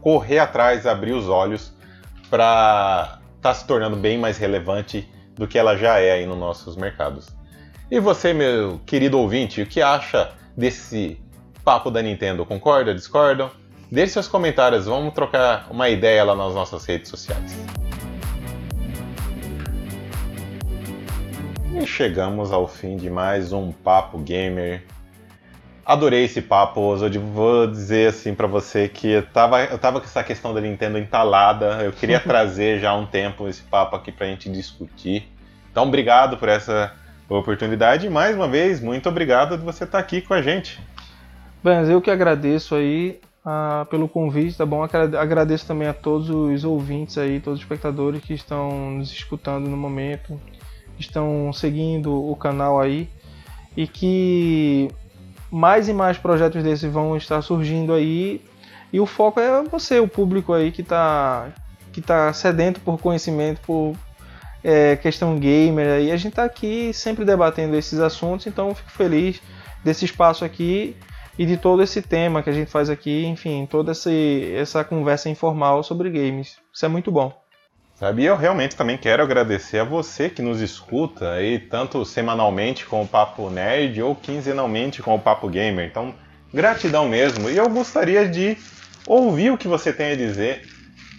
correr 0.00 0.40
atrás, 0.40 0.86
abrir 0.86 1.12
os 1.12 1.28
olhos 1.28 1.72
para 2.28 3.20
estar 3.36 3.50
tá 3.50 3.54
se 3.54 3.66
tornando 3.66 3.96
bem 3.96 4.18
mais 4.18 4.36
relevante 4.36 5.08
do 5.36 5.46
que 5.46 5.58
ela 5.58 5.76
já 5.76 6.00
é 6.00 6.12
aí 6.12 6.26
nos 6.26 6.38
nossos 6.38 6.76
mercados. 6.76 7.28
E 7.88 8.00
você, 8.00 8.32
meu 8.32 8.80
querido 8.84 9.18
ouvinte, 9.18 9.62
o 9.62 9.66
que 9.66 9.80
acha 9.80 10.32
desse 10.56 11.20
papo 11.64 11.90
da 11.90 12.02
Nintendo? 12.02 12.44
Concorda? 12.44 12.92
Discorda? 12.92 13.50
Deixe 13.90 14.12
seus 14.12 14.28
comentários, 14.28 14.86
vamos 14.86 15.14
trocar 15.14 15.66
uma 15.70 15.88
ideia 15.88 16.24
lá 16.24 16.34
nas 16.34 16.54
nossas 16.54 16.84
redes 16.84 17.08
sociais. 17.08 17.56
E 21.74 21.86
chegamos 21.86 22.52
ao 22.52 22.66
fim 22.66 22.96
de 22.96 23.10
mais 23.10 23.52
um 23.52 23.70
Papo 23.70 24.18
Gamer 24.18 24.82
Adorei 25.86 26.24
esse 26.24 26.42
papo, 26.42 26.80
Oswald. 26.80 27.16
Vou 27.16 27.64
dizer 27.68 28.08
assim 28.08 28.34
para 28.34 28.48
você 28.48 28.88
que 28.88 29.06
eu 29.06 29.22
tava, 29.24 29.62
eu 29.62 29.78
tava 29.78 30.00
com 30.00 30.06
essa 30.06 30.24
questão 30.24 30.52
da 30.52 30.60
Nintendo 30.60 30.98
entalada. 30.98 31.80
Eu 31.80 31.92
queria 31.92 32.18
trazer 32.18 32.80
já 32.80 32.90
há 32.90 32.96
um 32.96 33.06
tempo 33.06 33.46
esse 33.46 33.62
papo 33.62 33.94
aqui 33.94 34.10
pra 34.10 34.26
gente 34.26 34.50
discutir. 34.50 35.28
Então, 35.70 35.84
obrigado 35.84 36.38
por 36.38 36.48
essa 36.48 36.92
oportunidade. 37.28 38.08
E 38.08 38.10
mais 38.10 38.34
uma 38.34 38.48
vez, 38.48 38.80
muito 38.80 39.08
obrigado 39.08 39.56
de 39.56 39.62
você 39.62 39.84
estar 39.84 40.00
aqui 40.00 40.20
com 40.20 40.34
a 40.34 40.42
gente. 40.42 40.80
Bem, 41.62 41.88
eu 41.88 42.02
que 42.02 42.10
agradeço 42.10 42.74
aí 42.74 43.20
uh, 43.46 43.86
pelo 43.86 44.08
convite, 44.08 44.58
tá 44.58 44.66
bom? 44.66 44.82
Agradeço 44.82 45.66
também 45.66 45.86
a 45.86 45.94
todos 45.94 46.28
os 46.28 46.64
ouvintes 46.64 47.16
aí, 47.16 47.38
todos 47.38 47.60
os 47.60 47.64
espectadores 47.64 48.22
que 48.22 48.34
estão 48.34 48.90
nos 48.90 49.12
escutando 49.12 49.68
no 49.68 49.76
momento, 49.76 50.38
estão 50.98 51.52
seguindo 51.52 52.12
o 52.12 52.34
canal 52.34 52.80
aí 52.80 53.08
e 53.76 53.86
que 53.86 54.90
mais 55.50 55.88
e 55.88 55.92
mais 55.92 56.18
projetos 56.18 56.62
desses 56.62 56.90
vão 56.90 57.16
estar 57.16 57.40
surgindo 57.42 57.92
aí. 57.92 58.42
E 58.92 58.98
o 58.98 59.06
foco 59.06 59.38
é 59.38 59.62
você, 59.62 60.00
o 60.00 60.08
público 60.08 60.52
aí 60.52 60.72
que 60.72 60.82
está 60.82 61.48
que 61.92 62.00
tá 62.02 62.30
sedento 62.32 62.78
por 62.80 62.98
conhecimento, 63.00 63.60
por 63.62 63.94
é, 64.62 64.96
questão 64.96 65.38
gamer. 65.38 66.02
E 66.02 66.12
a 66.12 66.16
gente 66.16 66.32
está 66.32 66.44
aqui 66.44 66.92
sempre 66.92 67.24
debatendo 67.24 67.74
esses 67.74 67.98
assuntos, 68.00 68.46
então 68.46 68.74
fico 68.74 68.90
feliz 68.90 69.40
desse 69.82 70.04
espaço 70.04 70.44
aqui 70.44 70.96
e 71.38 71.44
de 71.44 71.56
todo 71.56 71.82
esse 71.82 72.00
tema 72.00 72.42
que 72.42 72.50
a 72.50 72.52
gente 72.52 72.70
faz 72.70 72.88
aqui, 72.88 73.26
enfim, 73.26 73.66
toda 73.70 73.92
essa, 73.92 74.10
essa 74.10 74.84
conversa 74.84 75.28
informal 75.28 75.82
sobre 75.82 76.10
games. 76.10 76.56
Isso 76.72 76.86
é 76.86 76.88
muito 76.88 77.10
bom. 77.10 77.32
Sabe, 77.94 78.24
eu 78.24 78.36
realmente 78.36 78.76
também 78.76 78.98
quero 78.98 79.22
agradecer 79.22 79.78
a 79.78 79.84
você 79.84 80.28
que 80.28 80.42
nos 80.42 80.60
escuta 80.60 81.32
aí, 81.32 81.58
tanto 81.58 82.04
semanalmente 82.04 82.84
com 82.84 83.02
o 83.02 83.08
Papo 83.08 83.48
Nerd 83.48 84.02
ou 84.02 84.14
quinzenalmente 84.14 85.02
com 85.02 85.14
o 85.14 85.18
Papo 85.18 85.48
Gamer. 85.48 85.86
Então, 85.86 86.14
gratidão 86.52 87.08
mesmo. 87.08 87.48
E 87.48 87.56
eu 87.56 87.68
gostaria 87.70 88.28
de 88.28 88.58
ouvir 89.06 89.50
o 89.50 89.56
que 89.56 89.66
você 89.66 89.94
tem 89.94 90.12
a 90.12 90.16
dizer. 90.16 90.68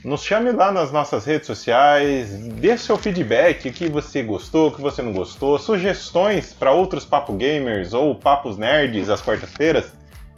Nos 0.04 0.24
chame 0.24 0.52
lá 0.52 0.72
nas 0.72 0.92
nossas 0.92 1.26
redes 1.26 1.48
sociais, 1.48 2.30
dê 2.30 2.78
seu 2.78 2.96
feedback, 2.96 3.68
o 3.68 3.74
que 3.74 3.90
você 3.90 4.22
gostou, 4.22 4.68
o 4.68 4.72
que 4.72 4.80
você 4.80 5.02
não 5.02 5.12
gostou, 5.12 5.58
sugestões 5.58 6.54
para 6.54 6.72
outros 6.72 7.04
Papo 7.04 7.34
Gamers 7.34 7.92
ou 7.92 8.14
Papos 8.14 8.56
Nerds 8.56 9.10
às 9.10 9.22
quartas-feiras. 9.22 9.92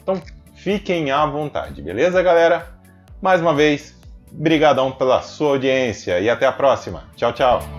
Então, 0.10 0.22
fiquem 0.56 1.12
à 1.12 1.24
vontade, 1.28 1.84
beleza, 1.84 2.24
galera? 2.24 2.68
Mais 3.22 3.42
uma 3.42 3.54
vez, 3.54 3.96
Brigadão 4.32 4.92
pela 4.92 5.22
sua 5.22 5.50
audiência 5.50 6.20
e 6.20 6.30
até 6.30 6.48
a 6.48 6.52
próxima. 6.52 7.04
Tchau, 7.16 7.34
tchau. 7.34 7.79